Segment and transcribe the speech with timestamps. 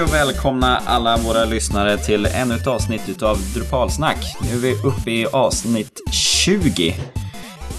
[0.00, 4.36] Hej och välkomna alla våra lyssnare till ännu ett avsnitt av Drupalsnack.
[4.42, 6.88] Nu är vi uppe i avsnitt 20.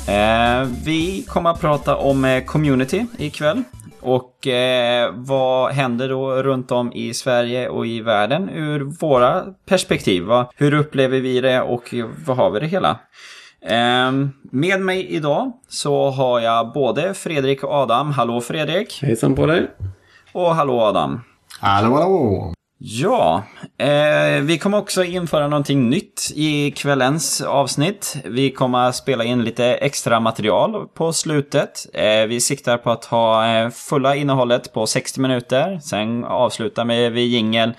[0.07, 3.63] Eh, vi kommer att prata om eh, community ikväll.
[4.01, 10.23] Och eh, vad händer då runt om i Sverige och i världen ur våra perspektiv?
[10.55, 11.93] Hur upplever vi det och
[12.25, 12.99] vad har vi det hela?
[13.61, 14.11] Eh,
[14.51, 18.11] med mig idag så har jag både Fredrik och Adam.
[18.11, 18.99] Hallå Fredrik!
[19.01, 19.67] Hejsan på dig!
[20.33, 21.21] Och hallå Adam!
[21.63, 22.53] Hallå, hallå!
[22.77, 23.43] Ja,
[23.77, 28.15] eh, vi kommer också införa någonting nytt i kvällens avsnitt.
[28.25, 31.85] Vi kommer att spela in lite extra material på slutet.
[31.93, 35.79] Eh, vi siktar på att ha eh, fulla innehållet på 60 minuter.
[35.83, 37.73] Sen avslutar vi jingel.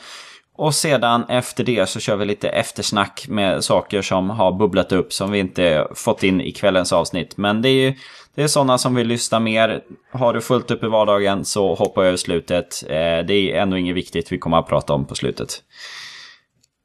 [0.62, 5.12] Och sedan efter det så kör vi lite eftersnack med saker som har bubblat upp
[5.12, 7.36] som vi inte fått in i kvällens avsnitt.
[7.36, 7.94] Men det är ju
[8.34, 9.80] det är sådana som vill lyssna mer.
[10.12, 12.84] Har du fullt upp i vardagen så hoppa över slutet.
[12.86, 15.62] Eh, det är ändå inget viktigt vi kommer att prata om på slutet.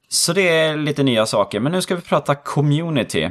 [0.09, 3.23] Så det är lite nya saker, men nu ska vi prata community.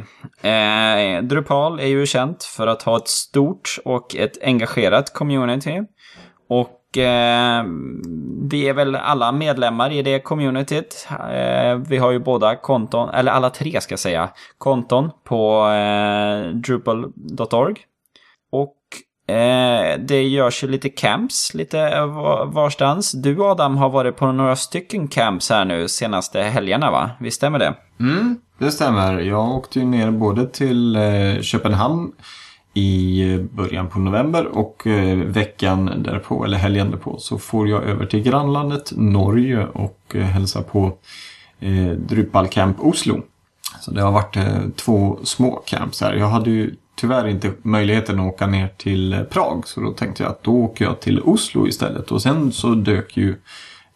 [0.43, 5.83] Eh, Drupal är ju känt för att ha ett stort och ett engagerat community.
[6.49, 7.65] Och eh,
[8.51, 11.09] vi är väl alla medlemmar i det communityt.
[11.11, 16.51] Eh, vi har ju båda konton, eller alla tre ska jag säga, konton på eh,
[16.51, 17.77] drupal.org.
[18.53, 18.77] Och
[19.35, 22.07] eh, det görs ju lite camps lite eh,
[22.47, 23.13] varstans.
[23.13, 27.11] Du Adam har varit på några stycken camps här nu senaste helgerna va?
[27.21, 27.75] Visst stämmer det?
[28.01, 29.19] Mm, det stämmer.
[29.19, 32.13] Jag åkte ju ner både till eh, Köpenhamn
[32.77, 38.07] i början på november och eh, veckan därpå, eller helgen därpå, så får jag över
[38.07, 40.93] till grannlandet Norge och eh, hälsa på
[41.61, 43.23] eh, Drupal Camp Oslo.
[43.81, 46.15] Så det har varit eh, två små camps här.
[46.15, 49.63] Jag hade ju tyvärr inte möjligheten att åka ner till eh, Prag.
[49.67, 52.13] Så då tänkte jag att då åker jag till Oslo istället.
[52.13, 53.34] Och sen så dök ju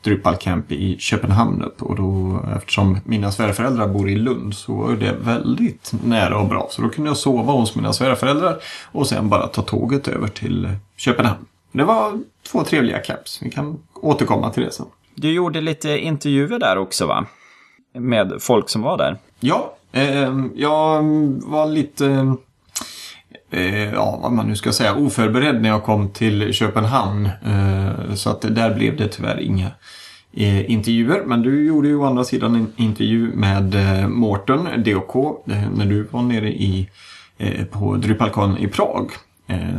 [0.03, 1.83] Drupal Camp i Köpenhamn upp.
[1.83, 6.69] Och då, eftersom mina svärföräldrar bor i Lund så var det väldigt nära och bra.
[6.71, 8.57] Så då kunde jag sova hos mina svärföräldrar
[8.93, 11.47] och sen bara ta tåget över till Köpenhamn.
[11.73, 12.21] Det var
[12.53, 13.39] två trevliga camps.
[13.43, 14.87] Vi kan återkomma till det sen.
[15.15, 17.27] Du gjorde lite intervjuer där också va?
[17.95, 19.17] Med folk som var där.
[19.41, 21.03] Ja, eh, jag
[21.45, 22.35] var lite
[23.51, 27.27] Eh, ja, vad man nu ska säga, oförberedd när jag kom till Köpenhamn.
[27.27, 29.71] Eh, så att där blev det tyvärr inga
[30.33, 31.23] eh, intervjuer.
[31.27, 35.43] Men du gjorde ju å andra sidan en intervju med eh, Mårten, DOK,
[35.75, 36.89] när du var nere i,
[37.71, 39.11] på Drypalkon i Prag.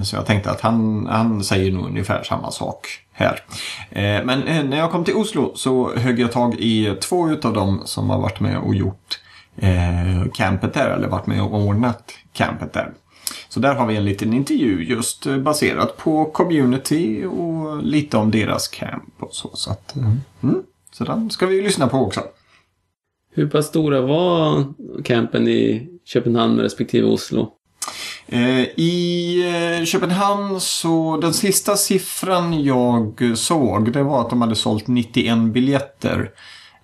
[0.04, 3.40] Så jag tänkte att han, han säger nog ungefär samma sak här.
[4.26, 4.40] Men
[4.70, 8.20] när jag kom till Oslo så högg jag tag i två utav dem som har
[8.20, 9.20] varit med och gjort
[10.34, 12.92] campet där, eller varit med och ordnat campet där.
[13.50, 18.32] Så där har vi en liten intervju just eh, baserat på community och lite om
[18.32, 19.50] deras camp och så.
[19.54, 20.22] Så, att, mm.
[20.44, 20.64] mm.
[20.94, 22.22] så den ska vi lyssna på också.
[23.34, 24.66] Hur pass stora var
[25.04, 27.52] campen i Köpenhamn respektive Oslo?
[28.28, 29.36] Eh, I
[29.80, 35.38] eh, Köpenhamn så den sista siffran jag såg det var att de hade sålt 91
[35.38, 36.32] biljetter.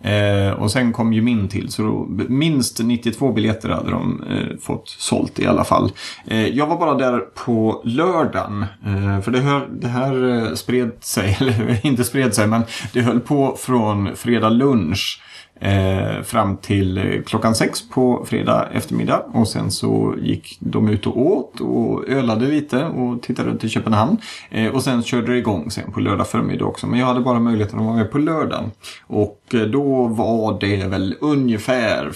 [0.03, 4.58] Eh, och sen kom ju min till, så då, minst 92 biljetter hade de eh,
[4.62, 5.91] fått sålt i alla fall.
[6.28, 10.91] Eh, jag var bara där på lördagen, eh, för det, hör, det här eh, spred
[11.00, 12.63] sig, eller inte spred sig, men
[12.94, 15.22] det höll på från fredag lunch
[15.59, 19.25] Eh, fram till eh, klockan sex på fredag eftermiddag.
[19.34, 23.69] Och sen så gick de ut och åt och ölade lite och tittade runt i
[23.69, 24.17] Köpenhamn.
[24.50, 26.88] Eh, och sen körde det igång sen på lördag förmiddag också.
[26.88, 28.72] Men jag hade bara möjligheten att vara med på lördagen.
[29.07, 32.09] Och eh, då var det väl ungefär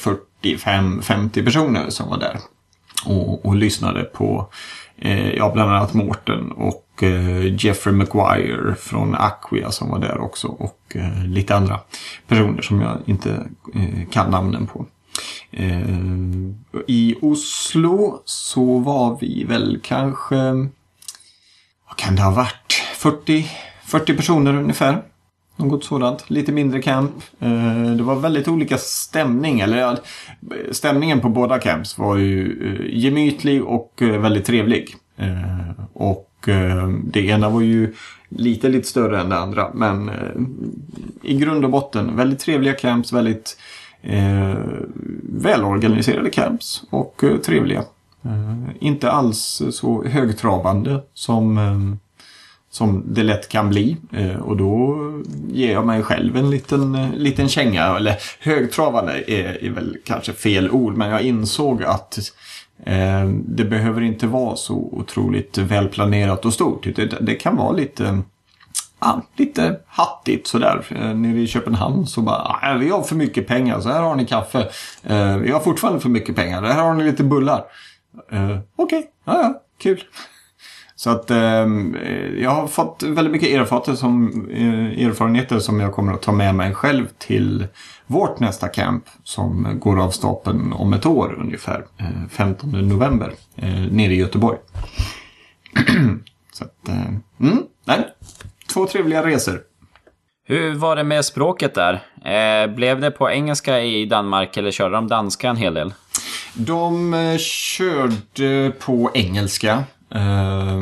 [0.43, 2.37] 45-50 personer som var där.
[3.05, 4.47] Och, och lyssnade på
[5.01, 10.47] Eh, ja, bland annat Mårten och eh, Jeffrey Maguire från Aquia som var där också.
[10.47, 11.79] Och eh, lite andra
[12.27, 14.85] personer som jag inte eh, kan namnen på.
[15.51, 15.89] Eh,
[16.87, 20.51] I Oslo så var vi väl kanske,
[21.87, 23.45] vad kan det ha varit, 40,
[23.85, 25.01] 40 personer ungefär.
[25.61, 26.29] Något sådant.
[26.29, 27.11] Lite mindre camp.
[27.39, 29.59] Eh, det var väldigt olika stämning.
[29.59, 29.99] Eller
[30.71, 34.95] stämningen på båda camps var ju eh, gemytlig och eh, väldigt trevlig.
[35.93, 36.27] Och
[37.03, 37.93] det ena var ju
[38.29, 39.71] lite, lite större än det andra.
[39.73, 40.11] Men
[41.21, 43.57] i grund och botten väldigt trevliga camps, väldigt
[45.23, 47.83] välorganiserade camps och trevliga.
[48.79, 51.59] Inte alls så högtravande som,
[52.71, 53.97] som det lätt kan bli.
[54.11, 54.97] Eh, och då
[55.47, 57.85] ger jag mig själv en liten, eh, liten känga.
[57.85, 62.19] Eller högtravande är, är väl kanske fel ord, men jag insåg att
[62.85, 66.87] Eh, det behöver inte vara så otroligt välplanerat och stort.
[66.95, 68.21] Det, det kan vara lite
[68.99, 70.85] ja, lite hattigt sådär.
[70.89, 74.15] Eh, nere i Köpenhamn så bara, ah, vi har för mycket pengar så här har
[74.15, 74.69] ni kaffe.
[75.03, 77.63] Eh, vi har fortfarande för mycket pengar, här har ni lite bullar.
[78.31, 79.03] Eh, Okej, okay.
[79.25, 80.03] ja, ja, kul.
[81.01, 81.67] Så att eh,
[82.37, 86.55] jag har fått väldigt mycket erfarenheter som, eh, erfarenheter som jag kommer att ta med
[86.55, 87.67] mig själv till
[88.07, 91.85] vårt nästa camp som går av stapeln om ett år ungefär.
[91.97, 94.57] Eh, 15 november eh, nere i Göteborg.
[96.53, 97.07] Så att, eh,
[97.39, 98.07] mm, nej,
[98.73, 99.61] två trevliga resor.
[100.47, 101.93] Hur var det med språket där?
[102.25, 105.93] Eh, blev det på engelska i Danmark eller körde de danska en hel del?
[106.53, 109.83] De eh, körde på engelska.
[110.15, 110.81] Eh,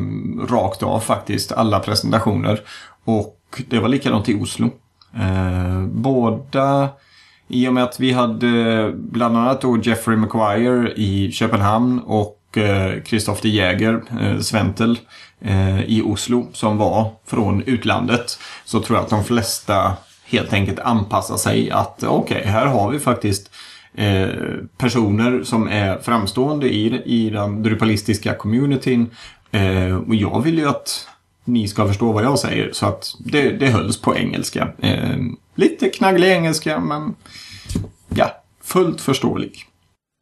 [0.50, 2.62] rakt av faktiskt, alla presentationer.
[3.06, 4.70] Och det var likadant i Oslo.
[5.16, 6.90] Eh, båda,
[7.48, 13.04] i och med att vi hade bland annat då Jeffrey Maguire i Köpenhamn och eh,
[13.04, 15.00] Christoph de Jäger, eh, Sventel,
[15.42, 18.40] eh, i Oslo som var från utlandet.
[18.66, 19.94] Så tror jag att de flesta
[20.25, 23.52] helt enkelt anpassar sig att okej, okay, här har vi faktiskt
[23.94, 24.30] eh,
[24.77, 29.09] personer som är framstående i, i den drupalistiska communityn.
[29.51, 31.07] Eh, och jag vill ju att
[31.45, 32.71] ni ska förstå vad jag säger.
[32.71, 34.71] Så att det, det hölls på engelska.
[34.77, 35.18] Eh,
[35.56, 37.15] lite knagglig engelska men
[38.09, 39.65] ja, fullt förståelig.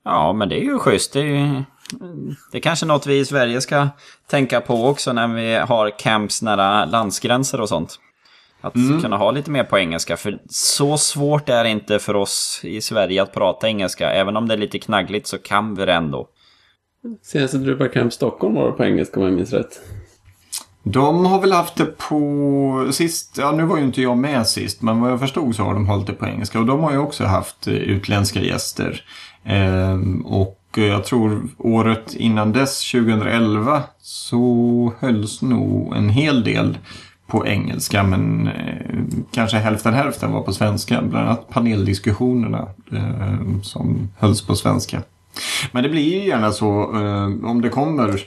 [0.03, 1.13] Ja, men det är ju schysst.
[1.13, 1.63] Det är ju
[2.51, 3.87] det är kanske något vi i Sverige ska
[4.29, 7.99] tänka på också när vi har camps nära landsgränser och sånt.
[8.61, 9.01] Att mm.
[9.01, 12.81] kunna ha lite mer på engelska, för så svårt är det inte för oss i
[12.81, 14.11] Sverige att prata engelska.
[14.11, 16.27] Även om det är lite knaggligt så kan vi det ändå.
[17.21, 19.81] Senaste Drupal Camp Stockholm var på engelska om jag minns rätt.
[20.83, 24.81] De har väl haft det på sist, ja nu var ju inte jag med sist,
[24.81, 26.59] men vad jag förstod så har de hållit det på engelska.
[26.59, 29.03] Och de har ju också haft utländska gäster.
[29.43, 36.77] Ehm, och jag tror året innan dess, 2011, så hölls nog en hel del
[37.27, 39.01] på engelska men eh,
[39.31, 41.01] kanske hälften hälften var på svenska.
[41.01, 45.01] Bland annat paneldiskussionerna eh, som hölls på svenska.
[45.71, 48.21] Men det blir ju gärna så eh, om det kommer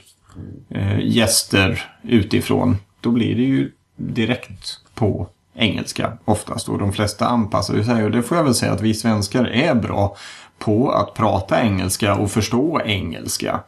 [0.69, 2.77] eh, gäster utifrån.
[3.01, 6.69] Då blir det ju direkt på engelska oftast.
[6.69, 8.03] Och de flesta anpassar sig.
[8.03, 10.15] Och det får jag väl säga att vi svenskar är bra
[10.59, 13.59] på att prata engelska och förstå engelska.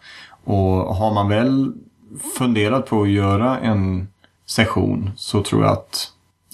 [0.43, 1.73] Och har man väl
[2.37, 4.07] funderat på att göra en
[4.45, 6.11] session så tror jag att,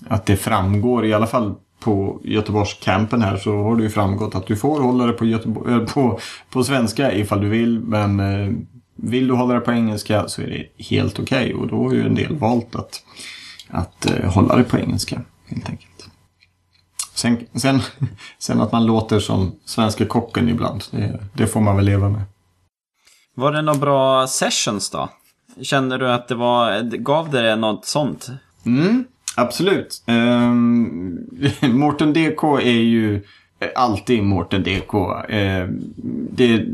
[0.08, 4.48] att det framgår, i alla fall på Göteborgscampen här så har det ju framgått att
[4.48, 6.20] du får hålla det på, Göteborg, eh, på,
[6.50, 7.80] på svenska ifall du vill.
[7.80, 8.54] Men eh,
[8.96, 11.54] vill du hålla det på engelska så är det helt okej.
[11.54, 11.54] Okay.
[11.54, 13.04] Och då har ju en del valt att,
[13.68, 16.10] att eh, hålla det på engelska helt enkelt.
[17.14, 17.82] Sen, sen,
[18.40, 22.22] sen att man låter som svenska kocken ibland, det, det får man väl leva med.
[23.36, 25.10] Var det några bra sessions då?
[25.62, 28.30] Kände du att det var, gav det något sånt?
[28.66, 30.04] Mm, absolut.
[30.08, 31.20] Um,
[31.62, 33.16] Mårten DK är ju
[33.60, 34.94] eh, alltid Mårten DK.
[34.94, 35.94] Uh, ehm,
[36.32, 36.66] det,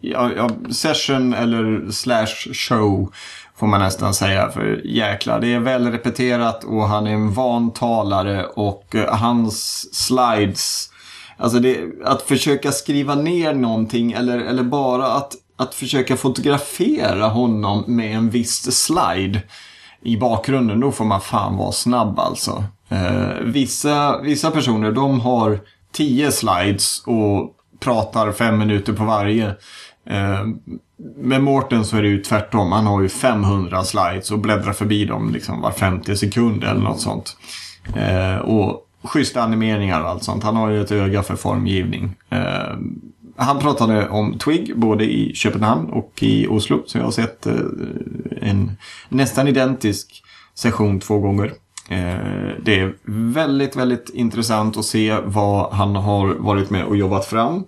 [0.00, 3.12] ja, ja, session eller slash show
[3.56, 4.50] Får man nästan säga.
[4.50, 9.88] För jäklar, det är väl repeterat och han är en van talare och eh, hans
[9.94, 10.90] slides.
[11.36, 17.84] Alltså det, att försöka skriva ner någonting eller, eller bara att, att försöka fotografera honom
[17.86, 19.42] med en viss slide
[20.02, 20.80] i bakgrunden.
[20.80, 22.64] Då får man fan vara snabb alltså.
[22.88, 25.60] Eh, vissa, vissa personer de har
[25.92, 27.50] tio slides och
[27.80, 29.46] pratar fem minuter på varje.
[30.06, 30.44] Eh,
[31.16, 32.72] med Mårten så är det ju tvärtom.
[32.72, 37.00] Han har ju 500 slides och bläddrar förbi dem liksom var 50 sekund eller något
[37.00, 37.36] sånt.
[37.96, 40.44] Eh, och schyssta animeringar och allt sånt.
[40.44, 42.14] Han har ju ett öga för formgivning.
[42.30, 42.76] Eh,
[43.36, 46.82] han pratade om Twig både i Köpenhamn och i Oslo.
[46.86, 47.54] Så jag har sett eh,
[48.40, 48.72] en
[49.08, 50.22] nästan identisk
[50.54, 51.52] session två gånger.
[51.88, 52.94] Eh, det är
[53.32, 57.64] väldigt, väldigt intressant att se vad han har varit med och jobbat fram.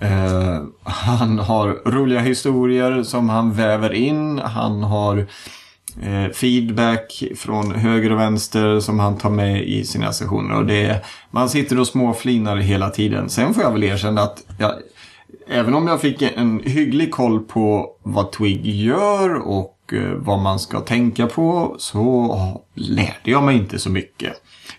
[0.00, 4.38] Eh, han har roliga historier som han väver in.
[4.38, 5.26] Han har
[6.02, 10.56] eh, feedback från höger och vänster som han tar med i sina sessioner.
[10.56, 13.30] Och det, man sitter och småflinar hela tiden.
[13.30, 14.72] Sen får jag väl erkänna att jag,
[15.48, 20.58] även om jag fick en hygglig koll på vad Twig gör och eh, vad man
[20.58, 24.32] ska tänka på så lärde jag mig inte så mycket.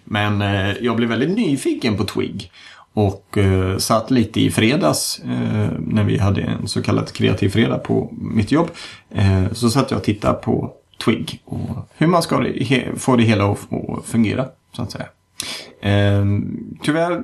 [0.04, 2.52] Men eh, jag blev väldigt nyfiken på Twig.
[2.94, 7.78] Och eh, satt lite i fredags eh, när vi hade en så kallad kreativ fredag
[7.78, 8.72] på mitt jobb.
[9.10, 10.74] Eh, så satt jag och tittade på
[11.06, 12.46] Twig och hur man ska
[12.98, 13.60] få det hela att
[14.06, 14.46] fungera.
[14.76, 15.06] Så att säga.
[15.82, 17.24] Ehm, tyvärr,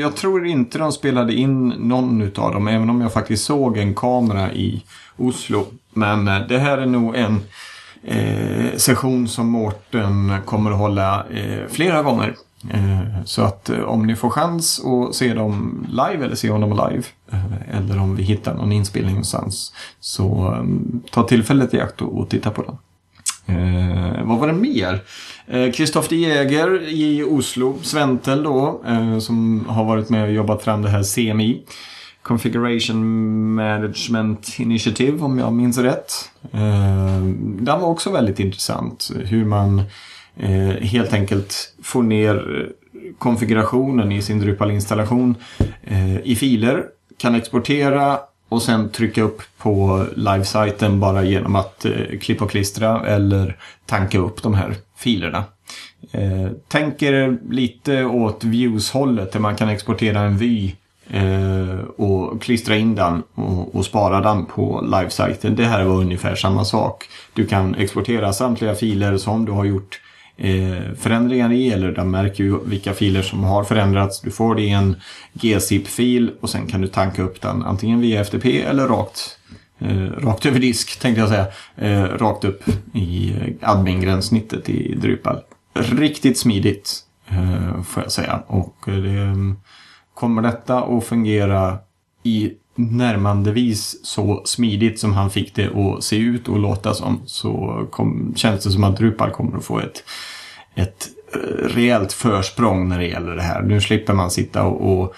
[0.00, 2.68] jag tror inte de spelade in någon av dem.
[2.68, 4.82] Även om jag faktiskt såg en kamera i
[5.16, 5.66] Oslo.
[5.92, 7.40] Men eh, det här är nog en
[8.04, 12.34] eh, session som Mårten kommer att hålla eh, flera gånger.
[12.70, 16.70] Eh, så att eh, om ni får chans att se dem live eller se honom
[16.70, 20.64] live eh, eller om vi hittar någon inspelning någonstans så eh,
[21.10, 22.76] ta tillfället i akt och, och titta på den.
[23.46, 25.00] Eh, vad var det mer?
[25.46, 30.62] Eh, Kristoff de Jäger i Oslo, Sventel då, eh, som har varit med och jobbat
[30.62, 31.62] fram det här CMI.
[32.22, 36.12] Configuration Management Initiative om jag minns rätt.
[36.52, 39.10] Eh, den var också väldigt intressant.
[39.24, 39.82] Hur man
[40.36, 45.34] eh, helt enkelt får ner eh, konfigurationen i sin Drupal-installation
[45.82, 46.84] eh, i filer.
[47.18, 48.18] Kan exportera
[48.52, 53.56] och sen trycka upp på livesajten bara genom att eh, klippa och klistra eller
[53.86, 55.44] tanka upp de här filerna.
[56.12, 60.72] Eh, tänker lite åt views-hållet där man kan exportera en vy
[61.10, 65.56] eh, och klistra in den och, och spara den på livesajten.
[65.56, 67.08] Det här var ungefär samma sak.
[67.32, 70.00] Du kan exportera samtliga filer som du har gjort
[70.36, 74.20] eh, förändringar i eller den märker ju vilka filer som har förändrats.
[74.20, 74.96] Du får det i en
[75.32, 79.38] gzip-fil och sen kan du tanka upp den antingen via FTP eller rakt
[79.78, 81.46] eh, rakt över disk tänkte jag säga.
[81.76, 82.62] Eh, rakt upp
[82.94, 85.40] i admin-gränssnittet i Drupal.
[85.74, 88.42] Riktigt smidigt eh, får jag säga.
[88.46, 89.56] Och eh, det, mm,
[90.14, 91.78] kommer detta att fungera
[92.22, 92.52] i
[92.90, 98.32] närmandevis så smidigt som han fick det att se ut och låta som så kom,
[98.36, 100.04] känns det som att Drupal kommer att få ett,
[100.74, 103.62] ett eh, rejält försprång när det gäller det här.
[103.62, 105.14] Nu slipper man sitta och, och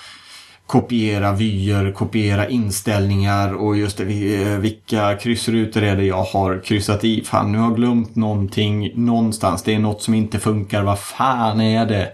[0.66, 7.04] kopiera vyer, kopiera inställningar och just det, eh, vilka kryssrutor är det jag har kryssat
[7.04, 7.24] i.
[7.24, 9.62] Fan, nu har jag glömt någonting någonstans.
[9.62, 10.82] Det är något som inte funkar.
[10.82, 12.12] Vad fan är det?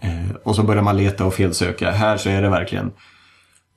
[0.00, 1.90] Eh, och så börjar man leta och felsöka.
[1.90, 2.90] Här så är det verkligen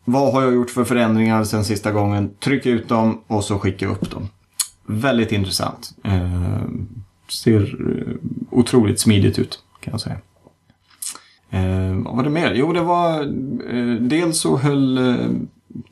[0.06, 2.32] vad har jag gjort för förändringar sen sista gången?
[2.40, 4.30] Tryck ut dem och så skicka upp dem.
[4.86, 5.92] Väldigt intressant.
[6.04, 6.62] Eh,
[7.30, 8.16] ser eh,
[8.50, 10.18] otroligt smidigt ut kan jag säga.
[11.50, 12.54] Eh, vad var det mer?
[12.54, 13.22] Jo, det var
[13.74, 15.28] eh, dels så höll eh,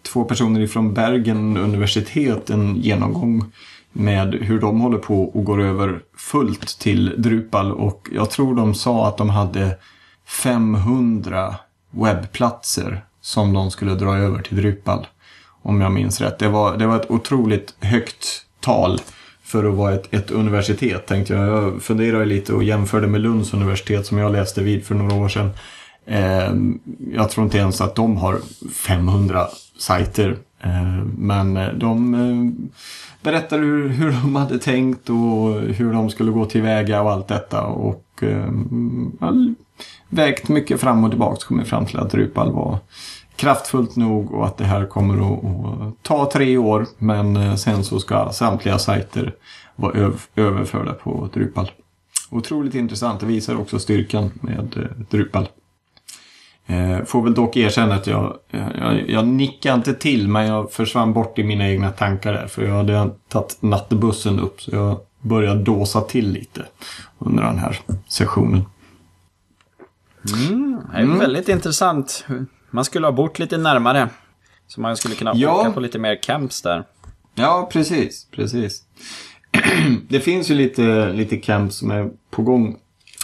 [0.02, 3.44] två personer ifrån Bergen universitet en genomgång
[3.92, 8.74] med hur de håller på och går över fullt till Drupal och jag tror de
[8.74, 9.78] sa att de hade
[10.26, 11.56] 500
[11.92, 15.08] webbplatser som de skulle dra över till Drupal.
[15.62, 16.40] Om jag minns rätt.
[16.40, 19.02] Det var, det var ett otroligt högt tal
[19.44, 21.48] för att vara ett, ett universitet tänkte jag.
[21.48, 25.30] Jag funderade lite och jämförde med Lunds universitet som jag läste vid för några år
[25.30, 25.52] sedan.
[26.06, 26.54] Eh,
[27.14, 28.40] jag tror inte ens att de har
[28.74, 29.48] 500
[29.80, 30.38] sajter.
[30.64, 32.70] Eh, men eh, de eh,
[33.22, 37.64] berättade hur, hur de hade tänkt och hur de skulle gå tillväga och allt detta.
[37.64, 38.52] Och eh,
[40.10, 42.78] vägt mycket fram och tillbaka kommit fram till att Drupal var
[43.36, 45.46] kraftfullt nog och att det här kommer att,
[45.82, 46.86] att ta tre år.
[46.98, 49.36] Men eh, sen så ska samtliga sajter
[49.76, 51.72] vara överförda på Drupal.
[52.30, 53.20] Otroligt intressant.
[53.20, 55.48] Det visar också styrkan med eh, Drupal.
[56.68, 61.14] Eh, får väl dock erkänna att jag, jag, jag nickade inte till men jag försvann
[61.14, 62.48] bort i mina egna tankar där.
[62.48, 66.66] För jag hade tagit nattbussen upp så jag började dåsa till lite
[67.20, 68.66] under den här sessionen.
[70.28, 71.20] Mm, det är mm.
[71.20, 72.26] väldigt intressant.
[72.72, 74.10] Man skulle ha bort lite närmare.
[74.68, 75.62] Så man skulle kunna ja.
[75.62, 76.84] åka på lite mer camps där.
[77.36, 78.28] Ja, precis.
[78.32, 78.84] precis.
[80.10, 82.78] det finns ju lite, lite camps som är på gång.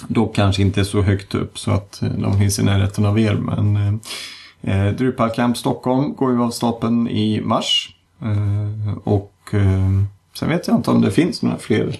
[0.08, 3.34] Dock kanske inte så högt upp så att eh, de finns i närheten av er.
[3.34, 7.96] Men eh, eh, Drupal Camp Stockholm går ju av stapeln i mars.
[8.22, 9.90] Eh, och eh,
[10.34, 12.00] sen vet jag inte om det finns några fler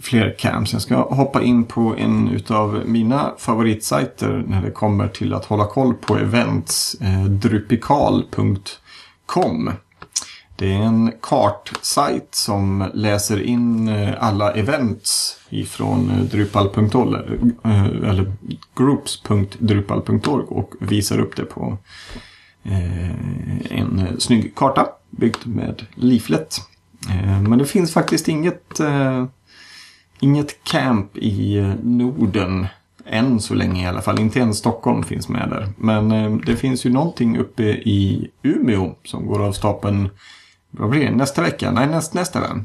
[0.00, 0.72] fler camps.
[0.72, 5.66] Jag ska hoppa in på en utav mina favoritsajter när det kommer till att hålla
[5.66, 6.96] koll på events.
[7.00, 9.70] Eh, drupikal.com
[10.56, 18.32] Det är en kartsajt som läser in eh, alla events ifrån eh, drupal.org eh, eller
[18.76, 21.78] groups.drupal.org och visar upp det på
[23.70, 26.60] en snygg karta byggd med leaflet.
[27.48, 28.80] Men det finns faktiskt inget
[30.22, 32.66] inget camp i eh, Norden.
[33.06, 34.20] Än så länge i alla fall.
[34.20, 35.68] Inte ens Stockholm finns med där.
[35.76, 40.08] Men eh, det finns ju någonting uppe i Umeå som går av stapeln.
[40.70, 41.16] Vad blir det?
[41.16, 41.70] Nästa vecka?
[41.70, 42.64] Nej, näst, nästa vän.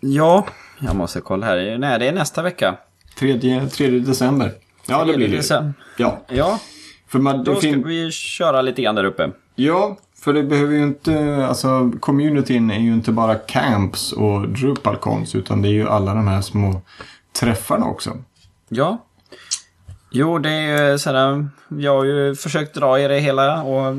[0.00, 0.46] Ja,
[0.80, 1.78] jag måste kolla här.
[1.78, 2.76] Nej, det är nästa vecka.
[3.18, 4.52] 3, 3 december.
[4.86, 5.72] Ja, det blir det.
[5.98, 6.24] Ja.
[6.28, 6.60] ja.
[7.08, 9.30] För man, Då ska vi köra lite grann där uppe.
[9.54, 15.34] Ja, för det behöver ju inte, alltså communityn är ju inte bara camps och Drupalcons
[15.34, 16.80] utan det är ju alla de här små
[17.40, 18.16] träffarna också.
[18.68, 19.06] Ja.
[20.10, 23.96] Jo, det är ju sådär, jag har ju försökt dra i det hela och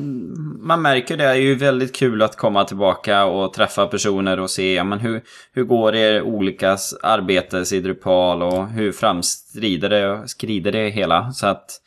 [0.60, 4.50] man märker det Det är ju väldigt kul att komma tillbaka och träffa personer och
[4.50, 5.22] se, ja, men hur,
[5.54, 11.32] hur går det olika arbetes i Drupal och hur framstrider det, skrider det hela.
[11.32, 11.87] Så att eh,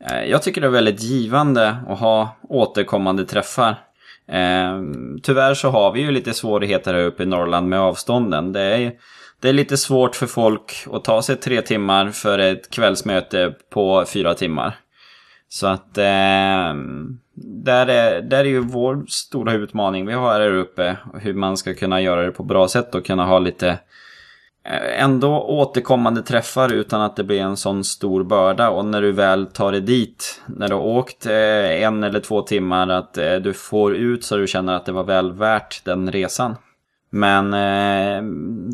[0.00, 3.78] Eh, jag tycker det är väldigt givande att ha återkommande träffar.
[4.28, 4.82] Eh,
[5.22, 8.52] tyvärr så har vi ju lite svårigheter här uppe i Norrland med avstånden.
[8.52, 8.92] Det är
[9.40, 14.04] det är lite svårt för folk att ta sig tre timmar för ett kvällsmöte på
[14.06, 14.78] fyra timmar.
[15.48, 16.74] Så att eh,
[17.64, 20.96] där, är, där är ju vår stora utmaning vi har här uppe.
[21.14, 23.78] Hur man ska kunna göra det på bra sätt och kunna ha lite
[24.98, 28.70] ändå återkommande träffar utan att det blir en sån stor börda.
[28.70, 32.42] Och när du väl tar dig dit, när du har åkt eh, en eller två
[32.42, 36.12] timmar, att eh, du får ut så du känner att det var väl värt den
[36.12, 36.56] resan.
[37.10, 38.22] Men eh,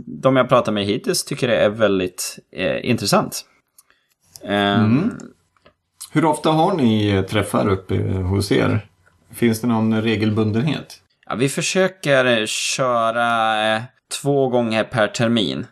[0.06, 3.44] de jag pratar med hittills tycker det är väldigt eh, intressant.
[4.44, 5.11] Eh, mm.
[6.12, 8.87] Hur ofta har ni träffar uppe hos er?
[9.35, 11.02] Finns det någon regelbundenhet?
[11.26, 13.82] Ja, vi försöker köra eh,
[14.23, 15.66] två gånger per termin.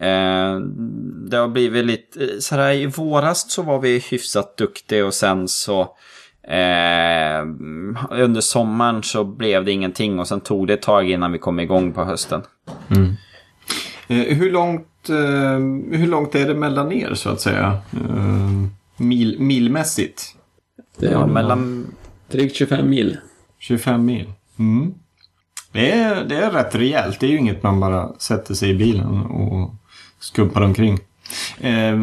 [0.00, 0.60] Eh,
[1.30, 5.96] det har blivit lite, sådär i våras så var vi hyfsat duktiga och sen så
[6.48, 7.42] Eh,
[8.10, 11.60] under sommaren så blev det ingenting och sen tog det ett tag innan vi kom
[11.60, 12.42] igång på hösten.
[12.88, 13.14] Mm.
[14.08, 17.78] Eh, hur, långt, eh, hur långt är det mellan er så att säga?
[17.92, 20.22] Eh, mil, milmässigt?
[20.98, 21.86] Det är ja, mellan...
[22.30, 23.18] Drygt 25 mil.
[23.58, 24.32] 25 mil.
[24.58, 24.94] Mm.
[25.72, 27.20] Det, är, det är rätt rejält.
[27.20, 29.74] Det är ju inget man bara sätter sig i bilen och
[30.24, 30.98] skumpar omkring.
[31.60, 31.96] Eh,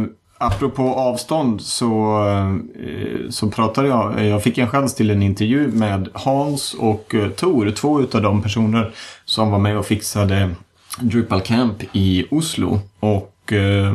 [0.43, 2.23] Apropå avstånd så,
[2.75, 7.15] eh, så pratade jag, eh, jag fick en chans till en intervju med Hans och
[7.15, 8.93] eh, Tor, två utav de personer
[9.25, 10.49] som var med och fixade
[10.99, 12.79] Drupal Camp i Oslo.
[12.99, 13.93] Och eh,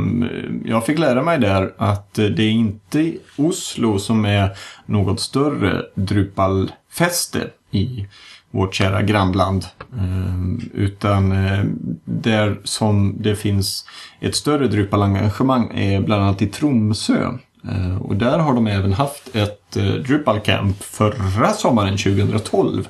[0.65, 4.51] jag fick lära mig där att det är inte Oslo som är
[4.87, 8.07] något större Drupalfäste i
[8.51, 9.67] vårt kära grannland.
[9.93, 11.65] Eh, utan eh,
[12.05, 13.85] där som det finns
[14.21, 17.33] ett större Drupal-engagemang är bland annat i Tromsö.
[17.69, 19.71] Eh, och där har de även haft ett
[20.07, 22.89] Drupal Camp förra sommaren 2012.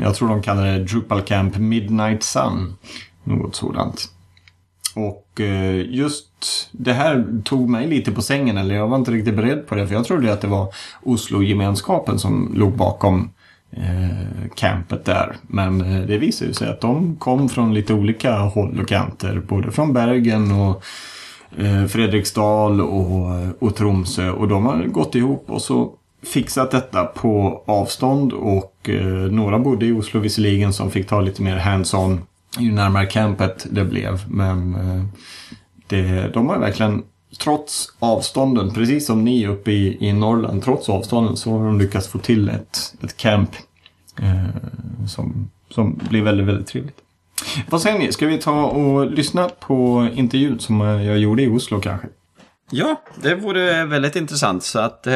[0.00, 2.76] Jag tror de kallar det Drupal Camp Midnight Sun.
[3.24, 4.08] Något sådant.
[4.94, 5.40] Och
[5.86, 6.28] just
[6.72, 9.86] det här tog mig lite på sängen, eller jag var inte riktigt beredd på det.
[9.86, 13.30] För jag trodde att det var Oslo-gemenskapen som låg bakom
[13.72, 15.36] eh, campet där.
[15.42, 19.42] Men eh, det visade ju sig att de kom från lite olika håll och kanter.
[19.48, 20.84] Både från Bergen och
[21.58, 24.30] eh, Fredriksdal och, eh, och Tromsö.
[24.30, 28.32] Och de har gått ihop och så fixat detta på avstånd.
[28.32, 32.20] Och eh, några bodde i Oslo visserligen som fick ta lite mer hands-on
[32.58, 34.20] ju närmare campet det blev.
[34.28, 35.04] Men eh,
[35.86, 37.02] det, de har verkligen
[37.44, 42.08] trots avstånden, precis som ni uppe i, i Norrland, trots avstånden så har de lyckats
[42.08, 43.50] få till ett, ett camp
[44.22, 46.96] eh, som, som blir väldigt, väldigt trevligt.
[47.70, 48.12] Vad säger ni?
[48.12, 52.08] Ska vi ta och lyssna på intervjun som jag gjorde i Oslo kanske?
[52.70, 54.62] Ja, det vore väldigt intressant.
[54.62, 55.12] Så att, eh,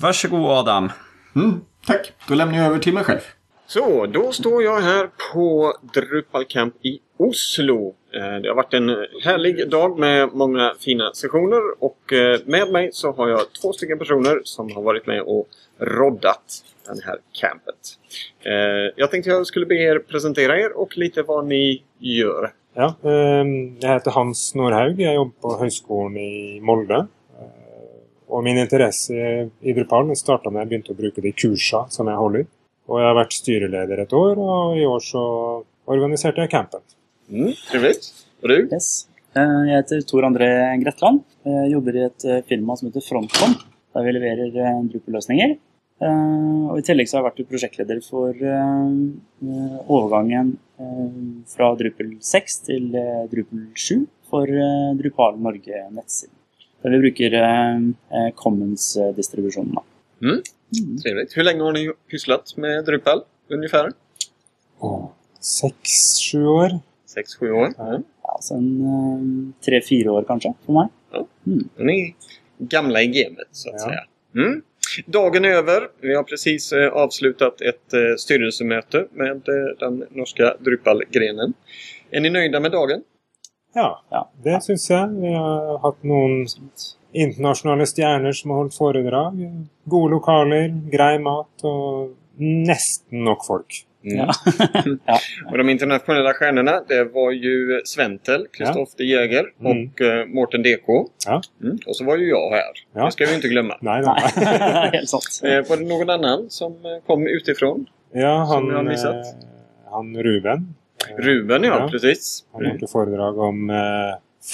[0.00, 0.90] varsågod Adam.
[1.36, 3.20] Mm, tack, då lämnar jag över till mig själv.
[3.66, 7.94] Så, då står jag här på Drupal Camp i Oslo.
[8.14, 8.88] Eh, det har varit en
[9.24, 13.98] härlig dag med många fina sessioner och eh, med mig så har jag två stycken
[13.98, 15.48] personer som har varit med och
[15.78, 17.98] roddat det här campet.
[18.42, 22.52] Eh, jag tänkte jag skulle be er presentera er och lite vad ni gör.
[22.74, 25.00] Ja, ehm, jag heter Hans Norhaug.
[25.00, 27.06] Jag jobbar på Högskolan i Molde.
[28.26, 32.46] Och min intresse i Drupal startade när jag började bruka de kurser som jag håller.
[32.86, 36.82] Och jag har varit styreleder ett år och i år så organiserade jag campet.
[37.32, 38.12] Mm, trevligt.
[38.42, 38.68] Och du?
[38.72, 39.08] Yes.
[39.34, 41.20] Eh, jag heter Tor André Gretland.
[41.42, 43.54] Jag jobbar i ett eh, firma som heter Frontcom.
[43.92, 45.56] Där vi levererar eh, Drupal-lösningar.
[46.70, 48.42] Och i tillägg så har jag varit projektledare för
[49.88, 50.56] övergången
[51.56, 52.92] från Drupal 6 till
[53.30, 54.46] Drupal 7 för
[54.94, 56.32] Drupal Norge nettsida.
[56.82, 59.76] Där vi brukar Commons-distributionen.
[60.22, 60.32] Mm.
[60.32, 60.98] Mm.
[60.98, 61.36] Trevligt.
[61.36, 63.92] Hur länge har ni pysslat med Drupal ungefär?
[64.78, 65.90] Oh, sex,
[66.32, 66.70] sju år.
[67.14, 67.68] Sex, sju år?
[67.78, 68.02] Mm.
[68.22, 70.88] Ja, sen um, tre, fyra år kanske för mig.
[71.12, 71.26] Ja.
[71.46, 71.68] Mm.
[71.76, 72.14] Ni är
[72.66, 73.84] gamla i gamet så att ja.
[73.84, 74.00] säga.
[74.46, 74.62] Mm.
[75.06, 75.88] Dagen är över.
[76.00, 81.52] Vi har precis eh, avslutat ett eh, styrelsemöte med eh, den norska Drupal-grenen.
[82.10, 83.02] Är ni nöjda med dagen?
[83.74, 84.32] Ja, ja.
[84.44, 85.08] det syns jag.
[85.08, 86.46] Vi har haft någon
[87.12, 89.66] internationella stjärnor som har hållit föredrag.
[89.84, 93.86] Goda lokaler, grei mat och nästan nog folk.
[94.04, 94.16] Mm.
[94.18, 94.32] Ja.
[95.06, 95.18] ja.
[95.50, 99.90] Och de internationella stjärnorna, det var ju Sventel, Christoph de Jäger Mm.
[99.90, 100.86] och eh, Mårten DK.
[101.26, 101.42] Ja.
[101.62, 101.78] Mm.
[101.86, 102.62] Och så var ju jag här.
[102.94, 103.04] Ja.
[103.04, 103.76] Det ska vi inte glömma.
[103.80, 104.22] Nej, nej.
[104.36, 105.40] Nej, helt sant.
[105.44, 107.86] Eh, var det någon annan som eh, kom utifrån?
[108.12, 109.14] Ja, Som jag har han, missat.
[109.14, 110.74] eh, han Ruben.
[111.18, 111.88] Ruben, ja, Ja.
[111.88, 112.44] precis.
[112.52, 113.76] Han har gjort föredrag om eh,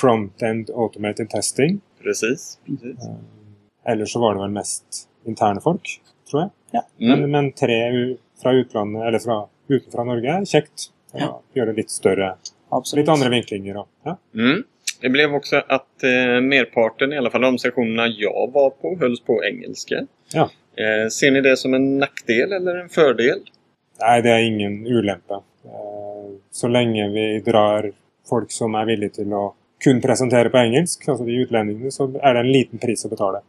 [0.01, 1.81] front-end automated testing.
[2.03, 2.59] Precis.
[2.67, 3.05] precis.
[3.87, 4.85] Eller så var det väl mest
[5.27, 6.51] interne folk, tror jag.
[7.01, 7.21] Mm.
[7.21, 7.91] Men, men tre
[8.43, 10.91] fra utlandet, eller fra, utenfra Norge er kjekt.
[11.17, 11.31] Ja.
[11.57, 12.35] Gjør det litt større.
[12.71, 13.03] Absolut.
[13.03, 14.17] Litt andre vinklinger og ja.
[14.35, 14.65] Mm.
[15.01, 19.21] Det blev också att eh, merparten, i alla fall de sessionerna jag var på, hölls
[19.21, 20.07] på engelska.
[20.33, 20.51] Ja.
[20.77, 23.39] Eh, ser ni det som en nackdel eller en fördel?
[24.01, 25.35] Nei, det er ingen ulempe.
[25.65, 27.93] Eh, Så lenge vi drar
[28.29, 32.35] folk som er villige til å kun presentere på engelsk, altså de utlendingene, så er
[32.35, 33.41] det en liten pris å betale.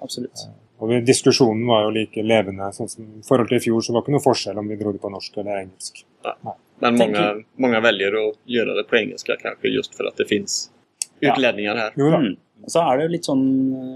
[0.00, 0.46] Absolut.
[0.80, 2.68] Og diskusjonen var jo like levende.
[2.72, 4.76] sånn som I forhold til i fjor så var det ikke noe forskjell om vi
[4.76, 6.04] dro det på norsk eller engelsk.
[6.80, 10.24] Men Tänker- många, många väljer att göra det på engelska kanske just för att det
[10.28, 10.70] finns
[11.20, 11.32] Ja.
[11.32, 11.92] utlänningar här.
[11.96, 12.16] Jo da.
[12.16, 12.36] Mm.
[12.64, 13.42] Og så er det jo litt sånn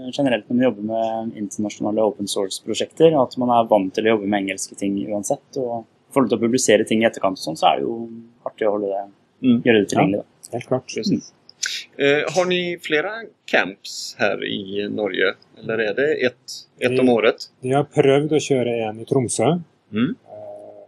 [0.07, 4.07] eh, generelt når man jobber med internasjonale open source-prosjekter, at man er vant til å
[4.15, 5.57] jobbe med engelske ting uansett.
[5.57, 8.09] Og i forhold til å publisere ting i etterkant, sånn, så er det jo
[8.45, 9.03] artig å holde det,
[9.43, 9.61] Mm.
[9.63, 10.17] gjøre det tilgjengelig.
[10.23, 10.57] Da.
[10.57, 10.87] Helt klart.
[10.95, 11.31] Precis.
[11.97, 13.11] Eh, har ni flera
[13.45, 15.33] camps här i Norge?
[15.59, 17.35] Eller är det ett, ett om året?
[17.61, 19.51] De har prøvd å kjøre en i Tromsø.
[19.93, 20.09] Mm.
[20.09, 20.83] Eh,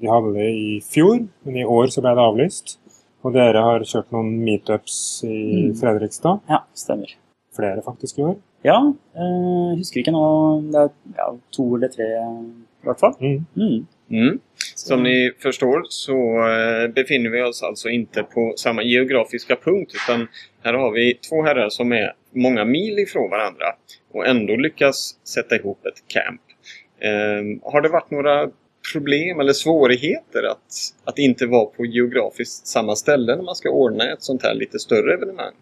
[0.00, 2.78] De hadde det i fjor, men i år så ble det avlyst.
[3.22, 5.36] Og dere har kjørt noen meetups i
[5.68, 5.74] Mm.
[5.78, 6.40] Fredrikstad.
[6.48, 7.12] Ja, stemmer.
[7.56, 8.36] Flere faktisk i år.
[8.64, 8.78] Ja,
[9.14, 10.24] eh, husker ikke nå
[10.72, 13.14] Det er ja, to eller tre, i hvert fall.
[13.20, 13.46] Mm.
[13.56, 13.86] Mm.
[14.12, 14.38] Mm.
[14.74, 20.28] Som ni förstår så eh, befinner vi oss alltså inte på samma geografiska punkt utan
[20.62, 23.66] här har vi två herrar som är många mil ifrån varandra
[24.12, 26.40] och ändå lyckas sätta ihop ett camp.
[27.00, 28.50] Eh, har det varit några
[28.92, 34.12] problem eller svårigheter att, att inte vara på geografiskt samma ställe när man ska ordna
[34.12, 35.54] ett sånt här lite större evenemang?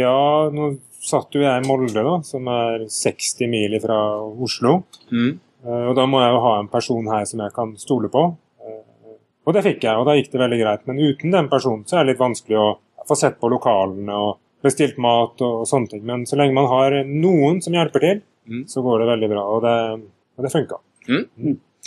[0.00, 4.82] Ja, nå satt jo jeg i Molde, da, som er 60 mil fra Oslo.
[5.12, 5.38] Mm.
[5.64, 8.36] Eh, Og da må jeg jo ha en person her som jeg kan stole på.
[8.60, 10.86] Eh, Og det fikk jeg, og da gikk det veldig greit.
[10.86, 14.38] Men uten den personen så er det litt vanskelig å få sett på lokalene og
[14.62, 16.02] bestilt mat og, og sånne ting.
[16.04, 18.64] Men så lenge man har noen som hjelper til, Mm.
[18.66, 19.42] så går det veldig bra.
[19.54, 20.02] Og det,
[20.36, 20.76] og det funka.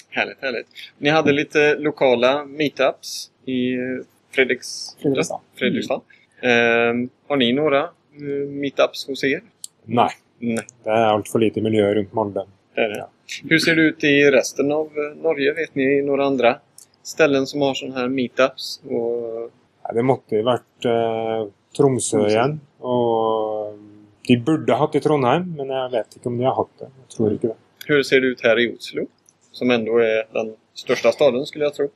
[0.10, 0.68] Härligt, härligt.
[0.98, 4.96] Ni hade lite lokala meetups i eh, Fredriks...
[5.02, 5.40] Fredrikstad.
[5.60, 6.02] Fredrikstad.
[6.42, 6.94] Eh,
[7.28, 7.90] har ni några
[8.62, 9.42] meetups hos er?
[9.86, 10.10] Nei,
[10.40, 12.46] Nej, det er altfor lite miljø rundt Molde.
[12.76, 13.06] det är det.
[13.50, 15.54] Hur ser det ut i resten av eh, Norge?
[15.54, 16.56] Vet ni några andra
[17.04, 18.82] ställen som har sådana här meetups?
[18.84, 19.52] Och...
[19.84, 22.60] Nei, det måtte jo vært eh, Tromsø igjen.
[22.80, 23.80] Og
[24.28, 26.92] de burde hatt i Trondheim, men jeg vet ikke om de har hatt det.
[27.02, 27.58] Jeg tror ikke det.
[27.88, 29.06] Hur ser det ut här i Oslo?
[29.52, 31.90] Som ändå är den största staden skulle jag tro.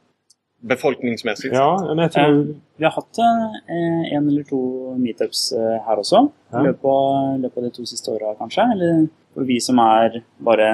[0.62, 1.54] Befolkningsmässigt.
[1.56, 4.60] Ja, men jeg tror Eh, Vi har hatt eh, en eller to
[4.98, 6.28] meetups eh, her også.
[6.52, 6.62] Ja.
[6.62, 8.66] I løpet av de to siste åra, kanskje.
[8.74, 10.68] Eller for vi som er bare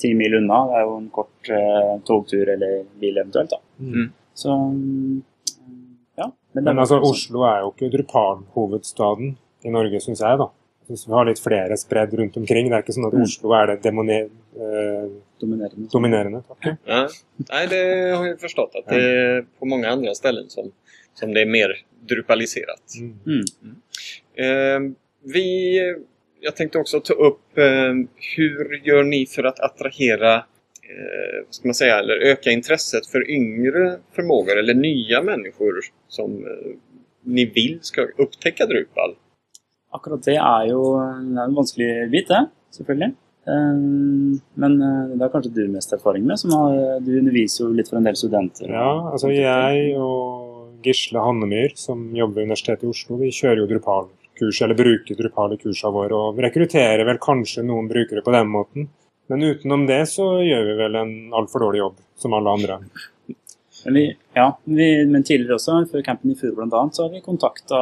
[0.00, 0.58] ti mil unna.
[0.68, 3.54] Det er jo en kort eh, togtur eller bil eventuelt.
[3.54, 3.60] da.
[3.80, 4.10] Mm.
[4.36, 5.22] Så mm,
[6.20, 6.28] ja.
[6.52, 10.38] Men var altså, Oslo er jo ikke Drupal-hovedstaden i Norge, syns jeg.
[10.42, 10.50] da.
[10.84, 12.68] Jeg synes Vi har litt flere spredd rundt omkring.
[12.68, 13.22] Det er ikke sånn at Mm.
[13.24, 14.28] Oslo er det demone-
[14.60, 15.06] eh,
[15.40, 15.88] dominerende.
[15.92, 16.42] dominerende.
[16.86, 17.08] Ja.
[17.50, 17.82] Nej, det
[18.16, 20.70] har jag förstått att det är på många andra ställen som,
[21.14, 21.72] som det är mer
[22.08, 22.82] drupaliserat.
[23.00, 23.44] Mm.
[23.62, 23.76] Mm.
[24.36, 24.92] Eh,
[25.32, 25.46] vi,
[26.44, 27.94] jag tänkte också ta upp eh,
[28.36, 33.30] hur gör ni för att attrahera, eh, vad ska man säga, eller öka intresset för
[33.30, 35.74] yngre förmågor eller nya människor
[36.08, 36.76] som eh,
[37.22, 39.14] ni vill ska upptäcka Drupal?
[39.90, 42.46] Akkurat det det er en vanskelig bit, det.
[42.76, 43.14] Selvfølgelig.
[43.46, 43.74] Eh,
[44.54, 46.38] Men eh, det har kanskje du mest erfaring med.
[46.38, 48.68] Som har, du underviser jo litt for en del studenter.
[48.68, 53.70] Ja, altså jeg og Gisle Hannemyr, som jobber ved Universitetet i Oslo, vi kjører jo
[54.44, 58.48] Drupal-kurs, eller bruker Drupal i kursene våre, og rekrutterer vel kanskje noen brukere på den
[58.48, 58.88] måten.
[59.28, 62.78] Men utenom det så gjør vi vel en altfor dårlig jobb, som alle andre.
[63.84, 64.04] Men, vi,
[64.34, 67.80] ja, vi, men tidligere også, før campen i Furu bl.a., så har vi kontakta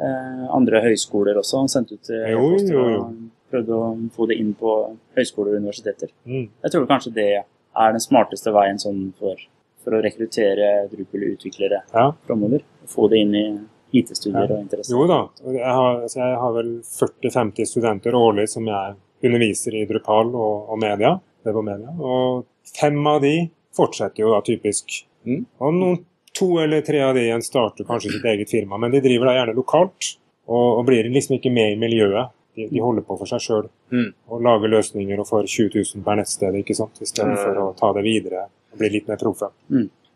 [0.00, 1.62] eh, andre høyskoler også.
[1.64, 2.98] og Sendt ut eh, Jo, jo, jo.
[3.04, 3.82] og prøvd å
[4.16, 4.74] få det inn på
[5.16, 6.08] høyskoler og universiteter.
[6.24, 6.48] Mm.
[6.64, 9.40] Jeg tror kanskje det er den smarteste veien sånn for,
[9.84, 12.10] for å rekruttere Drupal-utviklere Ja.
[12.26, 12.64] framover.
[12.88, 13.46] Få det inn i
[13.92, 14.54] IT-studier Ja.
[14.56, 14.90] og interesse.
[14.92, 15.20] Jo da.
[15.44, 20.34] og Jeg har, altså jeg har vel 40-50 studenter årlig som jeg underviser i Drupal
[20.34, 21.18] og, og media.
[21.44, 21.90] web og media.
[21.98, 22.44] Og
[22.78, 25.04] fem av de fortsetter jo da typisk.
[25.26, 25.44] Mm.
[25.60, 29.00] Og noen, to eller tre av de igjen starter kanskje sitt eget firma, men de
[29.04, 30.16] driver da gjerne lokalt.
[30.48, 32.30] Og, og blir liksom ikke med i miljøet.
[32.56, 34.12] De, de holder på for seg sjøl Mm.
[34.28, 36.98] og lager løsninger og får 20 000 per ikke sant?
[37.00, 37.62] istedenfor Ja.
[37.68, 39.42] å ta det videre och bli lite mer proffs.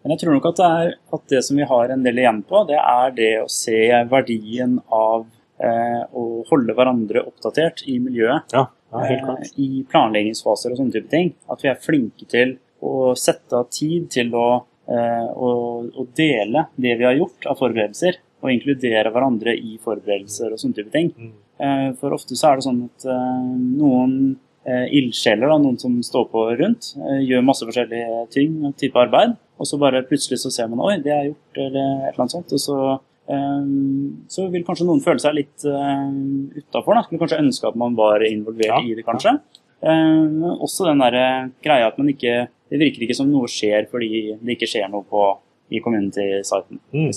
[0.07, 2.45] Men jeg tror nok at det, er, at det som vi har en del igjen
[2.47, 5.25] på, det er det å se verdien av
[5.59, 8.55] eh, å holde hverandre oppdatert i miljøet.
[8.55, 9.59] Ja, ja, helt eh, klart.
[9.59, 11.33] I planleggingsfaser og sånne type ting.
[11.51, 12.55] At vi er flinke til
[12.87, 14.47] å sette av tid til å,
[14.87, 15.51] eh, å,
[15.91, 18.21] å dele det vi har gjort av forberedelser.
[18.47, 21.11] Og inkludere hverandre i forberedelser og sånne type ting.
[21.19, 21.33] Mm.
[21.67, 23.49] Eh, For ofte så er det sånn at eh,
[23.81, 24.15] noen
[24.63, 29.35] eh, ildsjeler, noen som står på rundt, eh, gjør masse forskjellige ting og type arbeid.
[29.57, 32.53] Og så bare plutselig så ser man oi, det er gjort, eller et eller sånt.
[32.53, 32.79] Og så,
[33.33, 33.71] eh,
[34.33, 36.11] så vil kanskje noen føle seg litt uh,
[36.59, 37.01] utafor.
[37.07, 39.39] Skulle kanskje ønske at man var involvert Ja, i det, kanskje.
[39.81, 43.85] Eh, men også den der greia at man ikke Det virker ikke som noe skjer
[43.91, 44.09] fordi
[44.41, 45.21] det ikke skjer noe på,
[45.71, 46.81] i community-siten.
[46.91, 47.13] for Mm.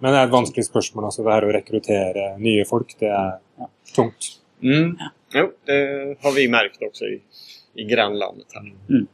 [0.00, 1.04] Men det er et vanskelig spørsmål.
[1.04, 4.38] altså Det her å rekruttere nye folk, det er tungt.
[4.62, 4.96] Mm.
[5.34, 5.78] Jo, det
[6.22, 7.20] har vi märkt också i,
[7.74, 8.72] i grannlandet här.
[8.88, 9.06] Mm.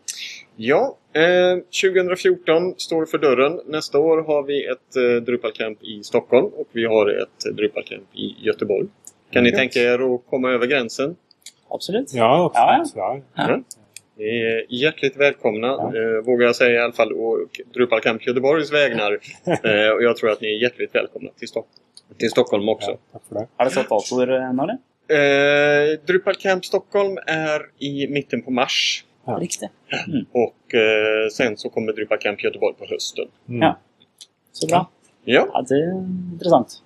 [0.56, 3.60] Ja, eh, 2014 står för dörren.
[3.66, 7.82] Nästa år har vi ett eh, Drupal Camp i Stockholm och vi har ett Drupal
[7.84, 8.86] Camp i Göteborg.
[9.32, 11.16] Kan ni tänka er att komma över gränsen?
[11.68, 12.14] Absolutt.
[12.14, 12.92] Ja, absolutt.
[12.96, 13.60] Ja, Ja.
[14.16, 15.92] Ni är hjärtligt välkomna, Ja.
[15.96, 17.38] eh, vågar jag säga i alla fall, och
[17.74, 19.12] Drupal Camp Göteborgs vägnar.
[19.46, 21.66] eh, och jag tror att ni är hjärtligt välkomna till, Stock
[22.18, 22.98] till Stockholm också.
[23.12, 23.46] Ja, det.
[23.58, 23.86] Er det satt
[24.50, 24.78] ennå, eller?
[25.92, 29.04] Eh, Drupal Camp Stockholm är i mitten på mars.
[29.30, 29.38] Ja.
[29.40, 29.68] Riktig.
[30.32, 33.24] Och eh, sen så kommer Drupal Camp Göteborg på hösten.
[33.48, 33.60] Mm.
[33.62, 33.78] Ja.
[34.52, 34.90] Så bra.
[35.24, 35.92] Ja, Ja, det er
[36.32, 36.82] interessant.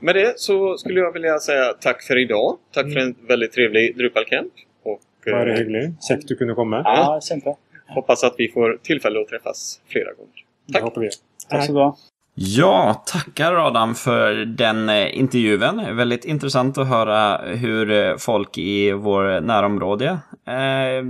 [0.00, 2.58] med det så skulle jag vilja säga tack för idag.
[2.74, 4.52] Tack för en väldigt trevlig Drupal Camp.
[4.82, 5.92] Och Bare eh, hyggelig.
[6.08, 6.76] Kjekt du kunne komme.
[6.84, 7.54] Ja, kjempe.
[7.88, 10.44] hoppas att vi får tillfälle att träffas flera gånger.
[10.66, 11.10] Det håper vi.
[11.10, 11.96] Skal du ha.
[12.40, 15.96] Ja, tackar Adam för den eh, intervjun.
[15.96, 21.04] Väldigt intressant att höra hur eh, folk i vår närområde eh,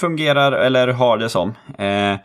[0.00, 1.54] fungerar eller har det som.
[1.78, 2.16] Eh,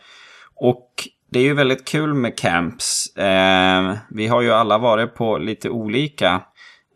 [0.55, 0.89] och
[1.31, 3.15] det är ju väldigt kul med camps.
[3.17, 6.41] Eh, vi har ju alla varit på lite olika.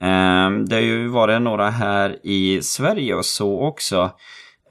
[0.02, 4.12] Eh, det har ju varit några här i Sverige och så också.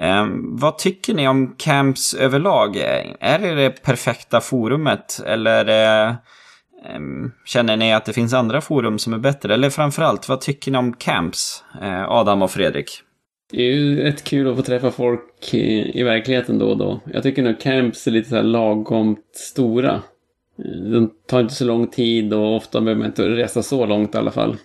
[0.01, 2.77] Eh, vad tycker ni om camps överlag?
[2.77, 5.20] Eh, är det det perfekta forumet?
[5.27, 5.68] Eller
[6.09, 6.14] eh,
[6.94, 9.55] Ehm, känner ni att det finns andra forum som är bättre?
[9.55, 11.64] Eller framförallt, vad tycker ni om camps?
[11.83, 13.03] Eh, Adam och Fredrik.
[13.51, 17.01] Det är ju rätt kul att få träffa folk i, i verkligheten då och då.
[17.12, 20.03] Jag tycker nog camps är lite så här lagomt stora.
[20.59, 24.14] Eh, de tar inte så lång tid och ofta behöver man inte resa så långt
[24.14, 24.57] i alla fall.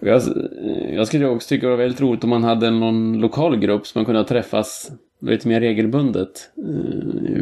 [0.00, 3.56] Jag, eh, jag skulle också tycka det var väldigt roligt om man hade någon lokal
[3.56, 6.50] grupp som man kunde träffas lite mer regelbundet.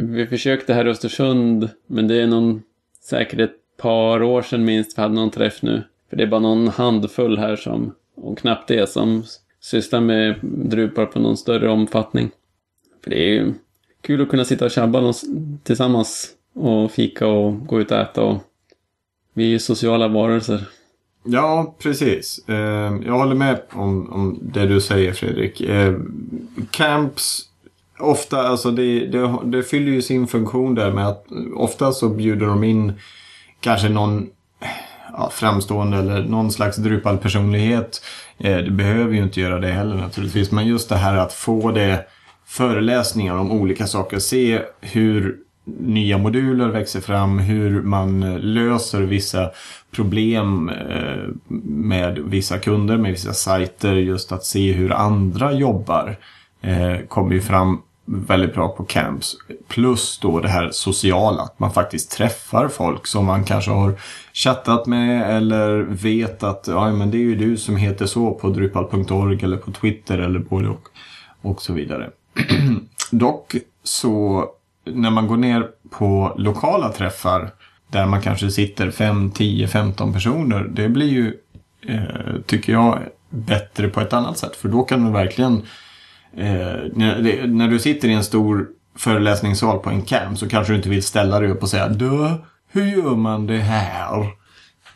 [0.01, 2.61] Vi försökte här i Östersund, men det är någon
[3.01, 5.83] säkerhet par år sedan minst vi hade någon träff nu.
[6.09, 9.23] För det är bara någon handfull här som, och knappt det, som
[9.61, 12.29] sysslar med drupar på någon större omfattning.
[13.03, 13.53] För det är ju
[14.01, 15.13] kul att kunna sitta och tjabba
[15.63, 18.37] tillsammans och fika och gå ut och äta och
[19.33, 20.67] vi är ju sociala varelser.
[21.23, 22.39] Ja, precis.
[22.47, 25.61] Ehm, jag håller med om, om det du säger Fredrik.
[25.61, 27.41] Ehm, camps,
[27.99, 32.45] ofta, alltså det, det, det fyller ju sin funktion där med att ofta så bjuder
[32.45, 32.93] de in
[33.61, 34.27] kanske någon
[35.13, 38.01] ja, framstående eller någon slags drupad personlighet.
[38.37, 40.51] Eh, det behöver ju inte göra det heller naturligtvis.
[40.51, 42.05] Men just det här att få det
[42.45, 44.19] föreläsningar om olika saker.
[44.19, 45.37] Se hur
[45.79, 49.51] nya moduler växer fram, hur man eh, löser vissa
[49.91, 51.23] problem eh,
[51.67, 53.93] med vissa kunder, med vissa sajter.
[53.93, 56.15] Just att se hur andra jobbar
[56.61, 59.35] eh, kommer ju fram väldigt bra på camps.
[59.67, 63.95] Plus då det här sociala, att man faktiskt träffar folk som man kanske har
[64.33, 68.49] chattat med eller vet att ja, men det är ju du som heter så på
[68.49, 70.89] drupal.org eller på Twitter eller både och,
[71.41, 72.09] och så vidare.
[73.11, 74.45] Dock så
[74.85, 77.51] när man går ner på lokala träffar
[77.87, 80.63] där man kanske sitter 5, 10, 15 personer.
[80.71, 81.37] Det blir ju,
[81.87, 84.55] eh, tycker jag, bättre på ett annat sätt.
[84.55, 85.61] För då kan du verkligen,
[86.37, 90.73] eh, när, det, när du sitter i en stor föreläsningssal på en camp så kanske
[90.73, 92.29] du inte vill ställa dig upp och säga Du,
[92.71, 94.27] hur gör man det här?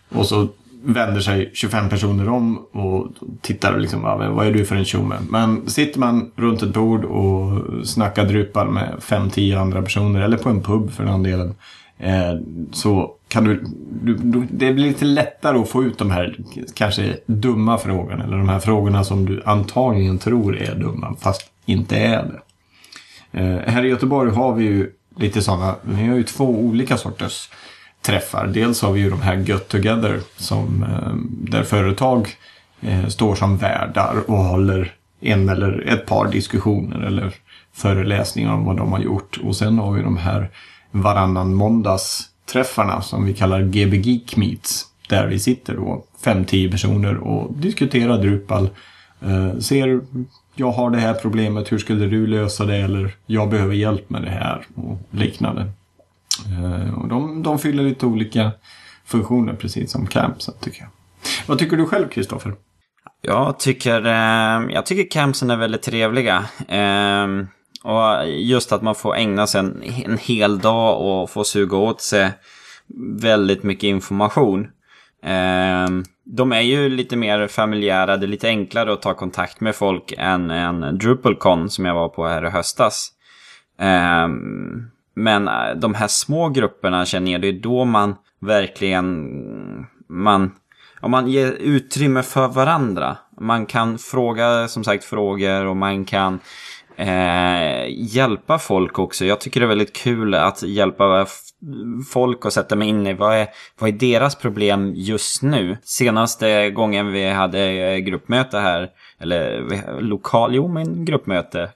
[0.10, 0.48] Och så
[0.84, 5.16] vänder sig 25 personer om och tittar liksom, vad är du för en tjomme?
[5.30, 10.50] Men sitter man runt ett bord och snackar drupar med 5-10 andra personer, eller på
[10.50, 11.56] en pub för den delen, eh,
[11.98, 12.34] Eh,
[12.72, 13.64] så kan du,
[14.02, 16.38] du, du, det blir lite lättare att få ut de här
[16.74, 21.98] kanske dumma frågorna, eller de här frågorna som du antagligen tror är dumma, fast inte
[21.98, 22.42] är det.
[23.40, 27.50] Eh, här i Göteborg har vi ju lite sådana, vi har ju två olika sorters
[28.02, 28.48] träffar.
[28.48, 31.14] Dels har vi ju de här Get Together som, eh,
[31.52, 32.30] där företag
[32.82, 37.34] eh, står som värdar och håller en eller ett par diskussioner eller
[37.74, 39.40] föreläsningar om vad de har gjort.
[39.44, 40.50] Och sen har vi de här
[40.94, 44.86] varannan måndagsträffarna som vi kallar GB Geek Meets.
[45.10, 48.70] Där vi sitter då 5-10 personer och diskuterar Drupal.
[49.22, 50.02] Eh, ser,
[50.56, 52.78] jag har det här problemet, hur skulle du lösa det?
[52.78, 55.62] Eller jag behöver hjälp med det här och liknande.
[56.46, 58.52] Eh, och de, de fyller lite olika
[59.06, 60.90] funktioner precis som campsen tycker jag.
[61.46, 62.54] Vad tycker du själv Kristoffer?
[63.22, 66.46] Jag tycker, eh, jag tycker campsen är väldigt trevliga.
[66.68, 67.28] Eh,
[67.84, 72.02] och just att man får ägna sig en, en hel dag och få suga åt
[72.02, 72.32] sig
[73.22, 74.68] väldigt mycket information.
[75.24, 75.88] Eh,
[76.26, 80.14] de är ju lite mer familjära, det är lite enklare att ta kontakt med folk
[80.18, 83.10] än en DrupalCon som jag var på här i höstas.
[83.80, 84.84] Ehm, eh,
[85.16, 89.30] men de här små grupperna känner jag, det är då man verkligen
[90.10, 90.52] man,
[91.02, 93.18] om man ger utrymme för varandra.
[93.42, 96.40] Man kan fråga som sagt frågor och man kan
[96.96, 99.26] eh, hjälpa folk också.
[99.26, 101.26] Jag tycker det är väldigt kul att hjälpa
[102.10, 103.48] folk och sätta mig in i vad är,
[103.80, 105.78] vad är deras problem just nu.
[105.84, 111.70] Senaste gången vi hade eh, gruppmöte här, eller lokal, jo men gruppmöte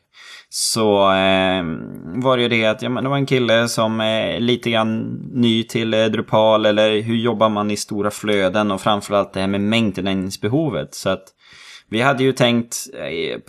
[0.49, 1.63] så eh,
[2.03, 5.21] var det ju det att ja, men det var en kille som är lite grann
[5.33, 9.47] ny till eh, Drupal eller hur jobbar man i stora flöden och framförallt det här
[9.47, 10.93] med maintenance-behovet.
[10.95, 11.23] Så att
[11.89, 13.39] vi hade ju tänkt eh,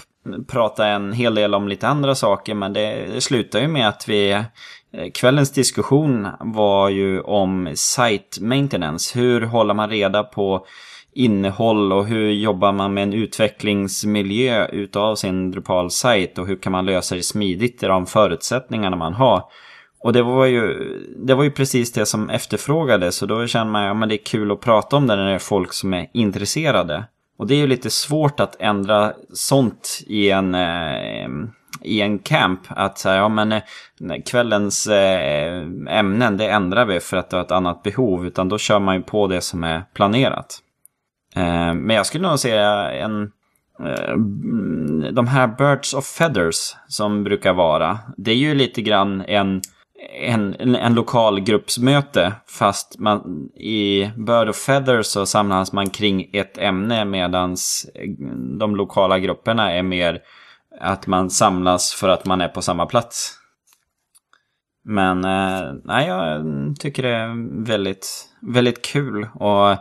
[0.49, 4.31] prata en hel del om lite andra saker men det, slutar ju med att vi
[4.31, 4.43] eh,
[5.15, 9.19] Kvällens diskussion var ju om site maintenance.
[9.19, 10.67] Hur håller man reda på
[11.15, 16.87] innehåll och hur jobbar man med en utvecklingsmiljö utav sin Drupal-sajt och hur kan man
[16.87, 19.43] lösa det smidigt i de förutsättningarna man har.
[20.01, 20.77] Och det var ju,
[21.27, 24.25] det var ju precis det som efterfrågades och då känner man att ja, det är
[24.25, 27.05] kul att prata om det när det är folk som är intresserade.
[27.39, 31.29] Och det är ju lite svårt att ändra sånt i en, eh,
[31.83, 32.61] i en camp.
[32.69, 33.63] Att säga, ja men eh,
[34.27, 38.27] kvällens eh, ämnen det ändrar vi för att det har ett annat behov.
[38.27, 40.59] Utan då kör man ju på det som är planerat.
[41.37, 43.23] Eh, men jag skulle nog säga en...
[43.81, 44.17] Eh,
[45.13, 47.99] de här Birds of Feathers som brukar vara.
[48.17, 49.61] Det är ju lite grann en,
[50.21, 52.33] en, en lokal gruppsmöte.
[52.47, 57.53] Fast man, i Bird of Feather så samlas man kring ett ämne medan
[57.95, 58.11] eh,
[58.59, 60.21] de lokala grupperna är mer
[60.81, 63.35] att man samlas för att man är på samma plats.
[64.85, 66.45] Men eh, nej, jag
[66.79, 69.29] tycker det är väldigt, väldigt kul.
[69.35, 69.77] Och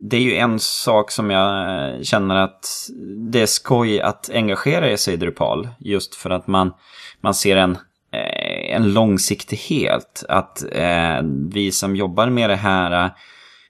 [0.00, 2.90] det är ju en sak som jag eh, känner att
[3.32, 5.68] det är skoj att engagera sig i Drupal.
[5.78, 6.74] Just för att man,
[7.20, 7.78] man ser en,
[8.12, 10.24] eh, en långsiktighet.
[10.28, 13.10] Att eh, vi som jobbar med det här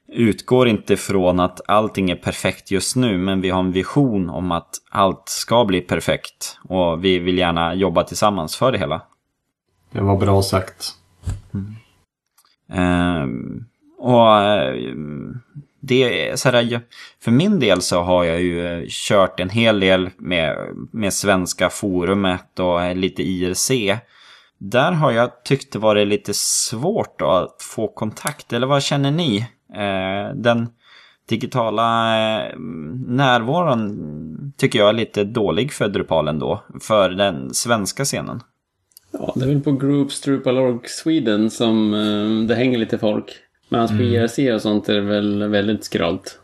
[0.07, 3.17] utgår inte från att allting är perfekt just nu.
[3.17, 6.57] Men vi har en vision om att allt ska bli perfekt.
[6.63, 9.01] Och vi vill gärna jobba tillsammans för det hela.
[9.91, 10.91] Det var bra sagt.
[11.53, 11.75] Mm.
[12.71, 13.27] Eh,
[13.97, 14.27] och
[15.87, 16.81] det är så här,
[17.19, 20.57] för min del så har jag ju eh, kört en hel del med,
[20.91, 23.71] med svenska forumet och lite IRC.
[24.71, 29.37] Där har jag tyckt det varit lite svårt att få kontakt, eller vad känner ni?
[29.73, 30.67] Eh, den
[31.29, 32.57] digitala eh,
[33.07, 38.41] närvaron tycker jag är lite dålig för Drupal då, för den svenska scenen.
[39.11, 41.91] Ja, det är väl på Groups Drupal.org Sweden som
[42.47, 43.25] det hänger lite folk.
[43.69, 44.05] Men på mm.
[44.05, 46.39] IRC och sånt är det väl väldigt skralt.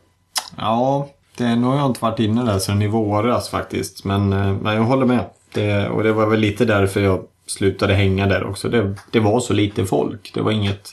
[0.58, 4.04] Ja, det, nu har jag inte varit inne där sedan i våras faktiskt.
[4.06, 5.26] Men, eh, men jag håller med.
[5.54, 8.70] Det, och det var väl lite därför jag slutade hänga där också.
[8.70, 10.32] Det, det var så lite folk.
[10.34, 10.90] Det var inget,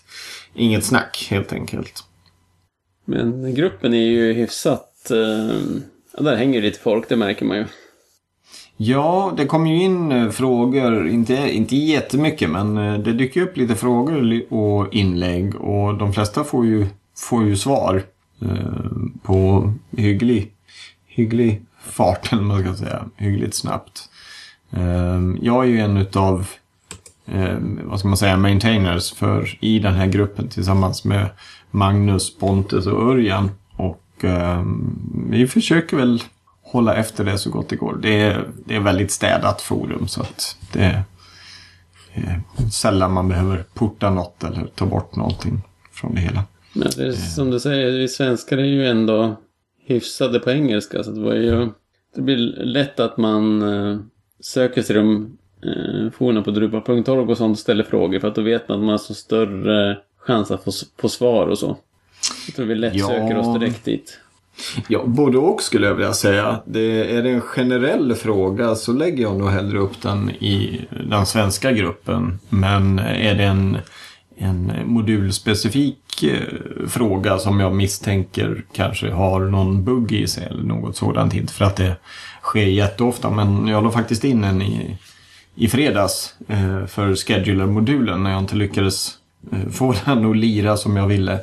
[0.54, 2.04] inget snack helt enkelt.
[3.04, 5.10] Men gruppen är ju hyfsat...
[5.10, 7.64] Eh, där hänger lite folk, det märker man ju.
[8.76, 13.56] Ja, det kom ju in eh, frågor, inte, inte jättemycket men eh, det dyker upp
[13.56, 18.02] lite frågor och inlägg och de flesta får ju, får ju svar
[18.42, 18.90] eh,
[19.22, 20.52] på hygglig,
[21.06, 24.08] hygglig fart, eller man ska säga, hyggligt snabbt.
[24.70, 26.48] Ehm, jag är ju en utav,
[27.26, 31.28] ehm, vad ska man säga, maintainers för, i den här gruppen tillsammans med
[31.70, 33.50] Magnus, Pontus och Örjan.
[33.76, 34.98] Och ehm,
[35.30, 36.22] vi försöker väl
[36.62, 37.98] hålla efter det så gott det går.
[38.02, 41.02] Det är, det är väldigt städat forum så att det är
[42.72, 45.62] sällan man behöver porta något eller ta bort någonting
[45.92, 46.44] från det hela.
[46.72, 49.36] Men det är, som du säger, vi svenskar är ju ändå
[49.86, 51.68] hyfsade på engelska så det var ju
[52.14, 53.98] det blir lätt att man eh,
[54.40, 58.42] söker sig de eh, forumen på drupa.org och sånt och ställer frågor för att då
[58.42, 61.76] vet man att man har så större chans att få, få svar och så.
[62.46, 63.06] Jag tror vi lätt ja.
[63.06, 64.18] söker oss direkt dit.
[64.88, 66.60] Ja, både och skulle jag vilja säga.
[66.64, 71.26] Det, är det en generell fråga så lägger jag nog hellre upp den i den
[71.26, 72.38] svenska gruppen.
[72.48, 73.76] Men är det en,
[74.38, 80.96] en modulspecifik eh, fråga som jag misstänker kanske har någon bugg i sig eller något
[80.96, 81.34] sådant.
[81.34, 81.96] Inte för att det
[82.42, 84.98] sker jätteofta men jag la faktiskt in en i,
[85.54, 89.14] i fredags eh, för scheduler-modulen när jag inte lyckades
[89.52, 91.40] eh, få den att lira som jag ville.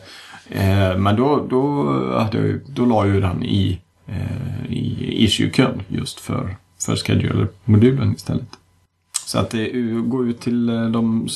[0.98, 1.84] Men då, då,
[2.20, 3.80] hade, då la jag den i,
[4.70, 8.48] i issue-kön just för, för scheduler-modulen istället.
[9.26, 9.70] Så att det
[10.02, 11.28] går ut till eh, de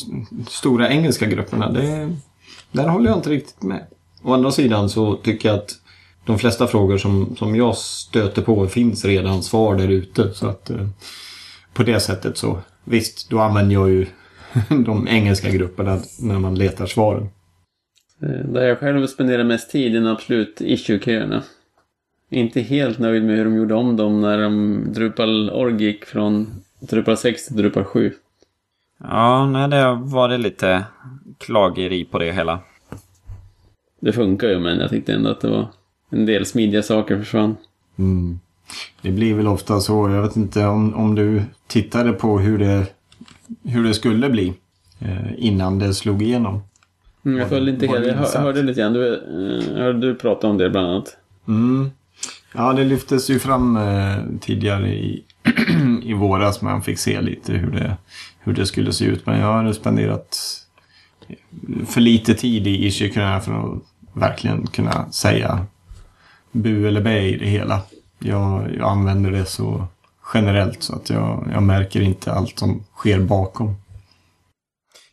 [0.48, 2.16] stora engelska grupperna, det,
[2.72, 3.86] där håller jag inte riktigt med.
[4.24, 5.76] Å andra sidan så tycker jag att
[6.26, 10.34] de flesta frågor som, som jag stöter på finns redan svar där ute.
[10.34, 10.88] Så att eh,
[11.74, 14.06] på det sättet så visst, då använder jag ju
[14.86, 17.30] de engelska grupperna när man letar svaren.
[18.22, 21.44] Eh, där jag själv spenderar mest tid är absolut issue-köerna.
[22.32, 26.62] Inte helt nöjd med hur de gjorde om dem när de Drupal org gick från
[26.80, 28.13] Drupal 6 till Drupal 7.
[29.03, 30.84] Ja, nej, det har varit lite
[31.38, 32.59] klageri på det hela.
[33.99, 35.67] Det funkar ju, men jag tyckte ändå att det var
[36.09, 37.55] en del smidiga saker försvann.
[37.97, 38.39] Mm.
[39.01, 40.09] Det blir väl ofta så.
[40.09, 42.86] Jag vet inte om, om du tittade på hur det,
[43.63, 44.53] hur det skulle bli
[44.99, 46.61] eh, innan det slog igenom.
[47.25, 48.07] Mm, jag följde inte hela.
[48.07, 48.93] Jag hörde lite grann.
[48.93, 51.17] Du, eh, hörde du prata om det bland annat.
[51.47, 51.91] Mm.
[52.53, 55.23] Ja, det lyftes ju fram eh, tidigare i,
[56.04, 56.62] i våras.
[56.62, 57.97] Man fick se lite hur det,
[58.39, 59.26] hur det skulle se ut.
[59.26, 60.38] Men jag har spenderat
[61.88, 63.82] för lite tid i issue för att
[64.14, 65.66] verkligen kunna säga
[66.52, 67.82] bu eller bä i det hela.
[68.20, 69.88] Jag, jag använder det så
[70.34, 73.76] generellt så att jag, jag märker inte allt som sker bakom.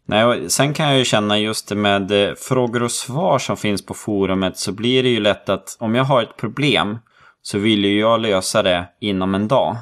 [0.09, 3.87] Nej, sen kan jag ju känna just det med eh, frågor och svar som finns
[3.87, 6.99] på forumet så blir det ju lätt att om jag har ett problem
[7.43, 9.77] så vill ju jag lösa det inom en dag.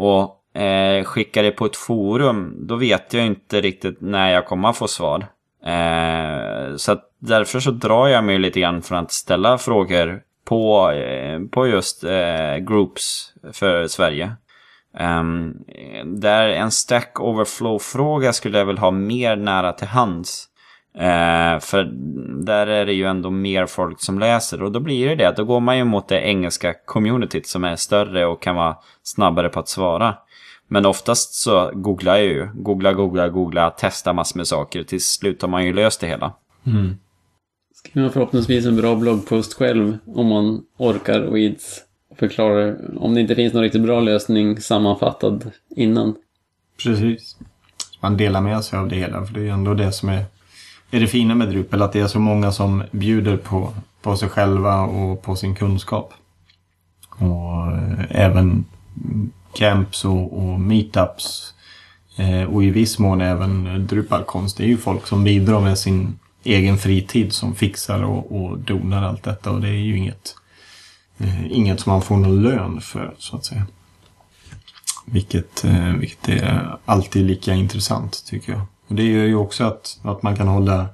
[0.00, 4.68] Och eh, skickar det på ett forum då vet jag inte riktigt när jag kommer
[4.68, 5.26] att få svar.
[5.66, 10.90] Eh, så att därför så drar jag mig lite grann från att ställa frågor på,
[10.90, 14.32] eh, på just eh, groups för Sverige.
[15.00, 15.56] Um,
[16.04, 20.48] där en Stack Overflow-fråga skulle jag väl ha mer nära till hands.
[20.96, 21.84] Uh, för
[22.44, 25.34] där är det ju ändå mer folk som läser och då blir det det.
[25.36, 29.48] Då går man ju mot det engelska communityt som är större och kan vara snabbare
[29.48, 30.14] på att svara.
[30.68, 32.48] Men oftast så googlar jag ju.
[32.54, 34.82] Googla, googla, googla, testa massor med saker.
[34.82, 36.32] Till slut har man ju löst det hela.
[36.66, 36.96] Mm.
[37.74, 41.84] Skriver förhoppningsvis en bra bloggpost själv om man orkar och ids
[42.16, 46.14] förklarar om det inte finns någon riktigt bra lösning sammanfattad innan.
[46.84, 47.36] Precis.
[48.00, 50.24] Man delar med sig av det hela, för det är ändå det som är,
[50.90, 53.72] är det fina med Drupal, att det är så många som bjuder på,
[54.02, 56.12] på sig själva och på sin kunskap.
[57.08, 58.64] Och eh, även
[59.52, 61.54] camps och, och meetups
[62.16, 64.56] eh, och i viss mån även Drupalkonst.
[64.56, 69.02] Det är ju folk som bidrar med sin egen fritid som fixar och, och donar
[69.02, 70.34] allt detta och det är ju inget
[71.18, 73.66] eh, inget som man får någon lön för så att säga.
[75.04, 78.62] Vilket, eh, vilket är alltid lika intressant tycker jag.
[78.90, 80.86] Och det gör ju också att, att man kan hålla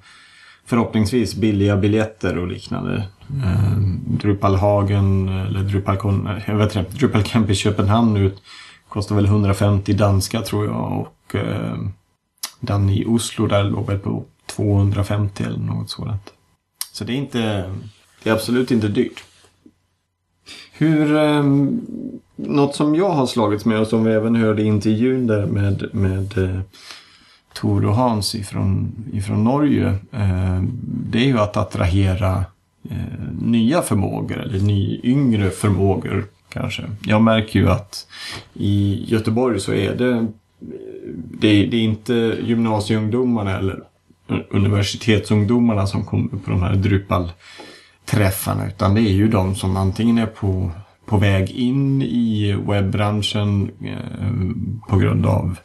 [0.64, 3.08] förhoppningsvis billiga biljetter och liknande.
[3.44, 8.42] Eh, Drupalhagen eller Drupalcon, eh, jag vet inte, Drupal Camp i Köpenhamn ut
[8.88, 11.76] kostar väl 150 danska tror jag och eh,
[12.60, 16.32] den i Oslo där låg väl på 250 eller något sådant.
[16.92, 17.72] Så det är inte,
[18.22, 19.24] det är absolut inte dyrt.
[20.72, 21.44] Hur, eh,
[22.36, 25.88] något som jag har slagits med och som vi även hörde i intervjun där med,
[25.92, 26.60] med eh,
[27.60, 29.88] Tor och Hans ifrån, ifrån Norge.
[30.12, 32.44] Eh, det är ju att attrahera
[32.90, 32.96] eh,
[33.40, 36.82] nya förmågor eller ny, yngre förmågor kanske.
[37.04, 38.06] Jag märker ju att
[38.54, 40.26] i Göteborg så är det
[41.14, 43.82] det, det är inte gymnasieungdomarna eller
[44.50, 47.32] universitetsungdomarna som kommer på de här Drupal
[48.04, 50.70] träffarna utan det är ju de som antingen är på,
[51.06, 55.56] på väg in i webbranschen eh, på grund av eh,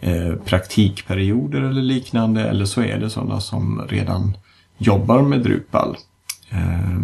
[0.00, 4.36] Eh, praktikperioder eller liknande eller så är det sådana som redan
[4.78, 5.96] jobbar med Drupal.
[6.50, 7.00] Eh,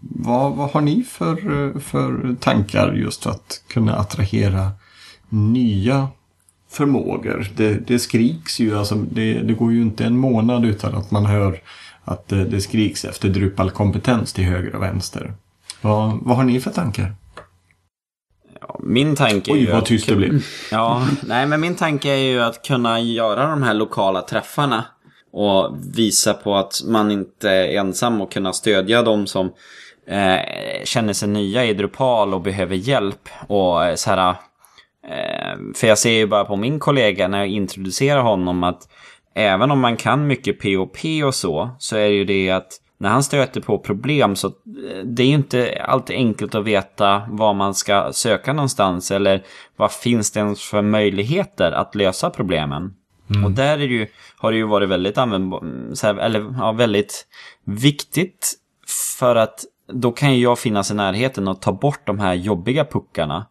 [0.00, 4.70] vad, vad har ni för, eh, för tankar just för att kunna attrahera
[5.28, 6.08] nya
[6.70, 7.50] förmågor?
[7.56, 11.26] Det, det skriks ju, alltså det, det går ju inte en månad utan att man
[11.26, 11.60] hör
[12.04, 15.34] att det, det skriks efter Drupal-kompetens till höger och vänster.
[15.80, 17.14] Vad, vad har ni för tankar?
[18.68, 20.44] Ja, min tanke är Oj, ju vad att, tyst det blev.
[20.70, 24.84] Ja, nej men min tanke är ju att kunna göra de här lokala träffarna.
[25.32, 29.46] Och visa på att man inte är ensam och kunna stödja de som
[30.06, 33.28] eh, känner sig nya i Drupal och behöver hjälp.
[33.46, 34.34] Och eh, så här,
[35.08, 38.88] eh, för jag ser ju bara på min kollega när jag introducerar honom att
[39.34, 42.68] även om man kan mycket POP och så, så är det ju det att
[43.02, 47.22] när han stöter på problem så eh, det är ju inte alltid enkelt att veta
[47.30, 49.42] var man ska söka någonstans eller
[49.76, 52.94] vad finns det ens för möjligheter att lösa problemen.
[53.30, 53.44] Mm.
[53.44, 55.62] Och där är det ju, har det ju varit väldigt användbart,
[56.04, 57.26] eller ja, väldigt
[57.64, 58.52] viktigt
[59.18, 62.84] för att då kan ju jag finnas i närheten och ta bort de här jobbiga
[62.84, 63.46] puckarna.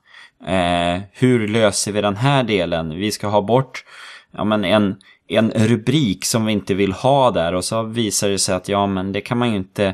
[0.47, 2.89] Eh, hur löser vi den här delen?
[2.89, 3.83] Vi ska ha bort
[4.31, 4.95] ja, men en,
[5.31, 8.87] en rubrik som vi inte vill ha där och så visar det sig att ja
[8.87, 9.85] men det kan man ju inte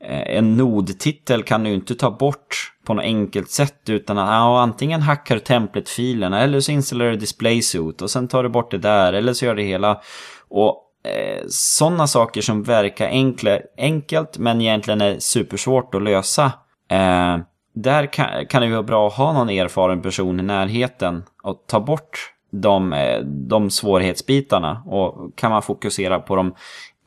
[0.00, 4.60] eh, en nodtitel kan du inte ta bort på något enkelt sätt utan att ja,
[4.60, 8.78] antingen hackar du templet-filerna eller så installerar du DisplaySuit och sen tar du bort det
[8.78, 10.00] där eller så gör det hela.
[10.48, 16.52] Och eh, sådana saker som verkar enkla, enkelt men egentligen är supersvårt att lösa.
[16.90, 17.38] Eh,
[17.74, 21.80] där kan, kan det vara bra att ha någon erfaren person i närheten och ta
[21.80, 24.82] bort de, eh, de svårighetsbitarna.
[24.86, 26.54] Och kan man fokusera på de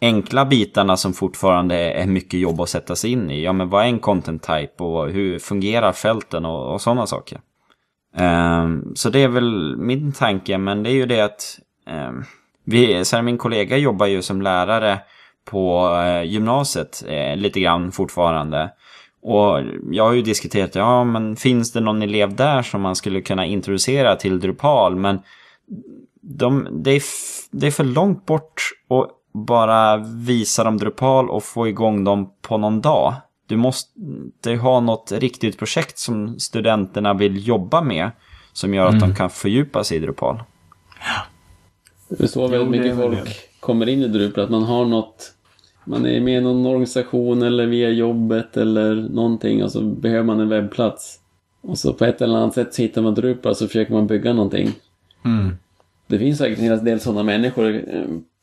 [0.02, 3.44] enkla bitarna som fortfarande är mycket jobb att sätta sig in i.
[3.44, 7.40] Ja, men vad är en content type och hur fungerar fälten och, och sådana saker.
[8.18, 11.60] Um, så det är väl min tanke, men det är ju det att
[12.08, 12.24] um,
[12.64, 15.00] vi, så här, min kollega jobbar ju som lärare
[15.46, 18.70] på uh, gymnasiet uh, lite grann fortfarande.
[19.22, 19.62] Och
[19.92, 23.46] jag har ju diskuterat, ja men finns det någon elev där som man skulle kunna
[23.46, 24.96] introducera till Drupal?
[24.96, 25.20] Men
[26.22, 27.04] de, det, är
[27.52, 32.58] det är för långt bort att bara visa dem Drupal och få igång dem på
[32.58, 33.14] någon dag.
[33.48, 38.12] Du måste ha något riktigt projekt som studenterna vill jobba med
[38.54, 39.10] som gör att mm.
[39.10, 40.44] de kan fördjupa sig i Drupal.
[41.00, 41.22] Ja.
[42.10, 45.34] Det är så väldigt mycket folk kommer in i Drupal, att man har något
[45.86, 50.40] man är med i någon organisation eller via jobbet eller någonting och så behöver man
[50.40, 51.20] en webbplats.
[51.62, 54.34] Och så på ett eller annat sätt så hittar man Drupal så försöker man bygga
[54.34, 54.72] någonting.
[55.26, 55.56] Mm.
[56.08, 57.82] Det finns säkert en del sådana människor.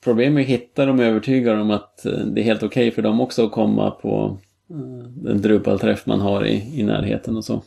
[0.04, 2.94] Problemet är att hitta dem och övertyga dem att eh, det är helt okej okay
[2.94, 4.38] för dem också att komma på
[4.70, 7.62] eh, den Drupal-träff man har i, i närheten och så.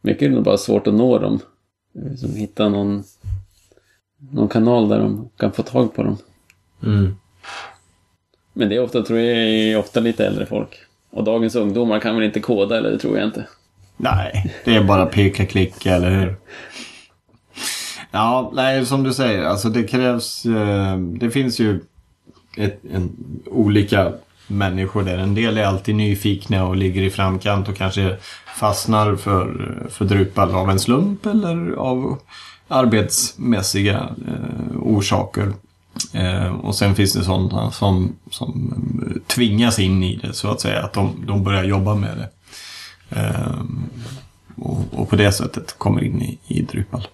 [0.00, 1.40] Mycket är det nog bara svårt att nå dem.
[2.16, 3.02] Som hitta någon,
[4.32, 6.16] någon kanal där de kan få tag på dem.
[6.82, 7.14] Mm.
[8.54, 10.68] Men det är ofta, tror jag, är ofta lite äldre folk.
[11.10, 13.46] Och dagens ungdomar kan väl inte koda, eller det tror jag inte.
[13.96, 16.36] Nej, det är bara peka klicka, eller hur?
[18.10, 20.46] Ja, nej, som du säger, alltså det krävs...
[20.46, 21.80] Eh, det finns ju
[22.56, 24.12] ett, en, olika
[24.46, 25.18] människor där.
[25.18, 28.16] En del är alltid nyfikna och ligger i framkant och kanske
[28.56, 32.18] fastnar för, för Drupal av en slump eller av
[32.68, 35.52] arbetsmässiga eh, orsaker.
[36.12, 38.74] Eh, och sen finns det sådana som, som
[39.06, 40.82] eh, tvingas in i det så att säga.
[40.82, 42.28] Att de, de börjar jobba med det.
[43.20, 43.62] Eh,
[44.56, 47.06] och, och, på det sättet kommer in i, i Drupal.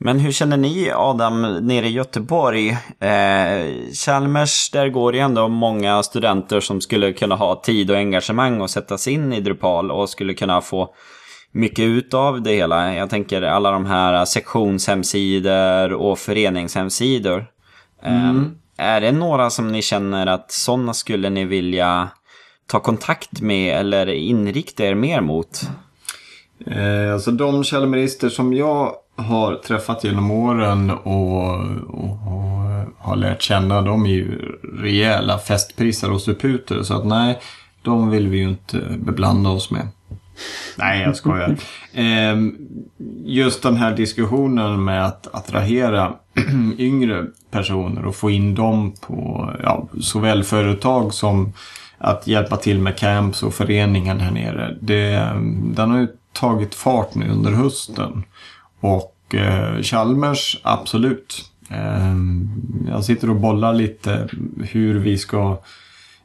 [0.00, 2.68] Men hur känner ni Adam nere i Göteborg?
[3.00, 8.60] Eh, Chalmers, där går ju ändå många studenter som skulle kunna ha tid och engagemang
[8.60, 10.94] och sätta sig in i Drupal och skulle kunna få
[11.52, 12.94] mycket ut av det hela.
[12.94, 17.46] Jag tänker alla de här sektionshemsidor och föreningshemsidor.
[18.02, 18.50] Mm.
[18.76, 22.08] Är det några som ni känner att sådana skulle ni vilja
[22.66, 25.62] ta kontakt med eller inrikta er mer mot?
[26.66, 31.54] Eh, alltså de Chalmerister som jag har träffat genom åren och,
[31.88, 32.48] och, och,
[32.98, 36.82] har lärt känna, de är ju rejäla festprisar och suputer.
[36.82, 37.38] Så att nej,
[37.82, 39.88] de vill vi ju inte beblanda oss med.
[40.76, 41.56] Nej, jag skojar.
[41.92, 42.56] Ehm,
[43.24, 46.12] just den här diskussionen med att attrahera
[46.78, 51.52] yngre personer och få in dem på ja, såväl företag som
[51.98, 54.76] att hjälpa till med camps och föreningen här nere.
[54.80, 55.32] Det,
[55.74, 58.24] den har ju tagit fart nu under hösten.
[58.80, 61.50] Och eh, Chalmers, absolut.
[61.70, 62.16] Eh,
[62.90, 64.28] jag sitter och bollar lite
[64.64, 65.58] hur vi ska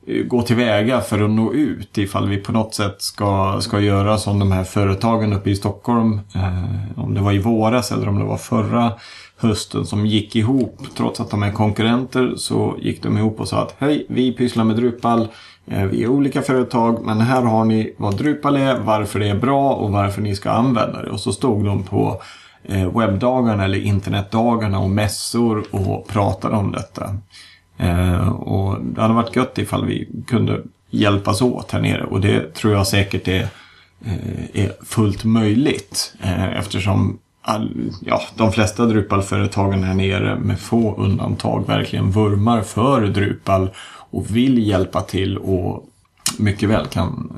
[0.07, 4.17] Eh, gå tillväga för att nå ut ifall vi på något sätt ska, ska göra
[4.17, 6.19] som de här företagen uppe i Stockholm.
[6.35, 8.91] Eh, om det var i våras eller om det var förra
[9.37, 10.81] hösten som gick ihop.
[10.97, 14.63] Trots att de är konkurrenter så gick de ihop och sa att hej, vi pysslar
[14.63, 15.27] med Drupal.
[15.67, 19.39] Eh, vi är olika företag men här har ni vad Drupal är, varför det är
[19.39, 21.09] bra och varför ni ska använda det.
[21.09, 22.21] Och så stod de på
[22.63, 27.09] eh, webbdagarna eller internetdagarna och mässor och pratade om detta.
[27.77, 32.53] Eh, och det hade varit gött ifall vi kunde hjälpas åt här nere och det
[32.53, 33.47] tror jag säkert är,
[34.05, 40.95] eh, är fullt möjligt eh, eftersom all, ja, de flesta Drupal-företagen här nere med få
[40.95, 43.69] undantag verkligen vurmar för Drupal
[44.09, 45.89] och vill hjälpa till och
[46.37, 47.33] mycket väl kan,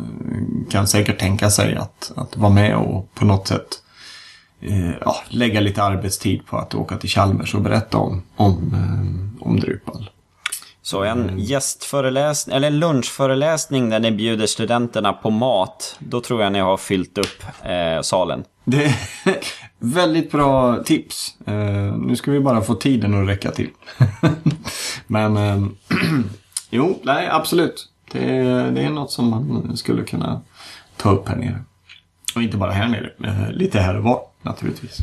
[0.70, 3.68] kan säkert tänka sig att, att vara med och på något sätt
[4.62, 9.48] eh, ja, lägga lite arbetstid på att åka till Chalmers och berätta om, om, eh,
[9.48, 10.10] om Drupal.
[10.86, 16.52] Så en gästföreläsning, eller en lunchföreläsning där ni bjuder studenterna på mat, då tror jag
[16.52, 18.44] ni har fyllt upp eh, salen.
[18.64, 18.96] Det är
[19.80, 21.36] väldigt bra tips.
[21.46, 23.70] Eh, nu ska vi bara få tiden att räcka till.
[25.08, 25.68] Men eh,
[26.70, 27.90] jo, nej absolut.
[28.12, 28.20] Det,
[28.72, 30.42] det är något som man skulle kunna
[30.98, 31.64] ta upp här nere.
[32.36, 35.00] Och inte bara här nere, eh, lite här och var naturligtvis.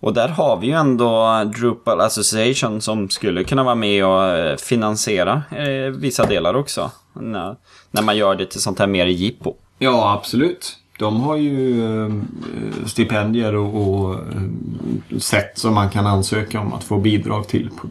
[0.00, 4.56] Och där har vi ju ändå Drupal Association som skulle kunna vara med och eh,
[4.56, 6.90] finansiera eh, vissa delar också.
[7.12, 7.56] När,
[7.90, 9.54] när man gör det till sånt här mer jippo.
[9.78, 10.76] Ja, absolut.
[10.98, 12.12] De har ju eh,
[12.86, 17.88] stipendier och, och eh, sätt som man kan ansöka om att få bidrag till på,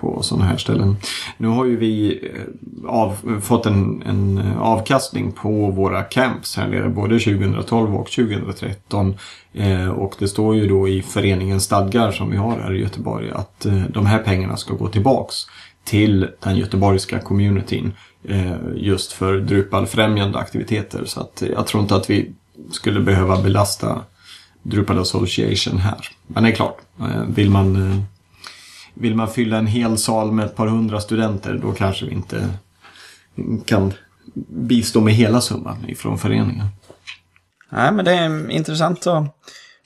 [0.00, 0.96] på sådana här ställen.
[1.36, 6.88] Nu har ju vi eh, av, fått en, en avkastning på våra camps här nere
[6.88, 9.14] både 2012 och 2013.
[9.52, 13.30] Eh, och det står ju då i föreningens stadgar som vi har här i Göteborg
[13.30, 15.34] att eh, de här pengarna ska gå tillbaks
[15.84, 17.92] till den göteborgska communityn
[18.74, 21.04] just för Drupal-främjande aktiviteter.
[21.04, 22.32] Så att jag tror inte att vi
[22.70, 24.04] skulle behöva belasta
[24.62, 26.08] Drupal Association här.
[26.26, 27.98] Men det är klart, eh, vill man, eh,
[28.94, 32.48] vill man fylla en hel sal med ett par hundra studenter då kanske vi inte
[33.64, 33.92] kan
[34.48, 36.66] bistå med hela summan ifrån föreningen.
[37.68, 39.24] Nej, men det är intressant att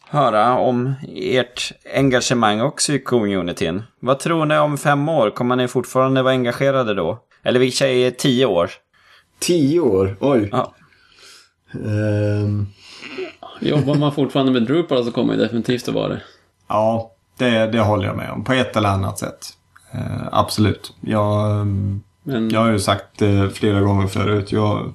[0.08, 3.82] höra om ert engagemang också i communityn.
[4.00, 5.30] Vad tror ni om fem år?
[5.30, 7.18] Kommer ni fortfarande vara engagerade då?
[7.42, 8.70] Eller vi säger tio år.
[9.38, 10.16] Tio år?
[10.20, 10.48] Oj.
[10.52, 10.74] Ja.
[11.74, 12.66] Ehm,
[13.60, 16.22] Jobbar man fortfarande med Drupal så kommer det definitivt att vara det.
[16.68, 18.44] ja, det, det håller jag med om.
[18.44, 19.46] På ett eller annat sätt.
[19.92, 20.92] Eh, absolut.
[21.00, 21.66] Jag,
[22.22, 24.52] Men jag har ju sagt det flera gånger förut.
[24.52, 24.92] Jag,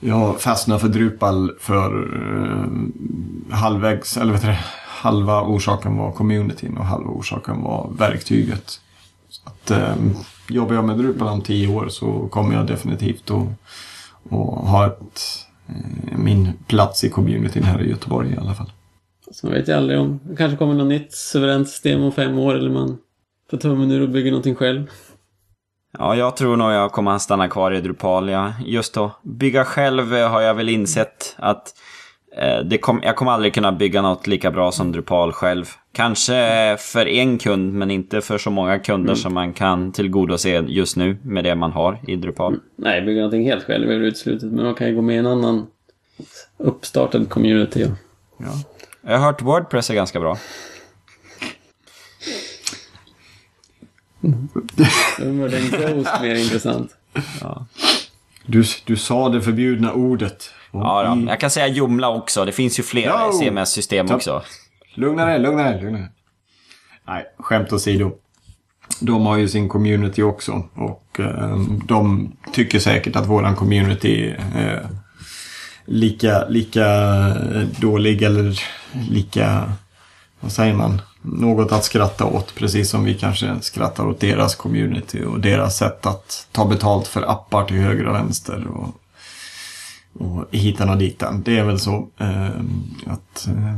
[0.00, 4.56] jag fastnade för Drupal för eh, halvvägs, eller vet du
[4.86, 8.80] halva orsaken var communityn och halva orsaken var verktyget.
[9.28, 9.94] Så att, eh,
[10.48, 13.46] jobbar jag med Drupal om tio år så kommer jag definitivt att,
[14.24, 15.20] att ha ett,
[16.16, 18.72] min plats i communityn här i Göteborg i alla fall.
[19.30, 22.38] så man vet ju aldrig om det kanske kommer något nytt suveränt system om fem
[22.38, 22.98] år eller man
[23.50, 24.90] tar tummen ur och bygger någonting själv.
[25.98, 28.28] Ja, jag tror nog jag kommer att stanna kvar i Drupal.
[28.28, 31.72] Ja, just att bygga själv eh, har jag väl insett att eh,
[32.64, 35.66] det kom, jag kommer aldrig kunna bygga något lika bra som Drupal själv.
[35.92, 40.96] Kanske för en kund, men inte för så många kunder som man kan tillgodose just
[40.96, 42.60] nu med det man har i Drupal.
[42.76, 44.52] Nej, bygga någonting helt själv är väl uteslutet.
[44.52, 45.66] Men man kan ju gå med i en annan
[46.56, 47.86] uppstartad community.
[48.36, 48.46] Ja.
[49.02, 50.38] Jag har hört Wordpress är ganska bra.
[54.20, 56.96] Då var den Ghost mer intressant.
[58.46, 60.50] Du, du sa det förbjudna ordet.
[60.72, 61.20] Ja, då.
[61.20, 62.44] i- Jag kan säga Joomla också.
[62.44, 63.32] Det finns ju flera Ja.
[63.32, 64.14] CMS-system Ja.
[64.14, 64.42] också.
[64.94, 66.08] Lugna dig, lugna dig, lugna dig.
[67.08, 68.12] Nej, skämt åsido.
[69.00, 70.62] De har ju sin community också.
[70.74, 74.88] Och eh, de tycker säkert att våran community är
[75.84, 76.86] lika, lika
[77.80, 78.60] dålig eller
[79.10, 79.72] lika,
[80.40, 82.54] vad säger man, något att skratta åt.
[82.54, 87.22] Precis som vi kanske skrattar åt deras community och deras sätt att ta betalt för
[87.30, 88.66] appar till höger och vänster.
[88.66, 88.88] Och,
[90.12, 91.42] och hitan och ditan.
[91.42, 92.48] Det är väl så eh,
[93.06, 93.76] att eh,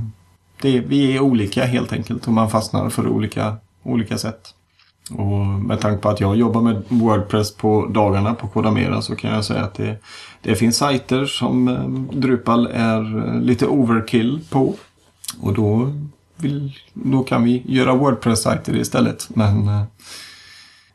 [0.62, 4.54] det, vi är olika helt enkelt och man fastnar för olika, olika sätt.
[5.10, 9.30] Och med tanke på att jag jobbar med Wordpress på dagarna på Kodamera så kan
[9.30, 9.96] jag säga att det,
[10.42, 14.74] det finns sajter som eh, Drupal är eh, lite overkill på.
[15.40, 15.92] Och då,
[16.36, 19.28] vill, då kan vi göra Wordpress-sajter istället.
[19.34, 19.82] Men, eh,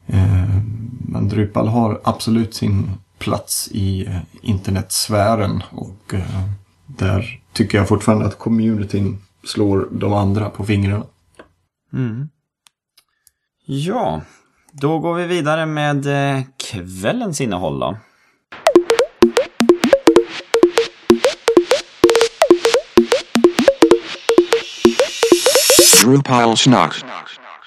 [0.08, 0.62] eh,
[1.00, 6.44] men Drupal har absolut sin plats i eh, internetsfären och eh,
[6.86, 11.06] där tycker jag fortfarande att communityn slår de andra på fingrarna.
[11.94, 12.30] Mm.
[13.66, 14.22] Ja,
[14.72, 16.06] då går vi vidare med
[16.38, 17.98] eh, kvällens innehåll då.
[26.04, 27.04] Drupal snack.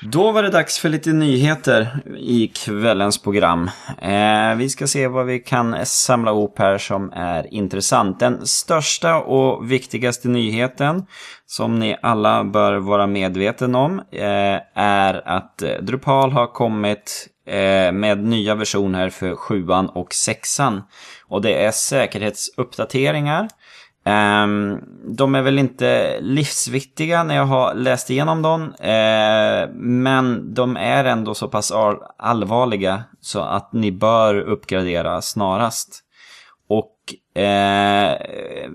[0.02, 3.70] Då var det dags för lite nyheter i kvällens program.
[4.02, 8.20] Eh, vi ska se vad vi kan samla ihop här som är intressant.
[8.20, 11.06] Den största och viktigaste nyheten
[11.46, 18.24] som ni alla bör vara medveten om eh, är att Drupal har kommit eh, med
[18.24, 20.60] nya versioner för 7 och 6
[21.28, 23.48] Och det är säkerhetsuppdateringar.
[24.10, 24.80] Um,
[25.16, 28.62] de är väl inte livsviktiga när jag har läst igenom dem.
[28.62, 31.72] Uh, men de är ändå så pass
[32.18, 36.04] allvarliga så att ni bör uppgradera snarast.
[36.68, 36.96] Och
[37.38, 38.12] uh,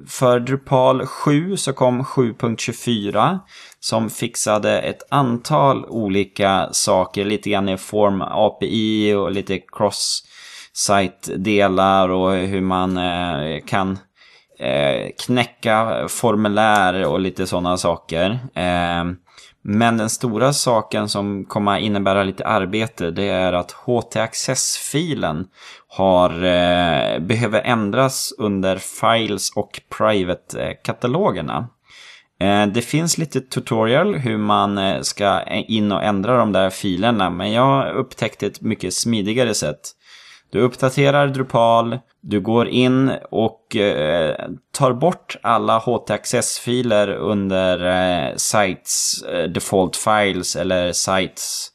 [0.07, 3.39] för Drupal 7 så kom 7.24
[3.79, 12.31] som fixade ett antal olika saker, lite grann i form API och lite cross-site-delar och
[12.31, 13.97] hur man uh, kan
[14.59, 18.29] eh, knäcka eh, formulär och lite sådana saker.
[18.55, 19.03] Eh,
[19.67, 25.47] men den stora saken som kommer att innebära lite arbete det är att HT-access-filen
[25.87, 31.69] har, eh, behöver ändras under Files och Private-katalogerna.
[32.39, 37.29] Eh, det finns lite tutorial hur man eh, ska in och ändra de där filerna
[37.29, 39.91] men jag upptäckte ett mycket smidigare sätt.
[40.51, 44.35] Du uppdaterar Drupal, du går in och eh,
[44.71, 51.71] tar bort alla HT-access-filer under eh, Sites eh, Default Files eller Sites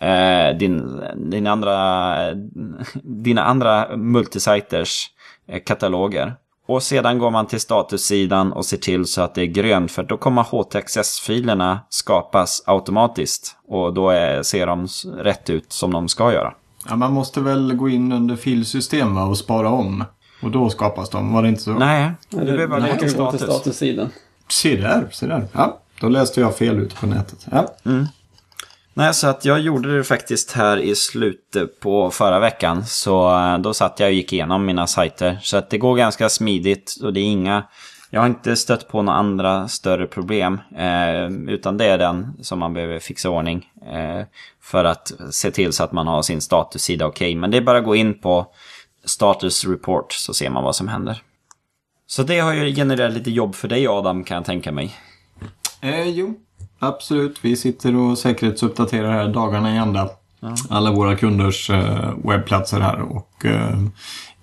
[0.00, 2.14] eh, din, din andra,
[3.02, 5.10] dina andra multisiters
[5.48, 6.34] eh, kataloger.
[6.66, 10.02] Och sedan går man till statussidan och ser till så att det är grönt för
[10.02, 13.56] då kommer HT-access-filerna skapas automatiskt.
[13.68, 14.86] Och då är, ser de
[15.18, 16.54] rätt ut som de ska göra.
[16.88, 20.04] Ja, man måste väl gå in under filsystem och spara om.
[20.42, 21.70] Och då skapas de, var det inte så?
[21.72, 23.40] Nej, du Det- behöver bara gå kan till status.
[23.42, 24.08] statussidan.
[24.48, 25.46] Se där, se där.
[25.52, 27.46] Ja, då läste jag fel ute på nätet.
[27.50, 27.74] Ja.
[28.94, 32.84] Nej, så att jag gjorde det faktiskt här i slutet på förra veckan.
[32.86, 35.38] Så eh, då satt jag och gick igenom mina sajter.
[35.42, 37.64] Så att det går ganska smidigt och det är inga...
[38.14, 40.60] Jag har inte stött på några andra större problem.
[40.76, 43.70] Eh, utan det är den som man behöver fixa ordning.
[43.92, 44.26] Eh,
[44.60, 47.34] för att se till så att man har sin statussida okej.
[47.34, 48.46] Men det är bara att gå in på
[49.04, 51.22] status report så ser man vad som händer.
[52.06, 54.94] Så det har ju genererat lite jobb för dig Adam kan jag tänka mig.
[55.80, 56.34] Eh, jo,
[56.78, 57.44] absolut.
[57.44, 60.08] Vi sitter och säkerhetsuppdaterar här dagarna i ända.
[60.70, 63.00] Alla våra kunders eh, webbplatser här.
[63.00, 63.78] Och eh,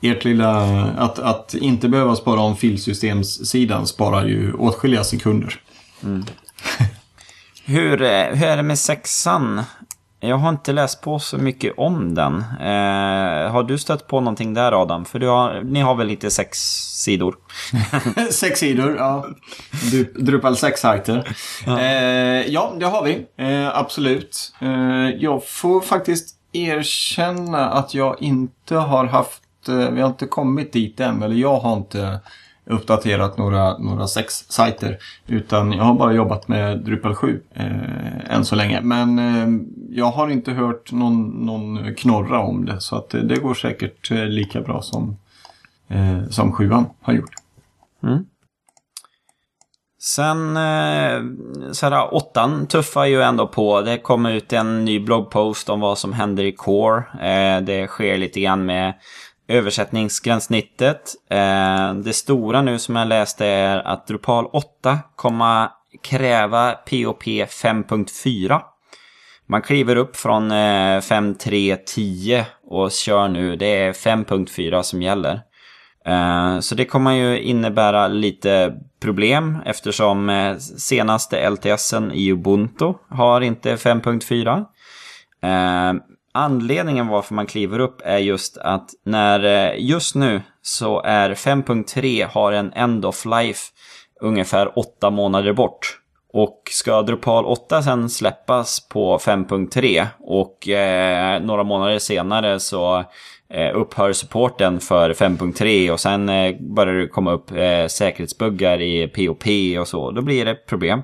[0.02, 0.84] ert lilla...
[0.98, 5.62] Att, att inte behöva spara om filsystemssidan sparar ju åtskilliga sekunder.
[7.66, 9.62] Hur, eh, hur är det med sexan?
[10.22, 12.36] Jag har inte läst på så mycket om den.
[12.62, 15.06] Eh, har du stött på någonting där Adam?
[15.06, 16.58] För har, ni har väl lite sex
[17.04, 17.36] sidor?
[18.32, 19.26] Sex sidor, ja.
[19.92, 21.36] Du- Drupal 6-sajter.
[21.66, 21.80] Ja.
[21.80, 23.26] Eh, ja, det har vi.
[23.38, 24.54] Eh, absolut.
[24.62, 29.42] Eh, jag får faktiskt erkänna att jag inte har haft...
[29.68, 31.24] Eh, vi har inte kommit dit än.
[31.24, 32.20] Eller jag har inte
[32.66, 34.98] uppdaterat några, några sexsajter.
[35.28, 38.82] Utan jag har bara jobbat med Drupal 7 eh, än så länge.
[38.82, 42.82] Men eh, jag har inte hört någon, någon knorra om det.
[42.82, 45.18] Så att det, det går säkert eh, lika bra som,
[45.88, 47.34] eh, som sjuan har gjort.
[48.04, 48.26] Mm.
[50.02, 51.22] Sen, eh,
[51.72, 53.82] så här, åttan tuffar ju ändå på.
[53.82, 57.04] Det kommer ut en ny bloggpost om vad som händer i Core.
[57.22, 58.94] Eh, det sker lite grann med
[59.50, 61.16] översättningsgränssnittet.
[61.30, 65.68] Eh, det stora nu som jag läste är att Drupal 8 kommer
[66.04, 68.62] kräva POP 5.4.
[69.48, 73.56] Man kliver upp från eh, 5.3.10 och kör nu.
[73.56, 75.42] Det är 5.4 som gäller.
[76.06, 83.42] Eh, så det kommer ju innebära lite problem eftersom eh, senaste LTSen i Ubuntu har
[83.42, 84.66] inte 5.4.
[86.40, 92.28] Anledningen varför man kliver upp är just att när eh, just nu så är 5.3
[92.28, 93.62] har en end of life
[94.22, 96.00] ungefär 8 månader bort.
[96.34, 103.04] Och ska Drupal 8 sen släppas på 5.3 och eh, några månader senare så
[103.54, 109.08] eh, upphör supporten för 5.3 och sen eh, börjar det komma upp eh, säkerhetsbuggar i
[109.08, 109.46] POP
[109.80, 110.12] och så.
[110.12, 111.02] Då blir det problem.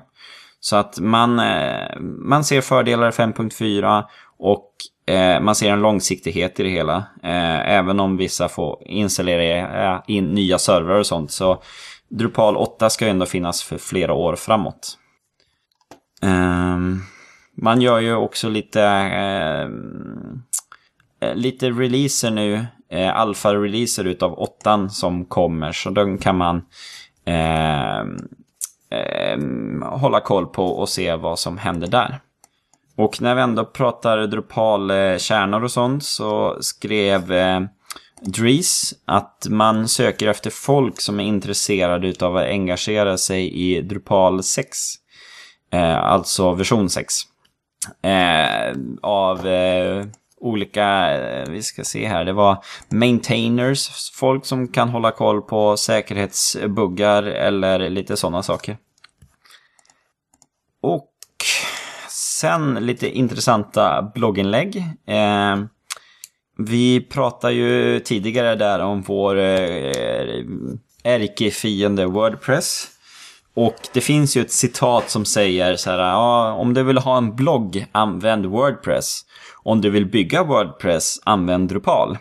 [0.60, 4.04] Så att man, eh, man ser fördelar i 5.4
[4.38, 4.72] och
[5.06, 6.96] eh, man ser en långsiktighet i det hela.
[7.22, 11.30] Eh, även om vissa får installera in nya servrar och sånt.
[11.30, 11.62] Så
[12.08, 14.98] Drupal 8 ska ju ändå finnas för flera år framåt.
[16.22, 16.78] Eh,
[17.62, 19.68] man gör ju också lite, eh,
[21.28, 22.66] eh, lite releaser nu.
[22.90, 25.72] Eh, Alfa-releaser utav 8 som kommer.
[25.72, 26.62] Så den kan man
[27.24, 28.16] ehm,
[28.90, 32.20] ehm, hålla koll på och se vad som händer där.
[32.96, 37.60] Och när vi ändå pratar Drupal-kärnor och sånt så skrev eh,
[38.20, 44.42] Dries att man söker efter folk som är intresserade av att engagera sig i Drupal
[44.42, 44.78] 6.
[45.72, 47.14] Eh, alltså version 6.
[48.02, 50.06] Eh, av eh,
[50.40, 55.76] olika, eh, vi ska se här, det var maintainers, folk som kan hålla koll på
[55.76, 58.76] säkerhetsbuggar eller lite sådana saker.
[60.82, 61.15] Och
[62.40, 64.76] sen lite intressanta blogginlägg.
[65.06, 65.56] Eh,
[66.58, 70.44] Vi pratade ju tidigare där om vår eh,
[71.04, 72.88] ärkefiende Wordpress.
[73.54, 77.16] Och det finns ju ett citat som säger så här, ja, om du vill ha
[77.18, 79.20] en blogg, använd Wordpress.
[79.62, 82.18] Om du vill bygga Wordpress, använd Drupal.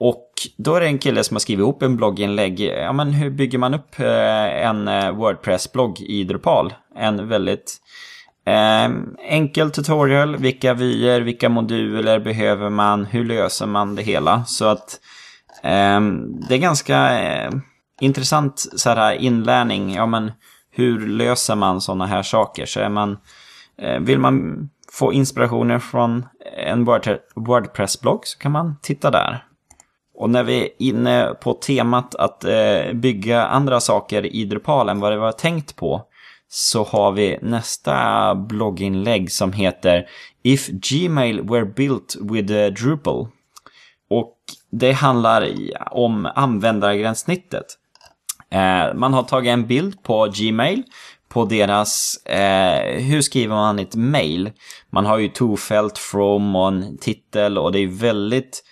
[0.00, 2.60] Och då är det en kille som har skrivit ihop en blogginlägg.
[2.60, 6.74] Ja, men hur bygger man upp eh, en eh, Wordpress-blogg i Drupal?
[6.96, 7.76] En väldigt
[8.46, 8.90] eh,
[9.28, 10.36] enkel tutorial.
[10.36, 13.04] Vilka vyer, vilka moduler behöver man?
[13.04, 14.44] Hur löser man det hela?
[14.44, 15.00] Så att
[15.62, 16.00] eh,
[16.48, 17.50] det är ganska eh,
[18.00, 19.94] intressant så här inlärning.
[19.94, 20.32] Ja, men
[20.70, 22.66] hur löser man sådana här saker?
[22.66, 23.18] Så är man,
[23.78, 26.26] eh, vill man få inspirationer från
[26.56, 26.84] en
[27.34, 29.44] Wordpress-blogg så kan man titta där.
[30.18, 35.00] Och när vi är inne på temat att eh, bygga andra saker i Drupal än
[35.00, 36.02] vad det var tänkt på
[36.48, 40.08] så har vi nästa blogginlägg som heter
[40.42, 43.28] If Gmail were built with Drupal.
[44.10, 44.36] Och
[44.70, 45.48] det handlar
[45.90, 47.66] om användargränssnittet.
[48.50, 50.82] Eh, man har tagit en bild på Gmail
[51.28, 54.50] på deras, eh, hur skriver man ett mail?
[54.90, 58.62] Man har ju tofält, from och en titel och det är väldigt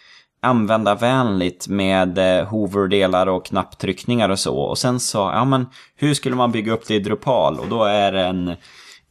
[0.45, 4.57] användarvänligt med eh, Hoover-delar och knapptryckningar och så.
[4.57, 5.67] Och sen så, ja men
[5.97, 7.61] hur skulle man bygga upp det i Drupal?
[7.61, 8.55] Och då är det en,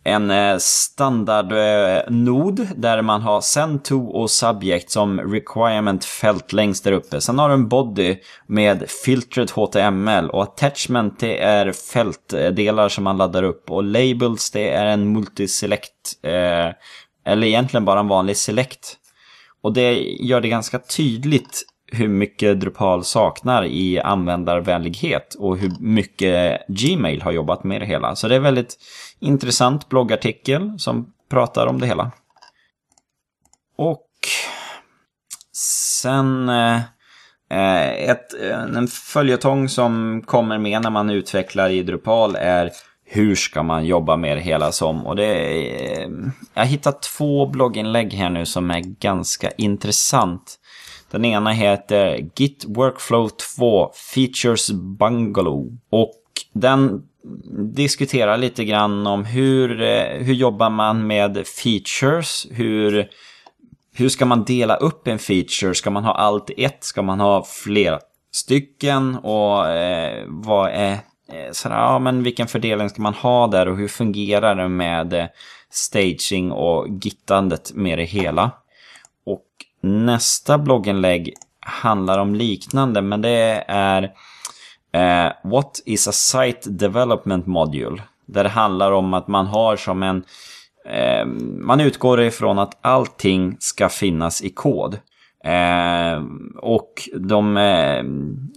[0.04, 6.84] en standardnod eh, eh där man har send to och subject som requirement fält längst
[6.84, 7.22] där uppe.
[7.22, 8.18] Sen har du en body
[8.48, 14.70] med filtered HTML och attachment det är fältdelar som man laddar upp och labels det
[14.70, 16.70] är en multiselect eh,
[17.26, 18.98] eller egentligen bara en vanlig select
[19.64, 26.62] och det gör det ganska tydligt hur mycket Drupal saknar i användarvänlighet och hur mycket
[26.68, 28.16] Gmail har jobbat med det hela.
[28.16, 28.76] Så det är en väldigt
[29.20, 32.12] intressant bloggartikel som pratar om det hela.
[33.78, 34.08] Och
[35.54, 36.82] sen eh,
[38.10, 38.34] ett,
[38.76, 42.72] en följetong som kommer med när man utvecklar i Drupal är
[43.16, 45.06] hur ska man jobba med det hela som?
[45.08, 46.10] Och det är, eh,
[46.54, 50.60] jag har hittat två blogginlägg här nu som är ganska intressant.
[51.12, 55.78] Den ena heter Git Workflow 2 Features Bungalow.
[55.90, 56.14] Och
[56.54, 57.04] den
[57.74, 62.48] diskuterar lite grann om hur, eh, hur jobbar man med features?
[62.52, 63.08] Hur,
[63.94, 65.76] hur ska man dela upp en feature?
[65.76, 66.84] Ska man ha allt i ett?
[66.84, 68.00] Ska man ha flera
[68.32, 69.16] stycken?
[69.16, 70.98] Och eh, vad är
[71.30, 75.14] Eh, sådär, ja men vilken fördelning ska man ha där och hur fungerar det med
[75.14, 75.26] eh,
[75.70, 78.52] staging och gittandet med det hela.
[79.26, 79.46] Och
[79.82, 84.04] nästa blogginlägg handlar om liknande men det är
[84.92, 88.04] eh, What is a site development module?
[88.26, 90.24] Där det handlar om att man har som en
[90.86, 91.26] eh,
[91.60, 94.98] man utgår ifrån att allting ska finnas i kod.
[95.44, 96.24] Eh,
[96.58, 98.04] och de eh,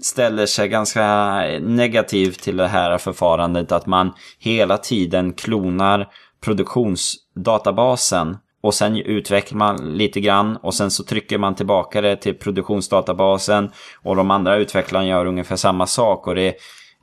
[0.02, 6.08] ställer sig ganska negativt till det här förfarandet att man hela tiden klonar
[6.44, 12.34] produktionsdatabasen och sen utvecklar man lite grann och sen så trycker man tillbaka det till
[12.34, 13.70] produktionsdatabasen
[14.02, 16.54] och de andra utvecklarna gör ungefär samma sak och det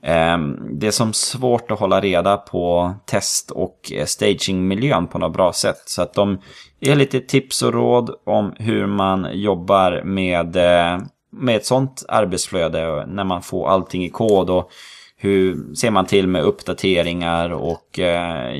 [0.06, 5.32] Ehm, det är som svårt att hålla reda på test och eh, stagingmiljön på något
[5.32, 5.82] bra sätt.
[5.86, 6.38] Så att de
[6.80, 11.00] ger lite tips och råd om hur man jobbar med, eh,
[11.32, 14.50] med ett sånt arbetsflöde när man får allting i kod.
[14.50, 14.70] Och
[15.16, 18.54] hur ser man till med uppdateringar och eh,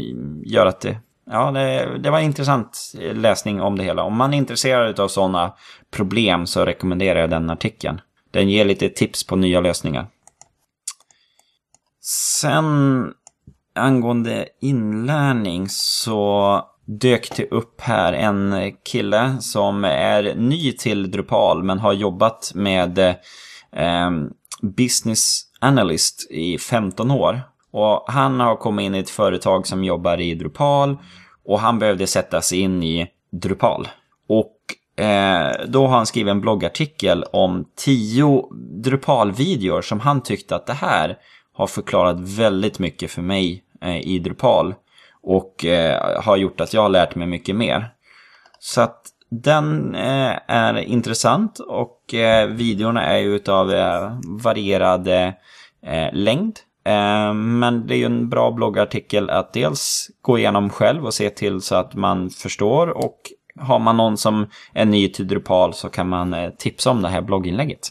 [0.45, 0.97] gör att det...
[1.31, 4.03] Ja, det, det var en intressant läsning om det hela.
[4.03, 5.53] Om man är intresserad av sådana
[5.91, 8.01] problem så rekommenderar jag den artikeln.
[8.31, 10.07] Den ger lite tips på nya lösningar.
[12.07, 13.13] Sen
[13.75, 21.79] angående inlärning så dök det upp här en kille som är ny till Drupal men
[21.79, 24.11] har jobbat med eh,
[24.63, 27.41] business analyst i 15 år.
[27.71, 30.97] Och han har kommit in i ett företag som jobbar i Drupal
[31.45, 33.89] och han behövde sätta sig in i Drupal.
[34.29, 34.57] Och
[35.05, 38.45] eh, då har han skrivit en bloggartikel om 10
[38.85, 41.19] Drupal-videor som han tyckte att det här
[41.55, 44.75] har förklarat väldigt mycket för mig eh, i Drupal.
[45.23, 47.89] Och eh, har gjort att jag har lärt mig mycket mer.
[48.59, 49.01] Så att
[49.31, 55.33] den eh, är intressant och eh, videorna är ju utav eh, varierad eh,
[56.13, 56.59] längd.
[56.87, 61.31] Eh, men det är ju en bra bloggartikel att dels gå igenom själv och se
[61.31, 63.21] till så att man förstår och
[63.61, 67.09] har man någon som är ny till Drupal så kan man eh, tipsa om det
[67.09, 67.91] här blogginlägget.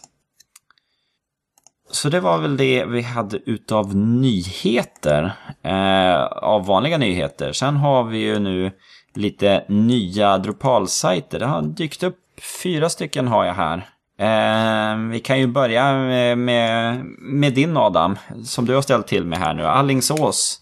[1.94, 5.34] Så det var väl det vi hade utav nyheter.
[5.64, 7.54] Eh, av vanliga nyheter.
[7.54, 8.72] Sen har vi ju nu
[9.16, 11.40] lite nya Drupal-sajter.
[11.40, 12.18] Det har dykt upp
[12.64, 13.78] fyra stycken har jag här.
[14.20, 19.26] Eh, vi kan ju börja med, med, med, din Adam, som du har ställt till
[19.26, 19.64] med här nu.
[19.64, 20.62] Allingsås.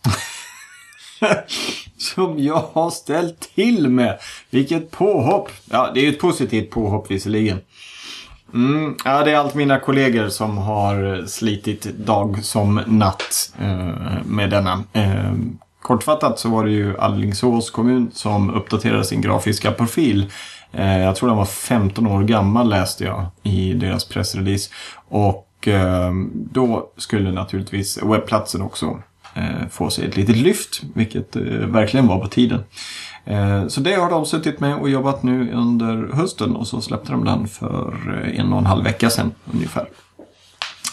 [1.98, 4.20] som jag har ställt till med.
[4.50, 5.50] Vilket påhopp!
[5.66, 7.62] Ja, det är ju ett positivt påhopp visserligen.
[8.54, 14.50] Mm, ja, det är allt mina kollegor som har slitit dag som natt eh, med
[14.50, 14.84] denna.
[14.94, 15.34] Eh,
[15.82, 20.32] kortfattat så var det ju Allingsås kommun som uppdaterade sin grafiska profil.
[20.72, 24.70] Eh, jag tror den var 15 år gammal läste jag i deras pressrelease.
[25.08, 29.00] Och eh, då skulle naturligtvis webbplatsen också
[29.34, 32.64] eh, få sig ett litet lyft, vilket eh, verkligen var på tiden.
[33.26, 37.12] Eh, så det har de suttit med och jobbat nu under hösten och så släppte
[37.12, 39.90] de den för eh, en och en halv vecka sedan ungefär.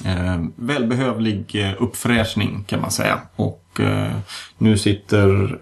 [0.05, 3.21] Eh, välbehövlig uppfräschning kan man säga.
[3.37, 3.65] Och
[4.59, 5.59] nu sitter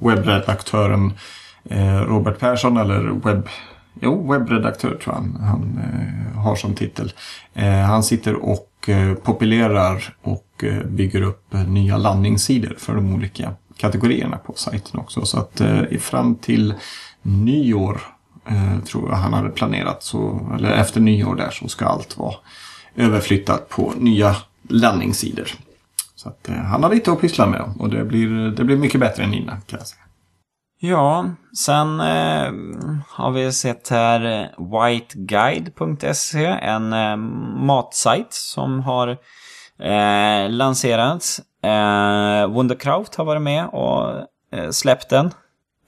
[0.00, 1.12] webbredaktören
[2.06, 3.48] Robert Persson, eller webb,
[4.00, 5.80] jo, webbredaktör tror jag han, han
[6.36, 7.12] har som titel.
[7.86, 8.90] han sitter och
[9.22, 15.26] populerar och bygger upp nya landningssidor för de olika kategorierna på sajten också.
[15.26, 16.74] Så att eh, fram till
[17.22, 18.00] nyår
[18.46, 22.34] eh, tror jag han hade planerat, så, eller efter nyår där så ska allt vara
[22.96, 24.36] överflyttat på nya
[24.68, 25.48] landningssidor.
[26.14, 29.00] Så att eh, han har lite att pyssla med och det blir, det blir mycket
[29.00, 30.02] bättre än innan kan jag säga.
[30.80, 32.52] Ja, sen eh,
[33.08, 34.46] har vi sett här eh,
[34.82, 37.16] whiteguide.se, en eh,
[37.66, 39.08] matsajt som har
[39.78, 41.40] eh, lanserats.
[41.62, 44.10] Eh, Wunderkraut har varit med och
[44.52, 45.30] eh, släppt den.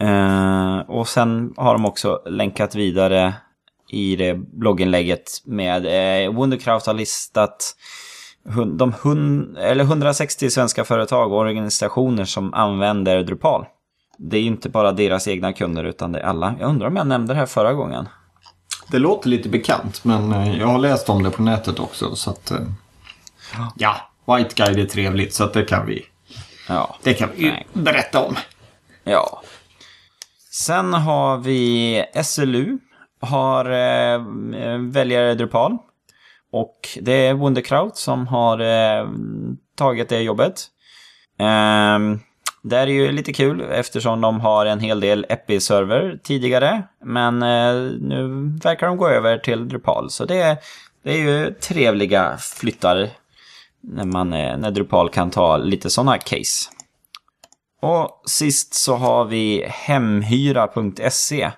[0.01, 3.35] Eh, och sen har de också länkat vidare
[3.89, 7.77] i det blogginlägget med eh, Wunderkraut har listat
[8.77, 13.67] de hun, eller 160 svenska företag och organisationer som använder Drupal.
[14.19, 16.55] Det är ju inte bara deras egna kunder utan det är alla.
[16.61, 18.09] Jag undrar om jag nämnde det här förra gången.
[18.91, 22.31] Det låter lite bekant men eh, jag har läst om det på nätet också så
[22.31, 22.51] att...
[22.51, 22.59] Eh,
[23.77, 26.07] ja, White Guide är trevligt så att det kan vi,
[26.69, 28.37] ja, det kan vi berätta om.
[29.05, 29.43] Ja.
[30.53, 32.79] Sen har vi SLU.
[33.21, 34.21] Har eh,
[34.79, 35.79] väljer Drupal.
[36.53, 39.09] Och det är Wunderkraut som har eh,
[39.77, 40.67] tagit det jobbet.
[41.39, 41.99] Eh,
[42.63, 46.83] det är ju lite kul eftersom de har en hel del Epi-server tidigare.
[47.05, 48.29] Men eh, nu
[48.63, 50.11] verkar de gå över till Drupal.
[50.11, 50.59] Så det,
[51.05, 53.11] det är ju trevliga flyttar
[53.81, 56.71] när, man, när Drupal kan ta lite sådana case.
[57.83, 61.51] Och sist så har vi hemhyra.se.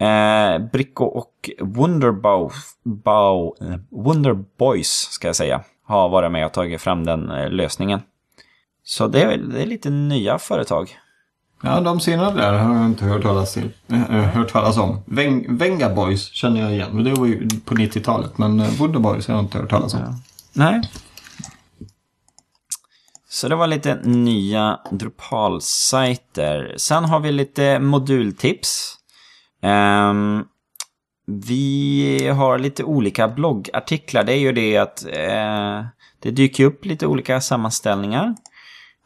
[0.00, 2.52] Eh, Bricko och Wonderbow,
[2.84, 3.56] Bow,
[3.90, 8.00] Wonderboys ska jag säga, har varit med och tagit fram den eh, lösningen.
[8.84, 10.98] Så det är, det är lite nya företag.
[11.62, 14.98] Ja, de senare där har jag inte hört talas, till, äh, hört talas om.
[15.04, 18.38] Veng, Venga Boys känner jag igen, men det var ju på 90-talet.
[18.38, 20.00] Men Wonderboys har jag inte hört talas om.
[20.00, 20.14] Ja.
[20.52, 20.90] Nej,
[23.36, 26.74] så det var lite nya Drupal-sajter.
[26.76, 28.96] Sen har vi lite modultips.
[29.62, 30.48] Um,
[31.26, 34.24] vi har lite olika bloggartiklar.
[34.24, 35.86] Det är ju det att uh,
[36.18, 38.34] det dyker upp lite olika sammanställningar.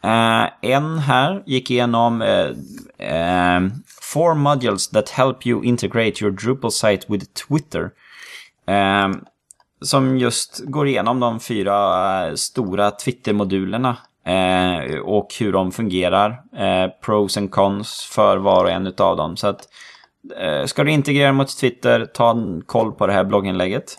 [0.05, 3.61] Uh, en här gick igenom uh,
[4.01, 7.91] Four modules that help you integrate your Drupal site with Twitter.
[8.67, 9.25] Ehm,
[9.83, 13.97] som just går igenom de fyra stora Twitter-modulerna
[14.27, 16.31] Eh, och hur de fungerar.
[16.57, 19.37] Eh, pros and cons för var och en utav dem.
[19.37, 19.69] Så att
[20.41, 23.97] eh, ska du integrera mot Twitter, ta en koll på det här blogginlägget.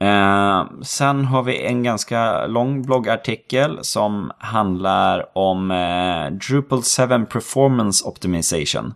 [0.00, 8.04] Eh, sen har vi en ganska lång bloggartikel som handlar om eh, Drupal 7 Performance
[8.08, 8.94] Optimization.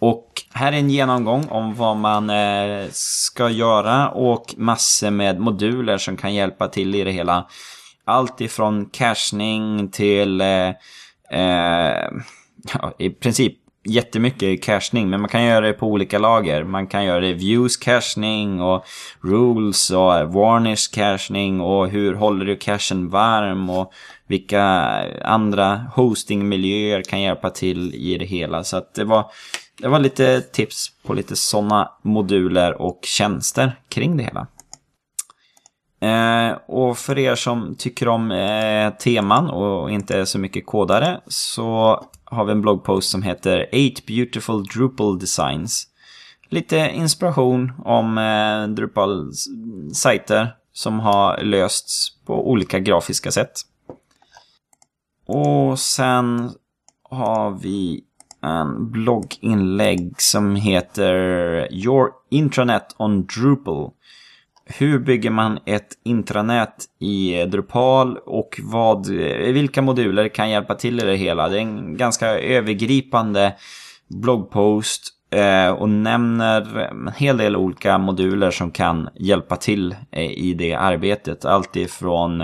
[0.00, 5.98] Och här är en genomgång om vad man eh, ska göra och massor med moduler
[5.98, 7.46] som kan hjälpa till i det hela
[8.04, 10.68] allt ifrån cashning till eh,
[11.30, 12.10] eh,
[12.74, 16.64] ja, i princip jättemycket cashning, Men man kan göra det på olika lager.
[16.64, 18.84] Man kan göra det views cashning och
[19.20, 23.92] rules och varnish cashning och hur håller du cashen varm och
[24.26, 24.62] vilka
[25.24, 28.64] andra hostingmiljöer kan hjälpa till i det hela.
[28.64, 29.26] Så att det var,
[29.80, 34.46] det var lite tips på lite sådana moduler och tjänster kring det hela.
[36.02, 41.20] Eh, och för er som tycker om eh, teman och inte är så mycket kodare
[41.26, 45.88] så har vi en bloggpost som heter 8 beautiful Drupal designs.
[46.48, 53.52] Lite inspiration om eh, Drupal-sajter som har lösts på olika grafiska sätt.
[55.26, 56.50] Och sen
[57.02, 58.04] har vi
[58.40, 61.14] en blogginlägg som heter
[61.72, 63.90] Your Intranet on Drupal.
[64.78, 69.06] Hur bygger man ett intranät i Drupal och vad,
[69.52, 71.48] vilka moduler kan hjälpa till i det hela?
[71.48, 73.54] Det är en ganska övergripande
[74.08, 80.54] bloggpost eh, och nämner en hel del olika moduler som kan hjälpa till eh, i
[80.54, 81.44] det arbetet.
[81.44, 82.40] Allt ifrån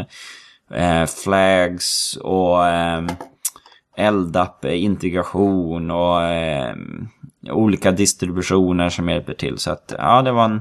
[0.75, 2.59] eh, flags och
[4.11, 6.21] LDAP-integration och
[7.51, 9.59] olika distributioner som hjälper till.
[9.59, 10.61] Så att ja, det var en,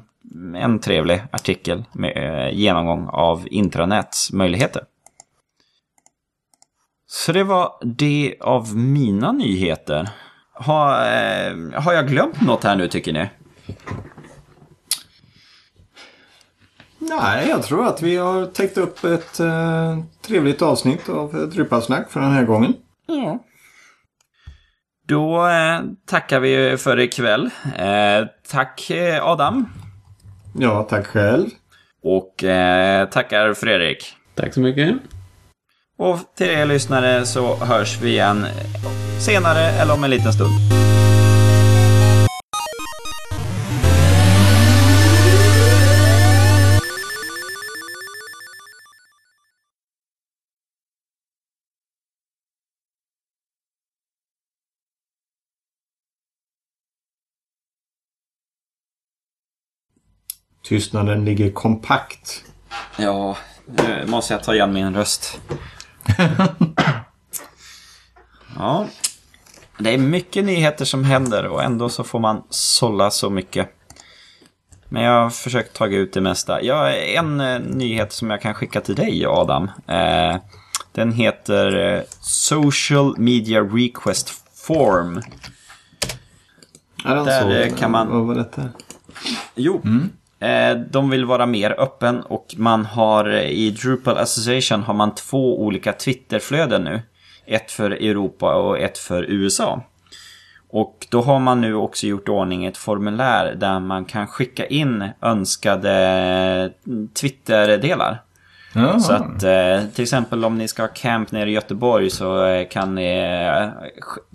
[0.55, 4.83] en trevlig artikel med eh, genomgång av intranets möjligheter.
[7.07, 10.09] Så det var det av mina nyheter.
[10.53, 13.29] Har, eh, har jag glömt något här nu tycker ni?
[16.99, 22.19] Nej, jag tror att vi har täckt upp ett eh, trevligt avsnitt av Drypasnack för
[22.19, 22.73] den här gången.
[23.05, 23.43] Ja.
[25.07, 27.49] Då eh, tackar vi för ikväll.
[27.77, 29.69] Eh, tack eh, Adam.
[30.59, 31.45] Ja, tack själv.
[32.03, 34.13] Och eh, tackar Fredrik.
[34.35, 34.95] Tack så mycket.
[35.97, 38.45] Och till er lyssnare så hörs vi igen
[39.19, 40.86] senare eller om en liten stund.
[60.67, 62.43] Tystnaden ligger kompakt.
[62.97, 65.39] Ja, nu måste jag ta igen min röst.
[68.55, 68.87] ja,
[69.79, 73.69] det är mycket nyheter som händer och ändå så får man sålla så mycket.
[74.89, 76.61] Men jag har försökt ta ut det mesta.
[76.63, 79.63] Ja, en eh, nyhet som jag kan skicka till dig Adam.
[79.87, 80.35] Eh,
[80.91, 84.33] den heter eh, Social Media Request
[84.67, 85.21] Form.
[87.05, 87.49] Är den Där, så?
[87.49, 88.69] eh, kan man- Vad var detta?
[89.55, 89.91] Jo, eh,
[90.89, 95.61] de vill vara mer öppen och man har eh, i Drupal Association har man två
[95.61, 97.01] olika Twitterflöden nu.
[97.45, 99.81] Ett för Europa och ett för USA.
[100.69, 105.09] Och då har man nu också gjort ordning ett formulär där man kan skicka in
[105.21, 106.71] önskade
[107.13, 108.21] Twitter-delar.
[108.73, 108.99] Ja.
[108.99, 112.67] Så att eh, till exempel om ni ska ha camp nere i Göteborg så eh,
[112.67, 113.17] kan ni
[113.51, 113.69] eh,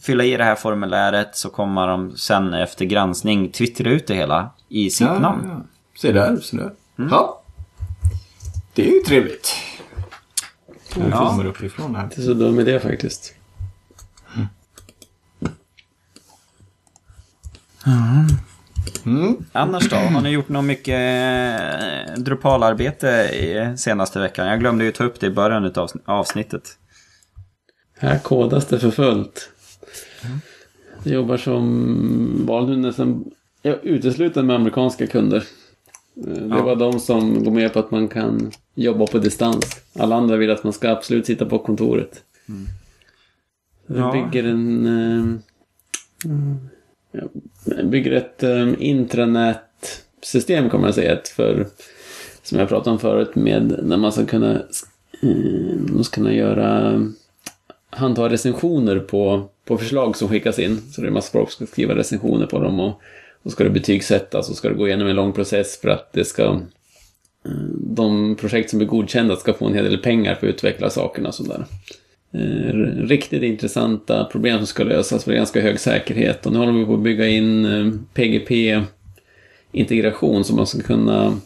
[0.02, 4.50] fylla i det här formuläret så kommer de sen efter granskning twittra ut det hela
[4.68, 5.48] i sitt ja, namn.
[5.48, 5.71] ja.
[6.02, 6.72] Se där, se där.
[6.96, 7.42] Ja.
[8.74, 9.54] Det är ju trevligt.
[10.94, 11.28] Det Ja.
[11.28, 12.04] kommer uppifrån här.
[12.04, 13.34] Inte så dum idé faktiskt.
[19.06, 19.36] Mm.
[19.52, 19.96] Annars då?
[19.96, 24.46] Har ni gjort något mycket eh, Drupal-arbete i senaste veckan?
[24.46, 26.78] Jag glömde ju ta upp det i början av avsnittet.
[27.98, 29.50] Här kodas det för fullt.
[31.02, 33.24] Jag jobbar som var nu nästan
[33.62, 35.44] ja, uteslutande med amerikanska kunder.
[36.16, 36.62] Eh, Det Ja.
[36.62, 39.80] var de som går med på att man kan jobba på distans.
[39.98, 42.22] Alla andra vill att man ska absolut sitta på kontoret.
[43.86, 43.96] Så Ja.
[43.96, 44.86] Jag bygger en...
[44.86, 45.36] eh,
[47.64, 51.12] Jag bygger ett um, intranät-system kan man säga.
[51.12, 51.66] Ett för,
[52.42, 54.52] som jag pratade om förut med när man ska kunna,
[55.22, 57.00] eh, man ska kunna göra
[57.90, 60.78] handha recensioner på, på förslag som skickas in.
[60.92, 63.00] Så det är massa folk som ska skriva recensioner på dem och
[63.42, 66.24] då ska det betygsättas och ska det gå igenom en lång process för att det
[66.24, 66.60] ska eh,
[67.76, 71.28] de projekt som blir godkända ska få en hel del pengar för att utveckla sakerna
[71.28, 71.64] och sådär.
[72.34, 72.74] Eh,
[73.06, 76.46] riktigt intressanta problem som ska lösas med ganska hög säkerhet.
[76.46, 81.40] Och nu håller vi på att bygga in eh, PGP-integration så man ska kunna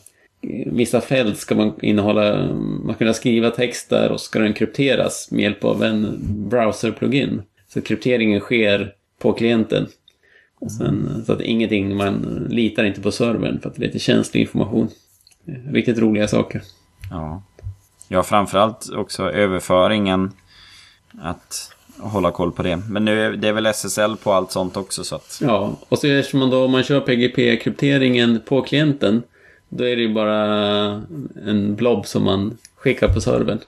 [0.66, 2.53] Vissa fält ska man innehålla,
[2.85, 6.18] man kunna skriva text där och ska den krypteras med hjälp av en
[6.51, 7.43] browser-plugin.
[7.68, 9.86] Så krypteringen sker på klienten.
[10.59, 13.99] Och sen, så att ingenting, man litar inte på servern för att det är lite
[13.99, 14.89] känslig information.
[15.70, 16.62] Riktigt roliga saker.
[17.11, 17.43] Ja,
[18.09, 20.33] ja framförallt också överföringen.
[21.20, 22.77] Att hålla koll på det.
[22.77, 25.39] Men nu är det väl SSL på allt sånt också så att...
[25.43, 29.23] Ja, och så eftersom man då, om man kör PGP-krypteringen på klienten,
[29.69, 30.43] då är det ju bara
[31.47, 33.59] en blob som man skickar på servern.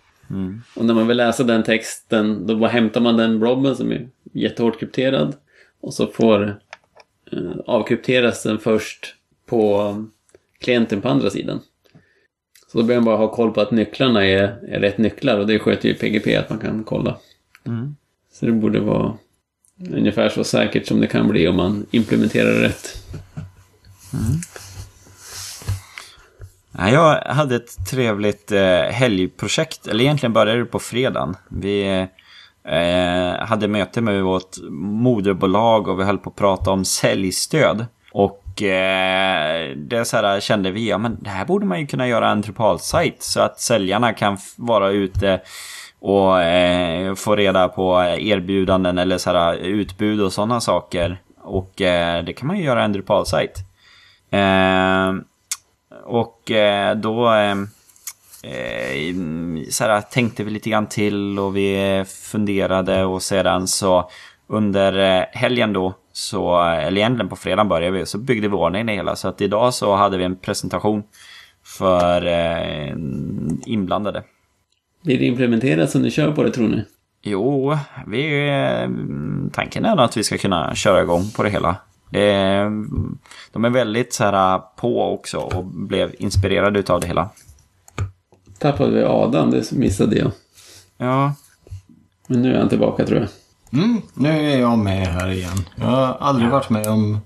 [0.77, 4.09] Och när man vill läsa den texten, då bara hämtar man den blobben som är
[4.33, 5.35] jättehårt krypterad.
[5.81, 6.61] Och så får
[7.67, 9.15] avkrypteras den först
[9.47, 9.95] på
[10.61, 11.61] klienten på andra sidan.
[12.73, 15.47] Så då behöver man bara ha koll på att nycklarna är, är rätt nycklar och
[15.47, 17.19] det sköter ju PGP att man kan kolla.
[18.33, 19.19] Så det borde vara
[19.93, 23.03] ungefär så säkert som det kan bli om man implementerar det rätt.
[26.73, 31.37] Ja, jag hade ett trevligt eh, helgprojekt, eller egentligen började det på fredagen.
[31.49, 32.07] Vi,
[32.69, 37.87] eh, hade möte med vårt moderbolag och vi höll på att prata om säljstöd.
[38.13, 42.09] Och eh, det så här kände vi, ja men det här borde man ju kunna
[42.09, 45.41] göra en Drupal-sajt så att säljarna kan vara ute
[46.01, 51.21] och eh, få reda på erbjudanden eller så här utbud och sådana saker.
[51.43, 53.59] Och eh, det kan man ju göra en Drupal-sajt.
[54.31, 55.15] Eh,
[56.05, 57.55] och eh, då eh,
[58.43, 64.11] eh, så här, tänkte vi lite grann till och vi funderade och sedan så
[64.47, 68.87] under eh, helgen då, så, eller egentligen på fredagen började vi, så byggde vi ordning
[68.87, 69.17] det hela.
[69.17, 71.03] Så att idag så hade vi en presentation
[71.65, 72.93] för eh,
[73.67, 74.23] inblandade.
[75.03, 76.85] Blir det implementerat som ni kör på det tror ni?
[77.23, 78.91] Jo, vi, eh,
[79.53, 81.77] tanken är nog att vi ska kunna köra igång på det hela.
[82.11, 82.63] Det,
[83.53, 87.31] de är väldigt så här på också och blev inspirerade utav det hela.
[88.59, 90.31] Tappade vi Adam, det missade jag.
[90.97, 91.35] Ja,
[92.27, 93.29] Men nu är han tillbaka tror jag.
[93.83, 95.69] Mm, nu är jag med här igen.
[95.77, 97.19] Jag har aldrig varit med om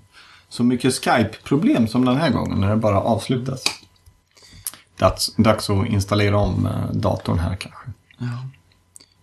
[0.48, 3.62] så mycket Skype-problem som den här gången när det bara avslutas.
[4.98, 7.86] Dags, dags att installera om eh, datorn här kanske.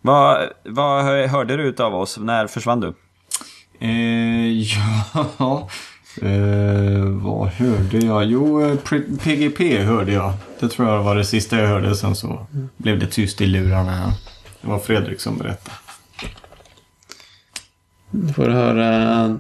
[0.02, 2.18] vad, vad hörde du utav oss?
[2.18, 2.94] När försvann du?
[3.80, 4.48] Eh,
[5.38, 5.70] ja,
[6.24, 8.24] eh, vad hörde jag?
[8.26, 8.76] Jo, eh,
[9.24, 10.34] PGP hörde jag.
[10.60, 11.96] Det tror jag var det sista jag hörde.
[11.96, 12.46] Sen så
[12.78, 14.14] blev det tyst i lurarna.
[14.62, 15.76] Det var Fredrik som berättade.
[18.12, 19.40] Du får höra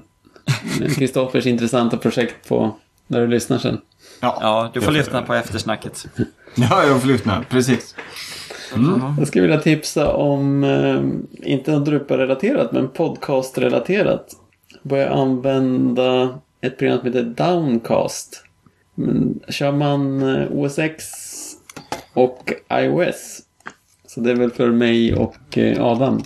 [0.96, 2.76] Kristoffers intressanta projekt på
[3.08, 3.82] när du lyssnar sen.
[4.20, 6.06] Ja, du får lyssna på eftersnacket.
[6.56, 7.46] Ja, jag får lyssna.
[7.50, 7.96] Precis.
[9.18, 11.02] Jag skulle vilja tipsa om, eh,
[11.52, 14.26] inte något Drupal-relaterat, men podcast-relaterat.
[14.84, 18.44] Börja använda ett program som heter Downcast.
[18.95, 21.06] Men kör man eh, OS X
[22.14, 23.40] och iOS,
[24.07, 26.22] så det är väl för mig och eh, Adam,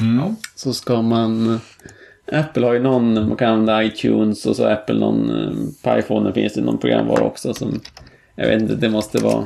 [0.00, 0.36] Mm.
[0.54, 1.60] så ska man...
[2.32, 6.32] Apple har ju någon, man kan använda iTunes och så Apple någon, eh, på iPhone
[6.32, 7.80] finns det någon programvara också som,
[8.34, 9.44] jag vet inte, det måste vara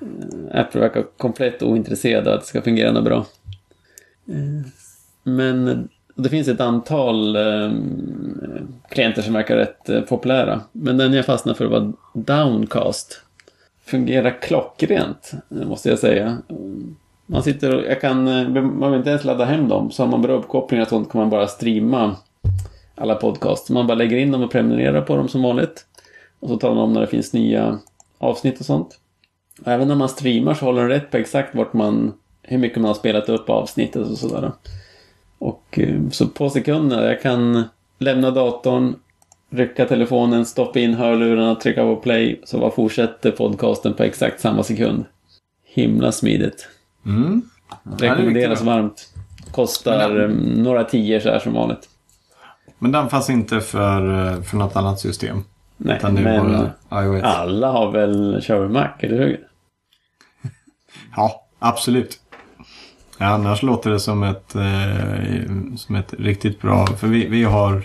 [0.00, 3.26] eh, Apple verkar komplett ointresserad av att det ska fungera något bra.
[4.28, 4.66] Eh,
[5.22, 7.72] Men det finns ett antal eh,
[8.88, 10.60] klienter som verkar rätt eh, populära.
[10.72, 13.22] Men den jag fastnade för var Downcast.
[13.84, 16.38] Fungerar klockrent, eh, måste jag säga.
[17.26, 19.90] Man sitter och, jag kan, eh, man behöver inte ens ladda hem dem.
[19.90, 22.16] Så har man bra uppkopplingar och sånt kan man bara streama
[22.94, 23.70] alla podcast.
[23.70, 25.86] Man bara lägger in dem och prenumererar på dem som vanligt.
[26.40, 27.78] Och så talar man om när det finns nya
[28.18, 28.98] avsnitt och sånt.
[29.60, 32.12] Och även när man streamar så håller den rätt på exakt vart man,
[32.42, 34.52] hur mycket man har spelat upp avsnittet och sådär.
[35.42, 37.64] Och eh, så på sekunder, jag kan
[37.98, 38.94] lämna datorn,
[39.50, 44.62] rycka telefonen, stoppa in hörlurarna, trycka på play, så bara fortsätter podcasten på exakt samma
[44.62, 45.04] sekund.
[45.64, 46.68] Himla smidigt.
[47.06, 47.42] Mm.
[47.98, 48.72] Rekommenderas bra.
[48.74, 49.14] varmt.
[49.52, 51.88] Kostar Men- eh, några tior så här som vanligt.
[52.78, 55.44] Men den fanns inte för, eh, för något annat system.
[55.76, 56.70] Nej, men
[57.22, 59.40] alla har väl kör Mac, eller hur?
[61.16, 62.18] Ja, absolut.
[63.18, 66.86] Ja, annars låter det som ett, eh, som ett riktigt bra...
[66.86, 67.76] För vi, vi har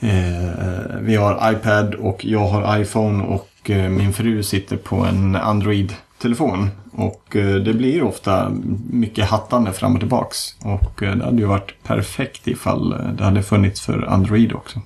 [0.00, 5.36] eh, vi har iPad och jag har iPhone och eh, min fru sitter på en
[5.36, 6.70] Android-telefon.
[6.92, 8.52] Och eh, det blir ofta
[8.90, 10.56] mycket hattande fram och tillbaks.
[10.60, 14.80] Och eh, det hade ju varit perfekt ifall eh, det hade funnits för Android också.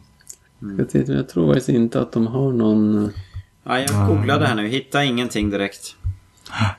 [0.79, 3.13] Jag, tittar, jag tror faktiskt inte att de har någon...
[3.65, 5.97] Ja, jag googlade här nu, hittade ingenting direkt.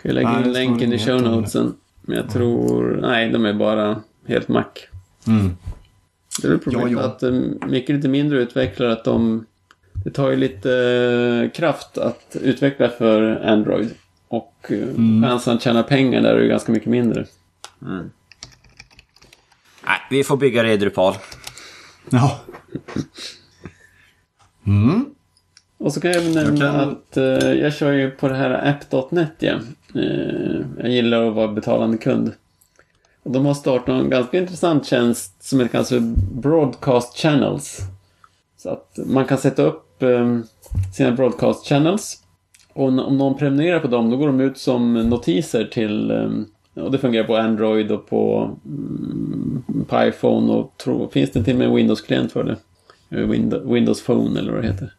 [0.03, 1.73] Jag lägga Nej, in länken i show notesen?
[2.09, 2.97] Men jag tror...
[3.01, 4.63] Nej, de är bara helt Mac.
[5.27, 5.57] Mm.
[6.41, 7.05] Det är väl problemet Ja, ja.
[7.05, 7.31] att eh,
[7.67, 9.45] mycket lite mindre utvecklare att de...
[10.03, 10.71] Det tar ju lite
[11.43, 13.89] eh, kraft att utveckla för Android.
[14.27, 15.23] Och eh, Mm.
[15.29, 17.25] chansen att tjäna pengar där är ju ganska mycket mindre.
[17.79, 18.03] Nej,
[20.09, 21.13] vi får bygga det i Drupal.
[22.09, 22.39] Ja.
[24.67, 25.05] Mm.
[25.89, 28.69] Och så kan jag nämna Jag kan- att eh, jag kör ju på det här
[28.69, 29.53] app.net ja.
[29.95, 32.31] Eh, jag gillar att vara betalande kund.
[33.23, 35.99] Och de har startat en ganska intressant tjänst som heter kanske
[36.33, 37.79] Broadcast Channels.
[38.57, 40.39] Så att man kan sätta upp eh,
[40.95, 42.17] sina Broadcast Channels.
[42.73, 46.11] Och om någon prenumererar på dem, då går de ut som notiser till...
[46.11, 51.43] Eh, och det fungerar på Android och på, mm, på iPhone och tro, finns det
[51.43, 52.57] till och med en Windows-klient för det.
[53.19, 53.27] Eh,
[53.71, 54.93] Windows Phone eller vad det heter.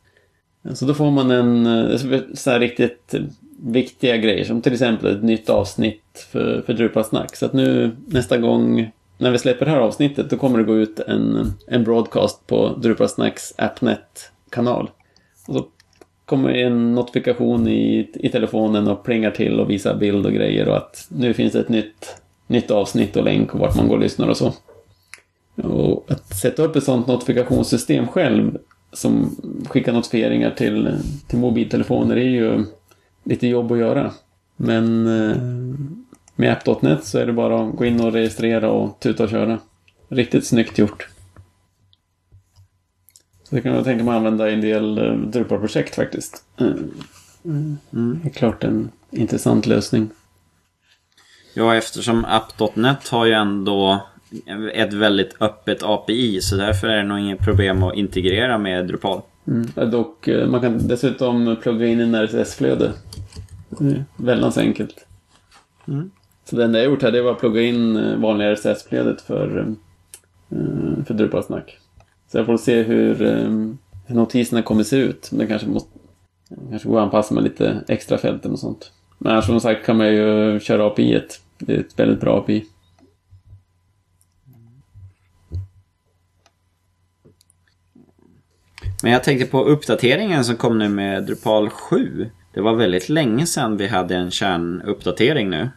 [0.75, 1.97] Så då får man en eh,
[2.35, 3.15] så här riktigt
[3.63, 7.37] viktiga grejer som till exempel ett nytt avsnitt för, för Drupal Snack.
[7.37, 10.77] Så att nu nästa gång när vi släpper det här avsnittet då kommer det gå
[10.77, 14.91] ut en, en broadcast på Drupal Snacks Appnet-kanal.
[15.47, 15.67] Och så
[16.25, 20.77] kommer en notifikation i, i telefonen och plingar till och visar bild och grejer och
[20.77, 22.21] att nu finns det ett nytt
[22.51, 24.53] nytt avsnitt och länk och vart man går och lyssnar och så.
[25.63, 28.59] Och att sätta upp ett sånt notifikationssystem själv
[28.93, 29.37] som
[29.69, 32.65] skickar notifieringar till, till mobiltelefoner är ju
[33.25, 34.13] lite jobb att göra.
[34.57, 35.37] Men eh,
[36.35, 39.59] med app.net så är det bara att gå in och registrera och tuta och köra.
[40.09, 41.09] Riktigt snyggt gjort.
[43.43, 46.45] Så det kan jag tänka mig använda i en del eh, Drupal-projekt faktiskt.
[47.45, 47.79] Mm.
[48.23, 50.11] Det är klart en intressant lösning.
[51.55, 54.07] Ja, eftersom app.net har ju ändå
[54.75, 59.21] ett väldigt öppet API så därför är det nog inget problem att integrera med Drupal.
[59.47, 59.91] Mm.
[59.91, 62.93] Dock, eh, man kan dessutom plugga in en RSS-flöde.
[64.17, 65.07] Väldigt enkelt.
[65.89, 66.11] Mm.
[66.45, 69.59] Så det enda jag gjort här det var att plugga in eh, vanliga RSS-flödet för,
[70.51, 71.79] eh, för Drupalsnack.
[72.33, 73.15] Så jag får se hur,
[74.07, 75.29] hur notiserna kommer se ut.
[75.33, 75.99] Men det kanske måste
[76.71, 78.93] kanske går att anpassa med lite extra fälten och sånt.
[79.19, 81.15] Men annars som sagt kan man ju köra API.
[81.15, 81.41] -et.
[81.59, 82.65] Det är ett väldigt bra API.
[89.03, 92.31] Men jag tänkte på uppdateringen som kom nu med Drupal 7.
[92.55, 95.71] Det var väldigt länge sedan vi hade en kärnuppdatering nu.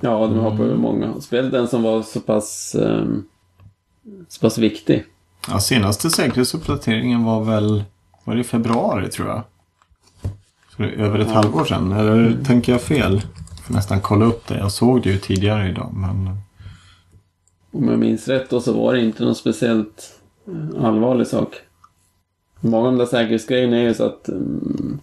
[0.00, 1.12] Ja, de hoppar över många.
[1.20, 3.24] Speciellt den som var så pass, um,
[4.28, 5.04] så pass viktig.
[5.48, 7.84] Ja, senaste säkerhetsuppdateringen var väl
[8.24, 9.42] var det i februari tror jag.
[10.76, 11.92] Så det är över ett halvår sedan.
[11.92, 13.22] Eller tänker jag fel?
[13.50, 14.58] Jag får nästan kolla upp det.
[14.58, 15.90] Jag såg det ju tidigare idag.
[15.94, 16.30] Men...
[17.70, 21.54] Om jag minns rätt då så var det inte någon speciellt eh, allvarlig sak.
[22.60, 25.00] Många av de där säkerhetsgrejerna är ju så att um,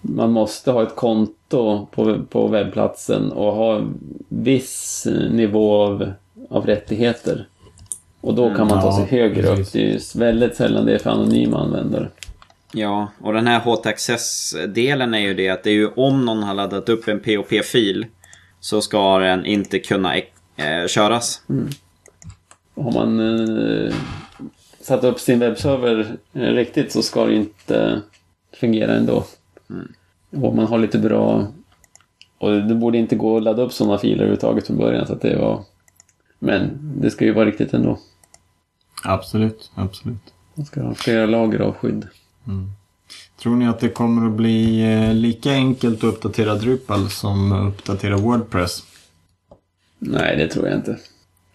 [0.00, 3.82] man måste ha ett konto på, på webbplatsen och ha
[4.28, 6.12] viss nivå av,
[6.50, 7.46] av rättigheter.
[8.20, 9.72] Och då kan man ta sig Ja, högre upp.
[9.72, 12.08] Det är ju väldigt sällan det är för anonyma användare.
[12.72, 16.54] Ja, och den här HT-access-delen är ju det att det är ju om någon har
[16.54, 18.06] laddat upp en POP-fil
[18.60, 21.42] så ska den inte kunna eh, köras.
[22.74, 23.94] Och Har man eh,
[24.82, 28.02] satt upp sin webbserver eh, riktigt så ska det inte
[28.52, 29.24] fungera ändå.
[30.30, 31.46] Och man har lite bra...
[32.38, 35.06] Och det borde inte gå att ladda upp sådana filer överhuvudtaget från början.
[35.06, 35.64] Så att det var...
[36.38, 37.98] Men det ska ju vara riktigt ändå.
[39.04, 40.34] Absolut, absolut.
[40.54, 42.08] Man ska ha flera lager av skydd.
[43.42, 47.74] Tror ni att det kommer att bli eh, lika enkelt att uppdatera Drupal som att
[47.74, 48.82] uppdatera Wordpress?
[49.98, 50.98] Nej, det tror jag inte.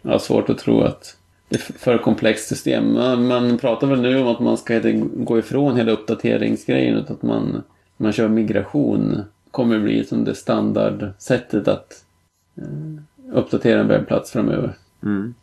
[0.01, 1.17] Jag har svårt att tro att
[1.55, 2.93] för komplext system.
[2.93, 4.79] Man, man pratar väl nu om att man ska
[5.15, 7.63] gå ifrån hela uppdateringsgrejen utan att man,
[7.97, 9.23] man kör migration.
[9.51, 12.03] kommer bli som det standardsättet att
[12.57, 14.73] eh, uppdatera en webbplats framöver.
[15.03, 15.33] Mm.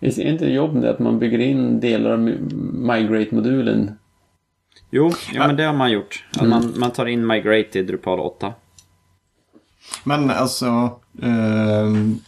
[0.00, 3.90] Är inte jobb det att man bygger in delar av mi- Migrate-modulen?
[4.90, 6.24] Jo, ja, men det har man gjort.
[6.36, 8.52] Att man, man tar in Migrate i Drupal 8.
[10.04, 10.90] Men alltså...
[11.22, 12.18] ehm,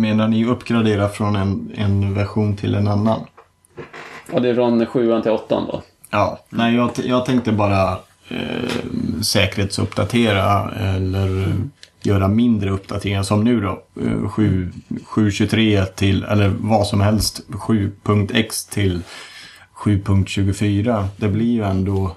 [0.00, 3.20] menar ni uppgradera från en, en version till en annan?
[4.32, 5.82] Ja, det är från 7 till 8 då.
[6.10, 7.90] Ja, nej jag, jag tänkte bara
[8.28, 8.70] eh,
[9.22, 11.54] säkerhetsuppdatera eller
[12.02, 13.82] göra mindre uppdateringar som nu då.
[14.02, 19.02] Eh, 7 7.23 till, eller vad som helst, 7.x till
[19.74, 21.06] 7.24.
[21.16, 22.10] Det blir ju ändå eh,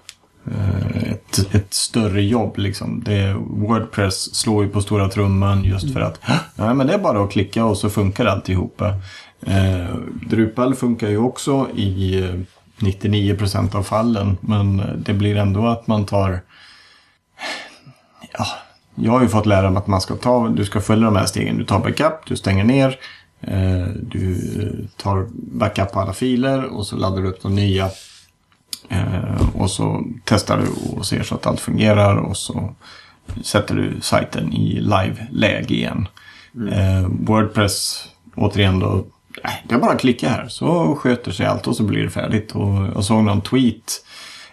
[0.47, 3.03] Eh, ett, ett större jobb liksom.
[3.05, 6.19] Det, Wordpress slår ju på stora trumman just för att
[6.55, 8.93] ja, men det är bara att klicka och så funkar alltihopa.
[9.41, 9.95] Eh,
[10.29, 12.35] Drupal funkar ju också i eh,
[12.81, 14.37] 99% av fallen.
[14.41, 16.41] Men det blir ändå att man tar...
[18.33, 18.45] Ja,
[18.95, 21.25] jag har ju fått lära mig att man ska ta, du ska följa de här
[21.25, 21.57] stegen.
[21.57, 22.99] Du tar backup, du stänger ner,
[23.41, 27.89] eh, du tar backup på alla filer och så laddar du upp de nya.
[28.89, 32.73] Eh, och så testar du och ser så att allt fungerar och så
[33.43, 36.07] sätter du sajten i live-läge igen.
[36.71, 39.05] Eh, Wordpress, återigen då,
[39.43, 42.09] äh, det är bara att klicka här så sköter sig allt och så blir det
[42.09, 42.51] färdigt.
[42.51, 44.05] Och jag såg någon tweet.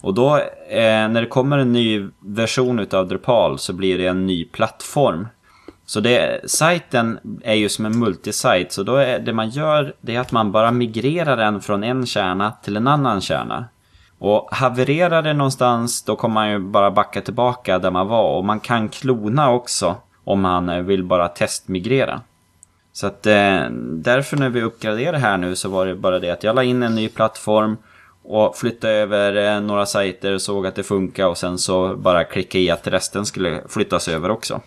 [0.00, 0.36] Och då
[0.70, 5.28] eh, när det kommer en ny version utav Drupal så blir det en ny plattform.
[5.86, 10.16] Så det, sajten är ju som en multisajt, så då är det man gör det
[10.16, 13.64] är att man bara migrerar den från en kärna till en annan kärna.
[14.18, 18.36] Och havererar det någonstans, då kommer man ju bara backa tillbaka där man var.
[18.36, 22.20] Och man kan klona också om man eh, vill bara testmigrera.
[22.92, 26.44] Så att eh, därför när vi uppgraderade här nu så var det bara det att
[26.44, 27.76] jag la in en ny plattform
[28.24, 32.58] och flyttade över eh, några sajter, såg att det funkar och sen så bara klicka
[32.58, 34.60] i att resten skulle flyttas över också.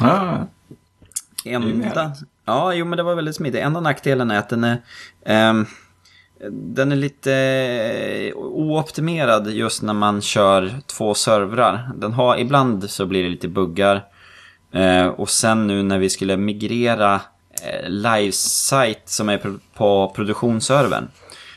[0.00, 0.46] Ja,
[1.44, 2.12] Enda...
[2.44, 3.60] Ja, jo men det var väldigt smidigt.
[3.60, 4.78] Enda nackdelen är att den är...
[5.24, 5.66] ehm,
[6.50, 11.90] den är lite eh, ooptimerad just när man kör två servrar.
[11.96, 14.04] Den har, ibland så blir det lite buggar.
[14.72, 17.20] Eh, och sen nu när vi skulle migrera
[17.62, 19.40] eh, live-site som är
[19.74, 21.08] på produktionsservern.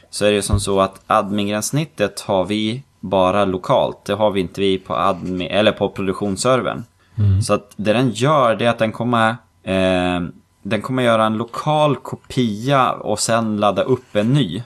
[0.09, 4.05] Så är det som så att admin-gränssnittet har vi bara lokalt.
[4.05, 6.83] Det har vi inte vi på, admin, eller på produktionsservern.
[7.17, 7.41] Mm.
[7.41, 9.29] Så att det den gör det är att den kommer,
[9.63, 10.21] eh,
[10.63, 14.63] den kommer göra en lokal kopia och sen ladda upp en ny.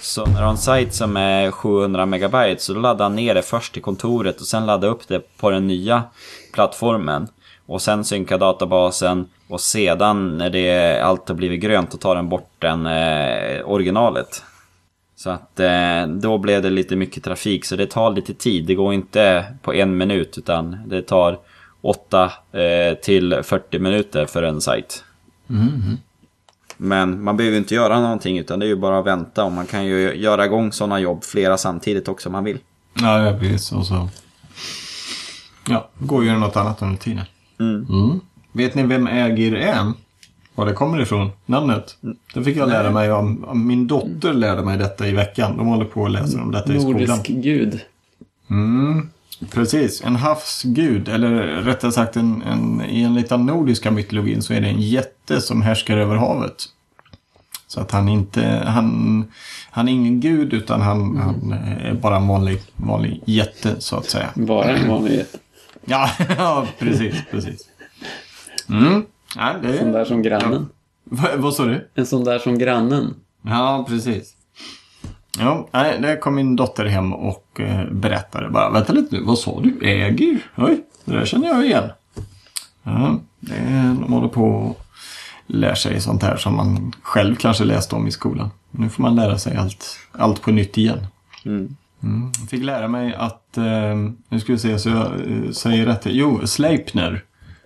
[0.00, 3.42] Så när du har en sajt som är 700 megabyte så laddar han ner det
[3.42, 6.02] först till kontoret och sen laddar upp det på den nya
[6.52, 7.28] plattformen.
[7.66, 12.28] Och sen synka databasen och sedan när det allt har blivit grönt då tar den
[12.28, 14.42] bort den eh, originalet.
[15.16, 18.66] Så att eh, då blev det lite mycket trafik så det tar lite tid.
[18.66, 21.38] Det går inte på en minut utan det tar
[21.80, 25.04] 8 eh, till 40 minuter för en sajt.
[26.76, 29.66] Men man behöver inte göra någonting utan det är ju bara att vänta och man
[29.66, 32.58] kan ju göra igång sådana jobb flera samtidigt också om man vill.
[32.94, 33.72] Ja, ja precis.
[33.72, 34.08] Och så...
[35.68, 37.24] Ja, går ju något annat under tiden.
[37.60, 38.20] Mm.
[38.52, 39.92] Vet ni vem Ägir är?
[40.54, 41.30] Var det kommer ifrån?
[41.46, 41.96] Namnet?
[42.34, 45.56] Det fick jag lära mig om, om min dotter lärde mig detta i veckan.
[45.56, 47.00] De håller på att läsa om detta i skolan.
[47.00, 47.80] Nordisk gud.
[48.50, 49.10] Mm,
[49.50, 54.60] precis, en havsgud, eller rättare sagt en, en, i en liten nordiska mytologin så är
[54.60, 56.64] det en jätte som härskar över havet.
[57.66, 59.24] Så att han inte, han,
[59.70, 64.06] han är ingen gud utan han, han är bara en vanlig, vanlig jätte så att
[64.06, 64.28] säga.
[64.34, 65.38] Bara en vanlig jätte.
[65.90, 67.60] Ja, ja precis, precis.
[68.68, 69.04] Mm.
[69.36, 70.68] Ja, det En sån där som grannen.
[71.04, 71.88] Va, vad sa du?
[71.94, 73.14] En sån där som grannen.
[73.42, 74.34] Ja, precis.
[75.38, 78.70] Ja, nej, där kom min dotter hem och eh, berättade bara.
[78.70, 79.78] Vänta lite nu, vad sa du?
[79.82, 80.38] Äger?
[80.56, 81.90] Oj, det där känner jag igen.
[82.82, 84.80] Ja, det är, de håller på och
[85.46, 88.50] lär sig sånt här som man själv kanske läste om i skolan.
[88.70, 91.06] Nu får man lära sig allt, allt på nytt igen.
[91.44, 91.76] Mm.
[92.02, 92.32] Mm.
[92.40, 93.96] Jag fick lära mig att, eh,
[94.28, 96.02] nu ska vi se så jag eh, säger rätt.
[96.04, 97.24] Jo, Sleipner,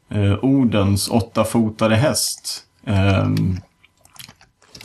[0.09, 2.65] eh, Odens åttafotade häst.
[2.85, 3.29] Eh,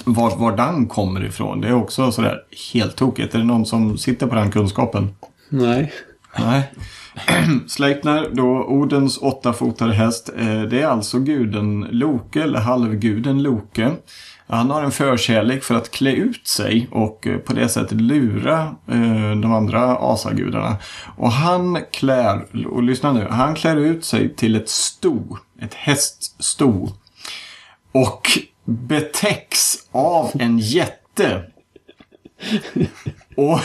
[0.07, 2.39] var, var den kommer ifrån, det är också sådär
[2.73, 3.35] helt tokigt.
[3.35, 5.09] Är det någon som sitter på den kunskapen?
[5.49, 5.93] Nej.
[6.39, 6.71] Nej.
[7.67, 10.29] Sleipner, då Odens åttafotade häst.
[10.37, 13.91] Eh, det är alltså guden Loke, eller halvguden Loke.
[14.47, 18.61] Han har en förkärlek för att klä ut sig och eh, på det sättet lura
[18.87, 20.77] eh, de andra asagudarna.
[21.17, 26.87] Och han klär, och lyssna nu, han klär ut sig till ett sto, ett häststo.
[27.91, 28.27] Och
[28.67, 31.43] betäcks av en jätte.
[33.35, 33.59] Och,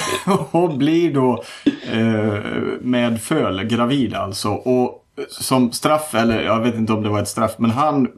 [0.51, 1.43] och blir då
[1.93, 2.43] eh,
[2.81, 4.49] med föl gravid alltså.
[4.49, 4.99] Och
[5.29, 8.09] som straff, eller jag vet inte om det var ett straff, men han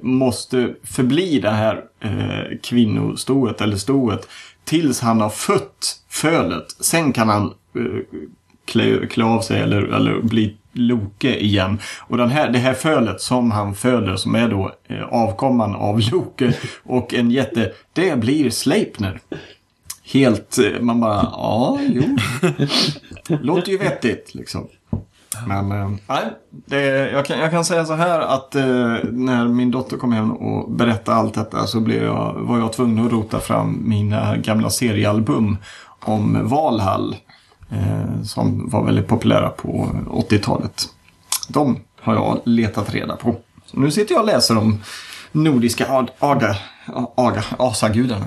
[0.00, 4.28] måste förbli det här eh, kvinnostoet eller stoet
[4.64, 6.70] tills han har fött fölet.
[6.80, 7.44] Sen kan han
[7.76, 8.18] eh,
[8.64, 11.78] klä, klä av sig eller, eller bli Loke igen.
[12.00, 16.00] Och den här, det här fölet som han föder som är då eh, avkomman av
[16.12, 16.54] Loke
[16.84, 19.20] och en jätte, det blir Sleipner.
[20.04, 22.16] Helt, eh, man bara, ja, jo.
[23.42, 24.68] Låter ju vettigt liksom.
[25.46, 29.70] Men eh, nej, det, jag, kan, jag kan säga så här att eh, när min
[29.70, 33.40] dotter kom hem och berättade allt detta så blev jag, var jag tvungen att rota
[33.40, 35.56] fram mina gamla seriealbum
[36.00, 37.16] om Valhall.
[37.72, 39.90] Eh, som var väldigt populära på
[40.30, 40.88] 80-talet.
[41.48, 43.36] De har jag letat reda på.
[43.66, 44.82] Så nu sitter jag och läser om
[45.32, 46.56] nordiska ad, aga,
[47.14, 48.26] aga, asagudarna.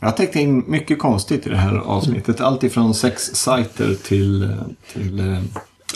[0.00, 2.40] Jag täckte in mycket konstigt i det här avsnittet.
[2.40, 4.56] Allt ifrån sexsajter till,
[4.92, 5.42] till eh,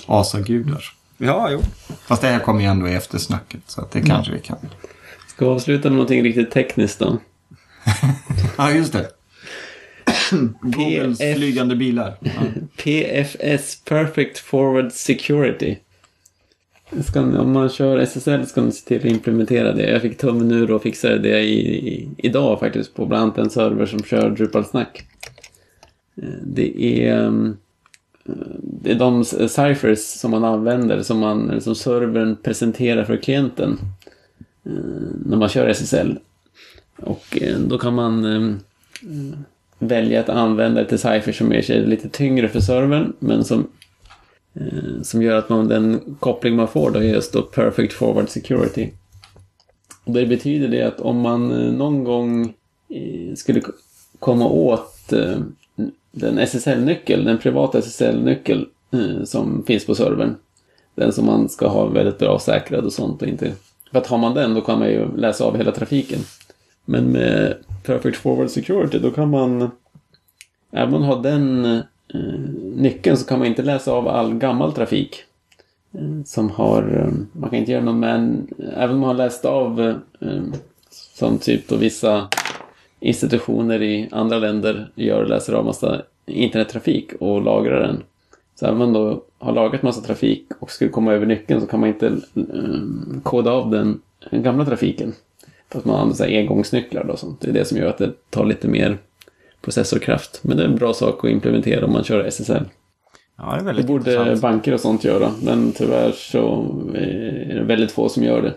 [0.07, 0.85] asagudar.
[1.19, 1.61] Ja, jo.
[2.07, 4.59] Fast det här kommer ju ändå i eftersnacket så att det kanske vi kan.
[5.29, 7.19] Ska vi avsluta med någonting riktigt tekniskt då?
[8.57, 9.16] Ja, just det.
[10.61, 11.37] Googles PF.
[11.37, 12.17] flygande bilar.
[12.21, 12.31] Ja.
[12.83, 15.77] PFS, Perfect Forward Security.
[17.09, 19.91] Ska, om man kör SSL ska man se till att implementera det.
[19.91, 23.51] Jag fick tummen ur och fixade det i, i, idag faktiskt på bland annat en
[23.51, 25.07] server som kör Drupal-snack.
[26.23, 27.57] Eh, Det är, ehm,
[28.29, 33.79] eh, det är de ciphers som man använder som, man, som servern presenterar för klienten
[34.65, 34.73] eh,
[35.27, 36.19] när man kör SSL.
[36.97, 37.39] Och
[37.69, 38.25] då kan man
[39.79, 43.71] välja att använda ett decipher som är lite tyngre för servern men som,
[44.55, 48.29] eh, som gör att man, den koppling man får då är just då Perfect Forward
[48.29, 48.91] Security.
[50.05, 52.55] Och det betyder det att om man eh, någon gång
[52.89, 53.63] eh, skulle
[54.19, 55.39] komma åt eh,
[56.11, 60.35] den SSL-nyckel, den privata SSL-nyckel eh, som finns på servern.
[60.95, 63.53] Den som man ska ha väldigt bra säkrad och sånt och inte...
[63.93, 66.19] För att har man den då kan man ju läsa av hela trafiken.
[66.87, 69.71] Men med Perfect Forward Security då kan man
[70.71, 72.21] Även om man har den eh,
[72.63, 75.23] nyckeln så kan man inte läsa av all gammal trafik.
[75.95, 79.45] Eh, som har, eh, man kan inte göra någon men även om man har läst
[79.45, 79.81] av
[80.21, 80.43] eh,
[80.91, 82.29] som typ då vissa
[83.01, 88.03] institutioner i andra länder gör, läser av massa internettrafik och lagrar den.
[88.55, 91.67] Så även om man då har lagrat massa trafik och skulle komma över nyckeln så
[91.67, 94.01] kan man inte eh, koda av den
[94.31, 95.13] gamla trafiken.
[95.71, 97.41] För att man använder så här engångsnycklar och sånt.
[97.41, 98.99] Det är det som gör att det tar lite mer
[99.61, 100.41] processorkraft.
[100.43, 102.65] Men det är en bra sak att implementera om man kör SSL.
[103.39, 104.41] Ja, det är Det borde intressant.
[104.41, 106.65] banker och sånt göra, men tyvärr så
[106.95, 108.55] är det väldigt få som gör det.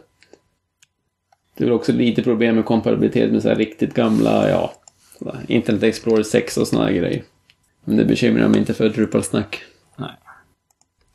[1.58, 4.74] Det är också lite problem med kompatibilitet med så här riktigt gamla, ja,
[5.48, 7.24] Internet Explorer 6 och såna här grejer.
[7.84, 9.64] Men det bekymrar mig inte för Drupal-snack.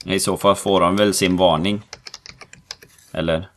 [0.07, 1.83] I så fall får de väl sin varning.
[3.13, 3.49] Eller?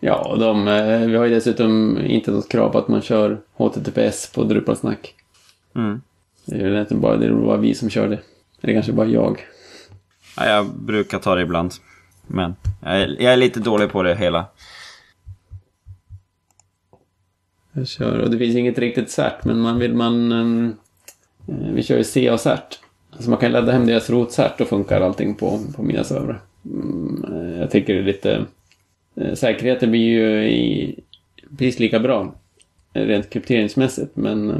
[0.00, 4.32] Ja, de, eh, vi har ju dessutom inte något krav på att man kör HTTPS
[4.34, 5.14] på Drupal-snack.
[5.74, 6.00] Mm.
[6.44, 8.18] Det är ju egentligen bara, det är bara vi som kör det.
[8.60, 9.46] Eller kanske bara jag.
[10.36, 11.72] Ja, jag brukar ta det ibland.
[12.26, 14.46] Men jag är, jag är lite dålig på det hela.
[17.72, 20.32] Jag kör, och det finns inget riktigt cert, men man vill man...
[20.32, 20.72] eh,
[21.72, 22.78] vi kör ju CA-cert.
[23.18, 26.40] Så man kan ladda hem deras rotcert och funkar allting på, på mina servrar.
[26.64, 28.44] Mm, eh, jag tycker det är lite...
[29.20, 30.98] eh, Säkerheten blir ju i,
[31.58, 32.34] precis lika bra.
[32.92, 34.50] eh, Rent krypteringsmässigt, men...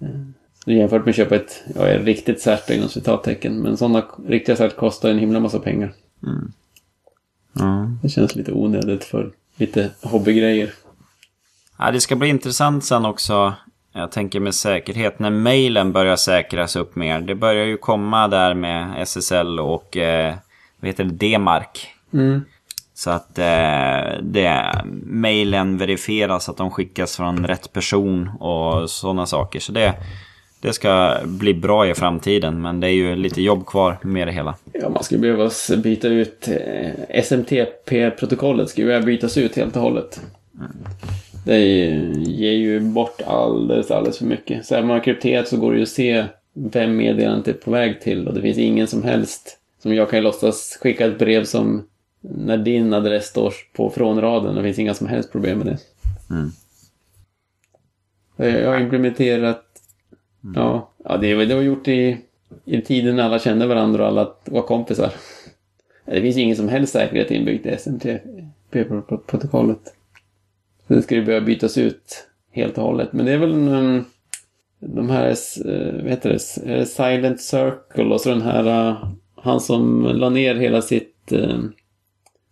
[0.00, 3.62] eh, eh, jämfört med att köpa ett, ja, riktigt cert inom citattecken.
[3.62, 5.92] Men sådana riktiga cert kostar en himla massa pengar.
[7.52, 7.90] Ja.
[8.02, 10.70] Det känns lite onödigt för lite hobbygrejer.
[11.78, 13.54] Ja, det ska bli intressant sen också.
[13.92, 17.20] Jag tänker med säkerhet när mejlen börjar säkras upp mer.
[17.20, 20.34] Det börjar ju komma där med SSL och eh,
[20.80, 21.88] vad heter det, D-mark.
[22.12, 22.44] Mm.
[23.02, 29.60] Så att eh, det, mejlen verifieras att de skickas från rätt person och sådana saker.
[29.60, 29.94] Så det,
[30.60, 32.62] det ska bli bra i framtiden.
[32.62, 34.54] Men det är ju lite jobb kvar med det hela.
[34.72, 35.50] Ja, man skulle behöva
[35.82, 38.70] byta ut eh, SMTP-protokollet.
[38.70, 40.20] skulle behöva bytas ut helt och hållet.
[41.46, 44.66] Det ju- ger ju bort alldeles, alldeles för mycket.
[44.66, 46.24] Så även om man har krypterat så går det ju att se
[46.54, 48.28] vem meddelandet är på väg till.
[48.28, 51.84] Och det finns ingen som helst, som jag kan låtsas skicka ett brev som
[52.24, 54.54] när din adress står på frånraden.
[54.54, 55.78] Det finns inga som helst problem med det.
[56.34, 56.50] Mm.
[58.62, 59.64] Jag har implementerat,
[60.54, 62.18] ja, ja det, var- det var gjort i,
[62.64, 65.12] i tiden när alla kände varandra och alla var kompisar.
[66.04, 67.70] Det finns ingen som helst säkerhet inbyggd i
[68.72, 69.94] SMTP-protokollet.
[70.88, 73.12] Så det ska ju behöva bytas ut helt och hållet.
[73.12, 74.04] Men det är väl en, um,
[74.80, 75.28] de här,
[75.66, 76.38] eh, vad heter det,
[76.72, 81.58] Eh, Silent Circle och så den här, eh, han som la ner hela sitt, eh,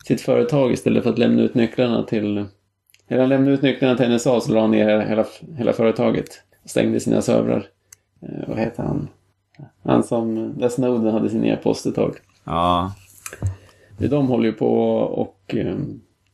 [0.05, 2.47] sitt företag istället för att lämna ut nycklarna till,
[3.09, 6.43] eller lämnade ut nycklarna till NSA så la han ner hela, hela, hela företaget.
[6.65, 7.67] Och stängde sina servrar.
[8.23, 9.09] Eh, vad heter han?
[9.85, 12.17] Han som, där Snowden hade sin e-post ett tag.
[12.45, 12.93] Ja,
[13.99, 15.77] De håller ju på och eh,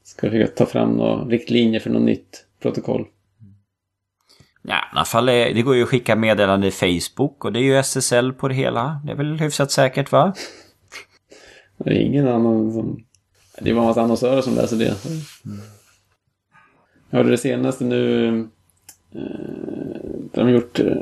[0.05, 3.07] ska försöka ta fram några riktlinjer för något nytt protokoll.
[4.63, 7.59] Ja, i alla fall är, det går ju att skicka meddelande i Facebook och det
[7.61, 9.01] är ju SSL på det hela.
[9.05, 10.35] Det är väl hyfsat säkert va?
[11.79, 13.05] Det är ingen annan som...
[13.61, 14.95] Det är bara en massa annonsörer som läser det.
[17.11, 18.29] Jag hörde det senaste nu...
[19.15, 19.21] Eh,
[20.33, 20.97] de har gjort eh,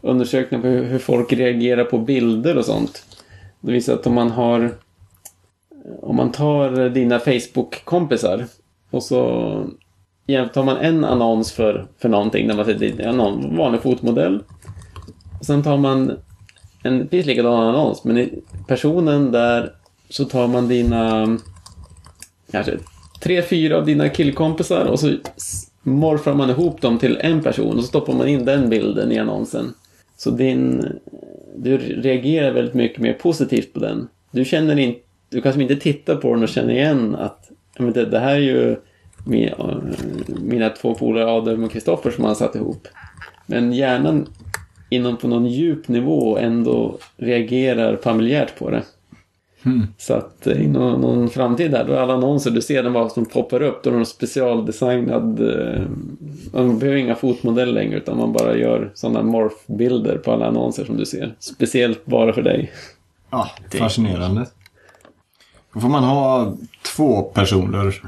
[0.00, 3.18] undersökningar på hur, folk reagerar på bilder och sånt.
[3.60, 4.74] Det visar att om man har...
[6.02, 8.44] Om man tar dina Facebook-kompisar
[8.90, 9.20] och så
[10.26, 14.42] tar man en annons för, för någonting, när man sätter en någon vanlig fotmodell.
[15.38, 16.18] Och sen tar man
[16.82, 19.72] en precis likadan annons, men i personen där
[20.08, 21.38] så tar man dina
[22.50, 22.78] kanske
[23.20, 25.16] tre, fyra av dina killkompisar och så
[25.82, 29.18] morfar man ihop dem till en person och så stoppar man in den bilden i
[29.18, 29.74] annonsen.
[30.16, 30.86] Så din,
[31.56, 34.08] du reagerar väldigt mycket mer positivt på den.
[34.30, 38.06] Du känner inte, du kanske inte tittar på den och känner igen att men det,
[38.06, 38.76] det här är ju
[39.24, 39.76] min, eh,
[40.42, 42.88] mina två polare Adam och Kristoffer som har satt ihop.
[43.46, 44.26] Men hjärnan
[44.90, 48.82] inom på någon djup nivå ändå reagerar familjärt på det.
[49.98, 52.92] Så att eh, i någon, någon framtid där, då är alla annonser, du ser den
[52.92, 55.40] bara som poppar upp, då är de specialdesignad.
[55.40, 55.82] Eh,
[56.52, 60.96] man behöver inga fotmodeller längre, utan man bara gör sådana morphbilder på alla annonser som
[60.96, 61.34] du ser.
[61.38, 62.72] Speciellt bara för dig.
[63.30, 64.46] Ja, fascinerande.
[65.72, 66.56] Då får man ha
[66.96, 68.02] två personer.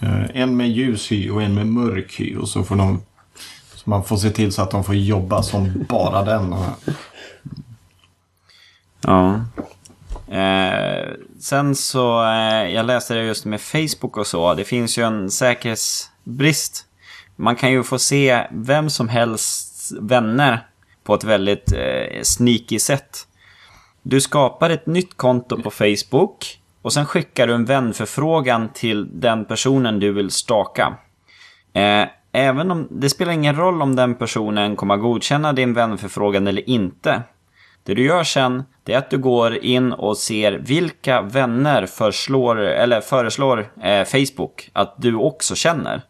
[0.00, 2.36] Eh, En med ljus hy och en med mörk hy.
[2.36, 3.00] Och så får de...
[3.74, 6.54] Så man får se till så att de får jobba som bara den.
[9.06, 9.40] Ja.
[10.30, 11.08] Eh,
[11.40, 14.54] sen så, eh, jag läste det just med Facebook och så.
[14.54, 16.84] Det finns ju en säkerhetsbrist.
[17.36, 20.66] Man kan ju få se vem som helst vänner
[21.04, 23.26] på ett väldigt eh, sneaky sätt.
[24.02, 29.44] Du skapar ett nytt konto på Facebook och sen skickar du en vänförfrågan till den
[29.44, 30.96] personen du vill staka.
[31.72, 36.46] Eh, även om det spelar ingen roll om den personen kommer att godkänna din vänförfrågan
[36.46, 37.22] eller inte.
[37.82, 42.58] Det du gör sen, det är att du går in och ser vilka vänner föreslår,
[42.58, 46.02] eller föreslår eh, Facebook att du också känner.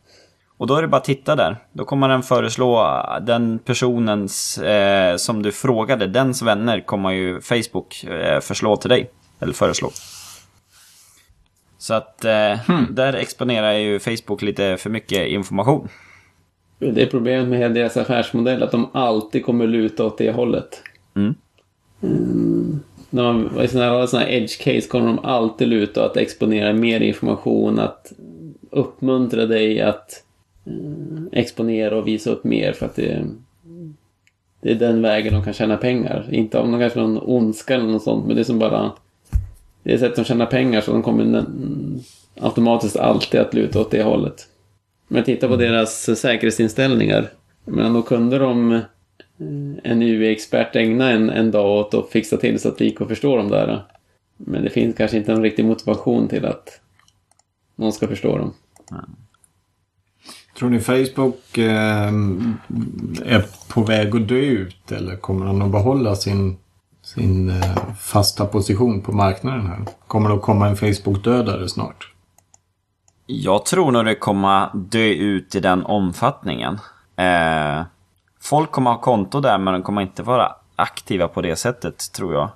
[0.57, 1.57] Och då är det bara att titta där.
[1.73, 8.05] Då kommer den föreslå den personens eh, som du frågade, dens vänner kommer ju Facebook
[8.05, 9.11] eh, förslå till dig.
[9.41, 9.91] Eller föreslå.
[11.79, 12.59] Så att eh,
[12.91, 15.89] där exponerar ju Facebook lite för mycket information.
[16.79, 20.83] Det är problemet med deras affärsmodell, att de alltid kommer luta åt det hållet.
[21.17, 21.35] Mm.
[22.03, 22.81] Mm.
[23.11, 27.01] När man, I sådana här, här edge case kommer de alltid luta att exponera mer
[27.01, 28.13] information, att
[28.71, 30.25] uppmuntra dig att
[30.67, 33.25] eh, exponera och visa upp mer för att det,
[34.61, 36.29] det är den vägen de kan tjäna pengar.
[36.33, 38.93] Inte om de kanske har någon ondska eller något sånt, men det är som bara
[39.83, 41.45] det är sätt de tjänar pengar så de kommer
[42.41, 44.47] automatiskt alltid att luta åt det hållet.
[45.09, 47.29] Men titta på deras säkerhetsinställningar.
[47.65, 48.81] Men då kunde de
[49.83, 53.37] en UI-expert ägna en, en dag åt att fixa till så att gick att förstå
[53.37, 53.83] dem där.
[54.37, 56.81] Men det finns kanske inte en riktig motivation till att
[57.77, 58.55] någon ska förstå dem.
[60.59, 62.13] Tror ni Facebook eh,
[63.25, 66.57] är på väg att dö ut eller kommer han att behålla sin,
[67.03, 69.85] sin eh, fasta position på marknaden här?
[70.07, 72.13] Kommer det att komma en Facebook-dödare snart?
[73.27, 76.79] Jag tror nog det kommer dö ut i den omfattningen.
[77.17, 77.83] Eh,
[78.43, 82.35] folk kommer ha konto där men de kommer inte vara aktiva på det sättet tror
[82.35, 82.49] jag.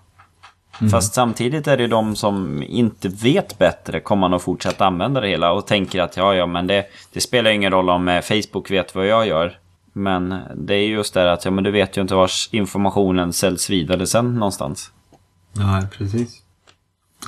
[0.90, 5.52] Fast samtidigt är det de som inte vet bättre kommer nog fortsätta använda det hela
[5.52, 8.94] och tänker att ja, ja, men det, det spelar ingen roll om eh, Facebook vet
[8.94, 9.58] vad jag gör.
[9.92, 13.70] Men det är just det att ja, men du vet ju inte vars informationen säljs
[13.70, 14.90] vidare sen någonstans.
[15.52, 16.42] Nej, precis.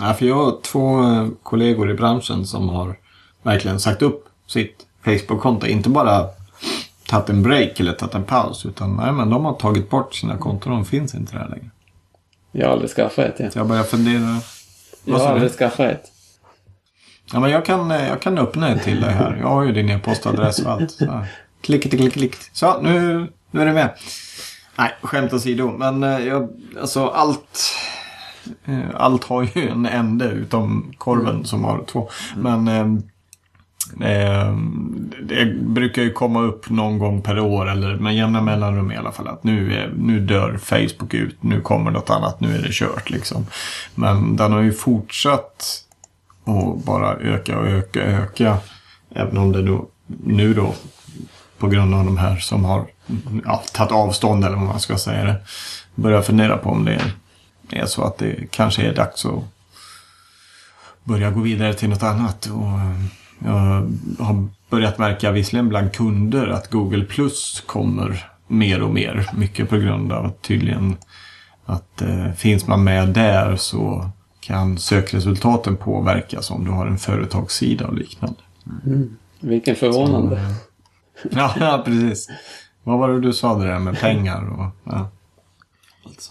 [0.01, 2.97] Ja, för jag har två eh, kollegor i branschen som har
[3.43, 5.67] verkligen sagt upp sitt Facebook-konto.
[5.67, 6.27] Inte bara
[7.09, 8.67] tagit en break eller tagit en paus.
[8.67, 10.73] Utan nej, men de har tagit bort sina konton.
[10.73, 11.71] De finns inte där längre.
[12.53, 13.35] Jag har aldrig skaffat ett.
[13.39, 13.51] Ja.
[13.51, 14.41] Så jag börjar fundera.
[15.05, 16.05] Jag har aldrig skaffat ett.
[17.33, 19.37] Ja, men jag kan, eh, jag kan öppna ett till dig här.
[19.41, 20.91] Jag har ju din e-postadress och allt.
[20.91, 21.25] Så.
[21.61, 22.37] Klick, klick, klick.
[22.53, 23.91] Så, nu, nu är det med.
[24.79, 25.71] Nej, skämt åsido.
[25.79, 26.49] Men eh, jag,
[26.81, 27.75] alltså allt...
[28.65, 32.09] eh, Allt har ju en ände utom korven som har två.
[32.37, 32.69] Men
[34.01, 34.57] eh,
[35.23, 39.13] det brukar ju komma upp någon gång per år eller med jämna mellanrum i alla
[39.13, 39.29] fall.
[39.29, 43.11] Att nu, är, nu dör Facebook ut, nu kommer något annat, nu är det kört
[43.11, 43.47] liksom.
[43.95, 45.83] Men den har ju fortsatt
[46.45, 48.59] att bara öka och öka och öka.
[49.15, 49.87] Även om det då,
[50.25, 50.75] nu då
[51.59, 52.87] på grund av de här som har
[53.45, 55.37] ja, tagit avstånd eller vad man ska säga det.
[55.95, 57.01] Börjar fundera på om det
[57.71, 59.45] är så att det kanske är dags att
[61.05, 62.47] börja gå vidare till något annat.
[62.47, 62.69] Och
[63.39, 69.31] jag har börjat märka visserligen bland kunder att Google Plus kommer mer och mer.
[69.37, 70.97] Mycket på grund av att tydligen
[71.65, 74.11] att eh, finns man med där så
[74.41, 78.41] kan sökresultaten påverkas om du har en företagssida och liknande.
[79.41, 80.55] Vilken förvånande.
[81.31, 82.29] Ja, ja, precis.
[82.83, 84.93] Vad var det du sa det där med pengar och...
[84.93, 85.11] Ja.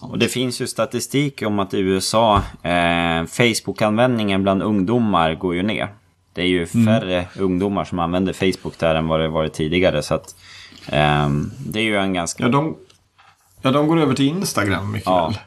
[0.00, 5.62] Och det finns ju statistik om att i USA, eh, Facebook-användningen bland ungdomar går ju
[5.62, 5.94] ner.
[6.36, 10.02] Det är ju färre ungdomar som använder Facebook där än vad det varit tidigare.
[10.02, 10.34] Så att
[10.88, 12.42] ehm, det är ju en ganska...
[12.42, 12.76] Ja, de,
[13.62, 15.26] ja, de går över till Instagram mycket Ja.
[15.26, 15.38] väl.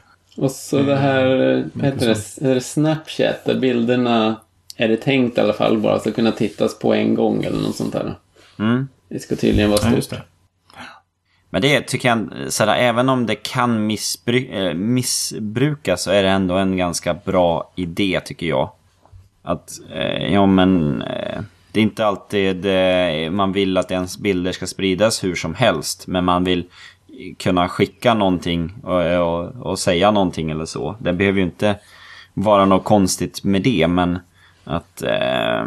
[0.44, 4.40] Och så det här, eh, vad heter det, är det Snapchat, där bilderna
[4.76, 7.76] är det tänkt i alla fall bara ska kunna tittas på en gång eller något
[7.76, 8.14] sånt där.
[8.58, 8.88] Mm.
[9.08, 9.96] Det ska tydligen vara Ja, stort.
[9.96, 10.22] just det.
[11.50, 16.28] Men det tycker jag, sådär, även om det kan missbru eh, missbrukas så är det
[16.28, 18.70] ändå en ganska bra idé tycker jag.
[19.42, 21.42] Att, eh, ja men, eh,
[21.72, 26.06] det är inte alltid eh, man vill att ens bilder ska spridas hur som helst.
[26.06, 26.64] Men man vill
[27.38, 30.96] kunna skicka någonting och, och, och säga någonting eller så.
[30.98, 31.76] Det behöver ju inte
[32.34, 34.18] vara något konstigt med det, men
[34.64, 35.02] att...
[35.02, 35.64] Eh,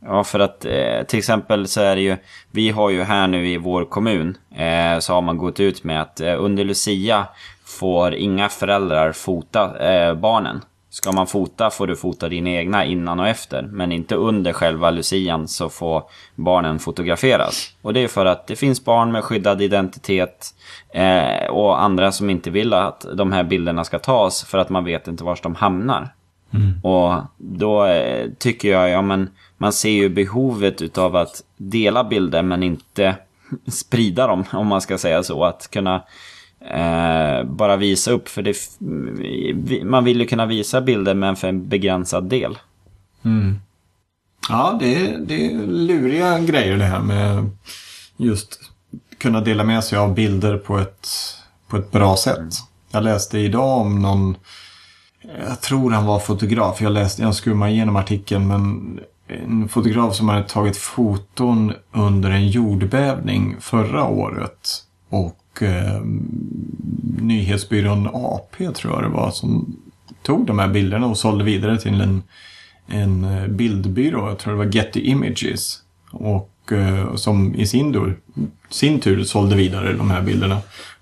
[0.00, 2.16] ja, för att eh, till exempel så är det ju...
[2.50, 6.02] Vi har ju här nu i vår kommun eh, så har man gått ut med
[6.02, 7.26] att eh, under Lucia
[7.64, 10.60] får inga föräldrar fota eh, barnen.
[10.96, 13.62] Ska man fota får du fota dina egna innan och efter.
[13.62, 16.02] Men inte under själva lucian så får
[16.34, 17.72] barnen fotograferas.
[17.82, 20.54] Och det är för att det finns barn med skyddad identitet.
[20.94, 24.84] Eh, och andra som inte vill att de här bilderna ska tas för att man
[24.84, 26.08] vet inte var de hamnar.
[26.54, 26.80] Mm.
[26.82, 32.42] Och då eh, tycker jag, ja men man ser ju behovet utav att dela bilder
[32.42, 33.16] men inte
[33.66, 35.44] sprida dem om man ska säga så.
[35.44, 36.02] Att kunna
[36.60, 38.28] eh, bara visa upp.
[38.28, 38.56] För det,
[39.84, 42.58] man vill ju kunna visa bilder men för en begränsad del.
[43.24, 43.58] Mm.
[44.48, 47.50] Ja, det är, det är luriga grejer det här med
[48.16, 48.60] just
[49.18, 51.08] kunna dela med sig av bilder på ett,
[51.68, 52.38] på ett bra sätt.
[52.38, 52.50] Mm.
[52.90, 54.36] Jag läste idag om någon,
[55.48, 60.28] jag tror han var fotograf, jag läste, jag skummade igenom artikeln, men en fotograf som
[60.28, 64.82] hade tagit foton under en jordbävning förra året.
[65.08, 66.00] Och eh,
[67.20, 69.76] nyhetsbyrån AP tror jag det var som
[70.22, 72.22] tog de här bilderna och sålde vidare till en,
[72.86, 74.28] en eh, bildbyrå.
[74.28, 75.78] Jag tror det var Getty Images.
[76.10, 78.18] Och eh, som i sin tur,
[78.68, 80.58] sin tur sålde vidare de här bilderna.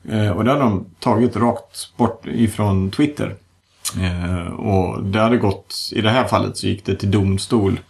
[0.09, 3.37] Eh, och det hade de tagit rakt bort ifrån Twitter.
[4.01, 7.81] Eh, och det hade gått, i det här fallet så gick det till domstol.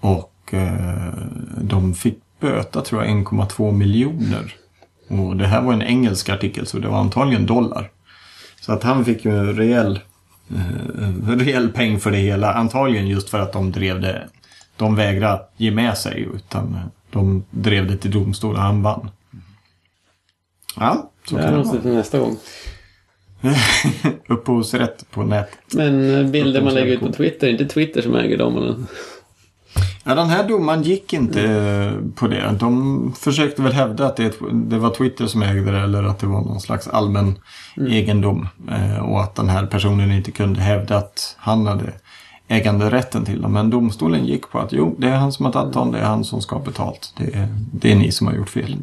[0.00, 1.14] Och eh,
[1.60, 4.54] de fick böta tror jag 1,2 miljoner.
[5.08, 7.90] Och det här var en engelsk artikel så det var antagligen dollar.
[8.60, 10.00] Så att han fick ju en rejäl,
[10.54, 12.52] eh, rejäl peng för det hela.
[12.52, 14.28] Antagligen just för att de drev det.
[14.76, 16.78] De vägrade ge med sig utan
[17.10, 19.10] de drev det till domstol och han vann.
[20.76, 21.78] Ja, så kan det vara.
[21.82, 22.36] nästa gång.
[24.28, 25.58] Upphovsrätt på nätet.
[25.74, 28.56] Men bilder man lägger ut på Twitter, inte Twitter som äger dem?
[28.56, 28.76] Eller?
[30.06, 32.12] Ja, den här domaren gick inte mm.
[32.12, 32.56] på det.
[32.60, 36.26] De försökte väl hävda att det, det, var Twitter som ägde det eller att det
[36.26, 37.38] var någon slags allmän
[37.76, 37.92] mm.
[37.92, 38.48] egendom.
[38.70, 41.92] Eh, och att den här personen inte kunde hävda att han hade
[42.48, 43.52] äganderätten till dem.
[43.52, 46.04] Men domstolen gick på att jo, det är han som har tagit dem, det är
[46.04, 47.14] han som ska ha betalt.
[47.16, 48.76] Det är, det är ni som har gjort fel.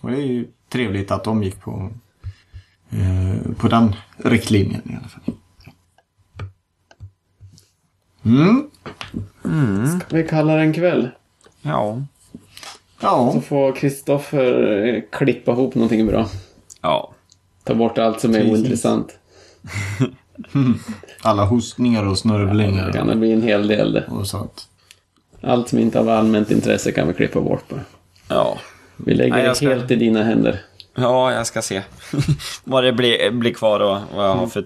[0.00, 1.90] Och det är ju trevligt att de gick på,
[2.90, 5.34] eh, på den riktlinjen i alla fall.
[8.28, 8.70] Mm.
[9.44, 10.00] Mm.
[10.00, 11.08] Ska vi kalla det en kväll?
[11.62, 12.02] Ja.
[13.00, 13.30] Ja.
[13.34, 16.28] Så får Kristoffer eh, klippa ihop någonting bra.
[16.82, 17.12] Ja.
[17.64, 18.52] Ta bort allt som är Precis.
[18.52, 19.18] ointressant.
[21.22, 22.80] Alla hostningar och snörvlingar.
[22.80, 24.04] Ja, det kan det bli en hel del det.
[24.10, 24.68] Och sånt.
[25.40, 27.80] Allt som inte har allmänt intresse kan vi klippa bort bara.
[28.28, 28.58] Ja.
[28.96, 30.60] Vi lägger Nej, det helt i dina händer.
[31.00, 31.82] Ja, jag ska se
[32.64, 34.64] vad det blir, blir kvar och vad jag har för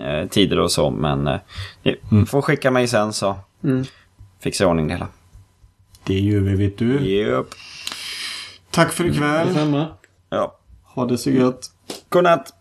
[0.00, 0.90] eh, tider och så.
[0.90, 1.40] Men eh,
[1.82, 2.26] ni mm.
[2.26, 3.84] får skicka mig sen så mm.
[4.40, 5.08] fixar jag ordning det hela.
[6.04, 7.00] Det gör vi, vet du.
[7.00, 7.46] Yep.
[8.70, 9.46] Tack för ikväll.
[9.46, 9.86] Detsamma.
[10.30, 10.58] Ja.
[10.82, 11.70] Ha det så gött.
[12.08, 12.52] Godnatt.